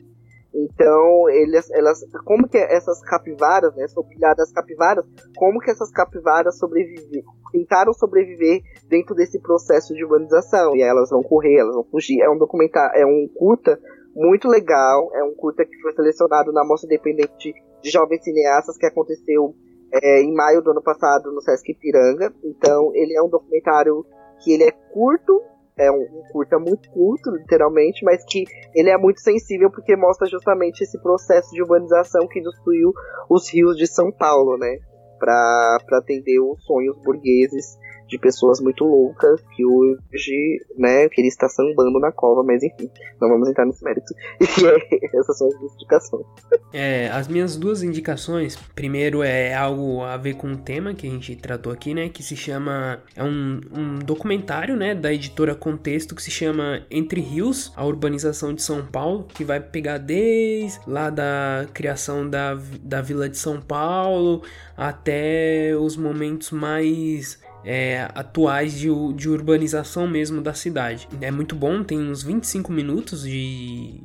Então, 0.55 1.29
eles, 1.29 1.71
elas, 1.71 2.01
como 2.25 2.49
que 2.49 2.57
essas 2.57 3.01
capivaras, 3.03 3.75
né, 3.77 3.87
são 3.89 4.03
pilhadas 4.03 4.51
capivaras, 4.51 5.05
como 5.37 5.61
que 5.61 5.71
essas 5.71 5.91
capivaras 5.91 6.59
sobreviveram, 6.59 7.31
tentaram 7.53 7.93
sobreviver 7.93 8.63
dentro 8.89 9.15
desse 9.15 9.39
processo 9.41 9.95
de 9.95 10.03
urbanização. 10.05 10.75
E 10.75 10.83
elas 10.83 11.11
vão 11.11 11.23
correr, 11.23 11.59
elas 11.59 11.75
vão 11.75 11.85
fugir. 11.85 12.21
É 12.23 12.31
um 12.31 12.39
documentário, 12.39 12.99
é 12.99 13.07
um 13.07 13.29
curta 13.29 13.79
muito 14.15 14.49
legal, 14.49 15.11
é 15.15 15.23
um 15.23 15.35
curta 15.35 15.65
que 15.65 15.81
foi 15.83 15.93
selecionado 15.93 16.51
na 16.51 16.65
Mostra 16.65 16.87
Independente 16.87 17.55
de 17.83 17.91
Jovens 17.91 18.25
Cineastas 18.25 18.77
que 18.77 18.87
aconteceu 18.87 19.55
é, 19.93 20.23
em 20.23 20.35
maio 20.35 20.63
do 20.63 20.71
ano 20.71 20.83
passado 20.83 21.31
no 21.31 21.43
Sesc 21.43 21.75
Piranga. 21.75 22.33
Então, 22.43 22.91
ele 22.95 23.15
é 23.15 23.23
um 23.23 23.29
documentário 23.29 24.05
que 24.41 24.53
ele 24.53 24.65
é 24.65 24.73
curto, 24.93 25.43
é 25.77 25.91
um, 25.91 26.03
um 26.03 26.23
curta 26.33 26.59
muito 26.59 26.91
curto, 26.91 27.31
literalmente, 27.31 28.05
mas 28.05 28.25
que 28.25 28.45
ele 28.75 28.91
é 28.91 28.97
muito 28.97 29.21
sensível 29.21 29.71
porque 29.71 29.97
mostra 29.97 30.27
justamente 30.27 30.83
esse 30.83 31.01
processo 31.01 31.51
de 31.53 31.63
urbanização 31.63 32.27
que 32.27 32.41
destruiu 32.41 32.93
os 33.31 33.53
rios 33.53 33.77
de 33.77 33.87
São 33.87 34.11
Paulo, 34.11 34.57
né? 34.59 34.79
Para 35.19 35.79
atender 35.93 36.41
os 36.41 36.63
sonhos 36.65 36.97
burgueses 37.03 37.79
de 38.09 38.19
pessoas 38.19 38.61
muito 38.61 38.85
loucas 38.85 39.41
que 39.55 39.65
hoje, 39.65 40.65
né, 40.77 41.09
que 41.09 41.21
ele 41.21 41.29
está 41.29 41.49
sambando 41.49 42.01
na 42.01 42.11
cova, 42.11 42.43
mas 42.43 42.63
enfim, 42.63 42.91
não 43.21 43.29
vamos 43.29 43.49
entrar 43.49 43.67
nesse 43.67 43.85
mérito. 43.85 44.15
E 44.59 44.67
é, 44.67 45.19
essas 45.19 45.39
são 45.39 45.47
as 45.47 45.59
duas 45.59 45.75
indicações. 45.75 46.27
É, 46.73 47.09
as 47.11 47.29
minhas 47.29 47.57
duas 47.57 47.83
indicações, 47.83 48.57
primeiro 48.75 49.23
é 49.23 49.55
algo 49.55 50.03
a 50.03 50.17
ver 50.17 50.35
com 50.35 50.53
o 50.53 50.57
tema 50.57 50.95
que 50.95 51.07
a 51.07 51.11
gente 51.11 51.37
tratou 51.37 51.73
aqui, 51.73 51.95
né, 51.95 52.09
que 52.09 52.23
se 52.23 52.35
chama, 52.35 53.03
é 53.15 53.23
um, 53.23 53.61
um 53.73 53.99
documentário, 53.99 54.77
né, 54.77 54.95
da 54.95 55.13
editora 55.13 55.55
Contexto 55.55 56.15
que 56.15 56.23
se 56.23 56.31
chama 56.31 56.83
Entre 56.91 57.21
Rios, 57.21 57.73
a 57.77 57.85
urbanização 57.85 58.55
de 58.55 58.63
São 58.63 58.85
Paulo, 58.87 59.25
que 59.25 59.45
vai 59.45 59.61
pegar 59.61 59.99
desde 59.99 60.81
lá 60.87 61.11
da 61.11 61.67
criação 61.75 62.29
da, 62.29 62.57
da 62.81 63.03
Vila 63.03 63.29
de 63.29 63.37
São 63.37 63.61
Paulo 63.61 64.43
até 64.77 65.75
os 65.77 65.97
momentos 65.97 66.51
mais 66.51 67.39
é, 67.65 68.09
atuais 68.15 68.73
de, 68.79 68.89
de 69.15 69.29
urbanização 69.29 70.07
mesmo 70.07 70.41
da 70.41 70.55
cidade. 70.55 71.09
É 71.21 71.31
muito 71.31 71.55
bom, 71.55 71.83
tem 71.83 71.99
uns 71.99 72.23
25 72.23 72.73
minutos 72.73 73.23
de, 73.23 74.03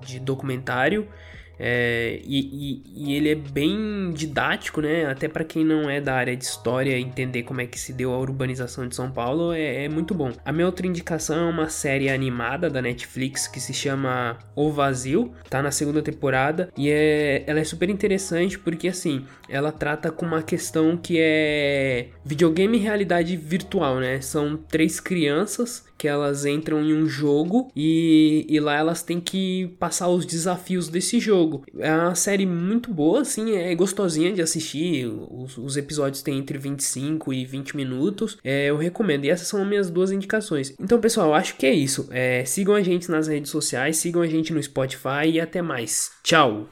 de 0.00 0.18
documentário. 0.20 1.08
É, 1.58 2.20
e, 2.24 2.82
e, 2.94 3.10
e, 3.10 3.14
ele 3.14 3.30
é 3.30 3.34
bem 3.34 4.12
didático, 4.14 4.80
né? 4.80 5.06
Até 5.06 5.26
para 5.28 5.44
quem 5.44 5.64
não 5.64 5.90
é 5.90 6.00
da 6.00 6.14
área 6.14 6.36
de 6.36 6.44
história 6.44 6.98
entender 6.98 7.42
como 7.42 7.60
é 7.60 7.66
que 7.66 7.78
se 7.78 7.92
deu 7.92 8.12
a 8.12 8.18
urbanização 8.18 8.86
de 8.86 8.94
São 8.94 9.10
Paulo 9.10 9.52
é, 9.52 9.84
é 9.84 9.88
muito 9.88 10.14
bom. 10.14 10.32
A 10.44 10.52
minha 10.52 10.66
outra 10.66 10.86
indicação 10.86 11.48
é 11.48 11.50
uma 11.50 11.68
série 11.68 12.08
animada 12.08 12.70
da 12.70 12.80
Netflix 12.80 13.48
que 13.48 13.60
se 13.60 13.74
chama 13.74 14.38
O 14.54 14.70
Vazio, 14.70 15.32
tá 15.50 15.62
na 15.62 15.70
segunda 15.70 16.00
temporada 16.00 16.70
e 16.76 16.90
é, 16.90 17.42
ela 17.46 17.60
é 17.60 17.64
super 17.64 17.90
interessante 17.90 18.58
porque 18.58 18.88
assim 18.88 19.24
ela 19.48 19.72
trata 19.72 20.10
com 20.10 20.26
uma 20.26 20.42
questão 20.42 20.96
que 20.96 21.16
é 21.18 22.08
videogame 22.24 22.78
e 22.78 22.80
realidade 22.80 23.36
virtual, 23.36 23.98
né? 23.98 24.20
São 24.20 24.56
três 24.56 25.00
crianças 25.00 25.87
que 25.98 26.06
elas 26.06 26.46
entram 26.46 26.82
em 26.82 26.94
um 26.94 27.06
jogo 27.06 27.70
e, 27.74 28.46
e 28.48 28.60
lá 28.60 28.76
elas 28.76 29.02
têm 29.02 29.20
que 29.20 29.74
passar 29.78 30.08
os 30.08 30.24
desafios 30.24 30.88
desse 30.88 31.18
jogo. 31.18 31.64
É 31.78 31.92
uma 31.92 32.14
série 32.14 32.46
muito 32.46 32.92
boa, 32.94 33.22
assim, 33.22 33.56
é 33.56 33.74
gostosinha 33.74 34.32
de 34.32 34.40
assistir. 34.40 35.06
Os, 35.06 35.58
os 35.58 35.76
episódios 35.76 36.22
têm 36.22 36.38
entre 36.38 36.56
25 36.56 37.32
e 37.32 37.44
20 37.44 37.76
minutos. 37.76 38.38
É, 38.44 38.66
eu 38.66 38.76
recomendo. 38.76 39.24
E 39.24 39.30
essas 39.30 39.48
são 39.48 39.60
as 39.60 39.68
minhas 39.68 39.90
duas 39.90 40.12
indicações. 40.12 40.72
Então, 40.80 41.00
pessoal, 41.00 41.34
acho 41.34 41.56
que 41.56 41.66
é 41.66 41.74
isso. 41.74 42.08
É, 42.10 42.44
sigam 42.44 42.74
a 42.74 42.82
gente 42.82 43.10
nas 43.10 43.26
redes 43.26 43.50
sociais, 43.50 43.96
sigam 43.96 44.22
a 44.22 44.26
gente 44.26 44.52
no 44.52 44.62
Spotify 44.62 45.26
e 45.26 45.40
até 45.40 45.60
mais. 45.60 46.12
Tchau! 46.22 46.68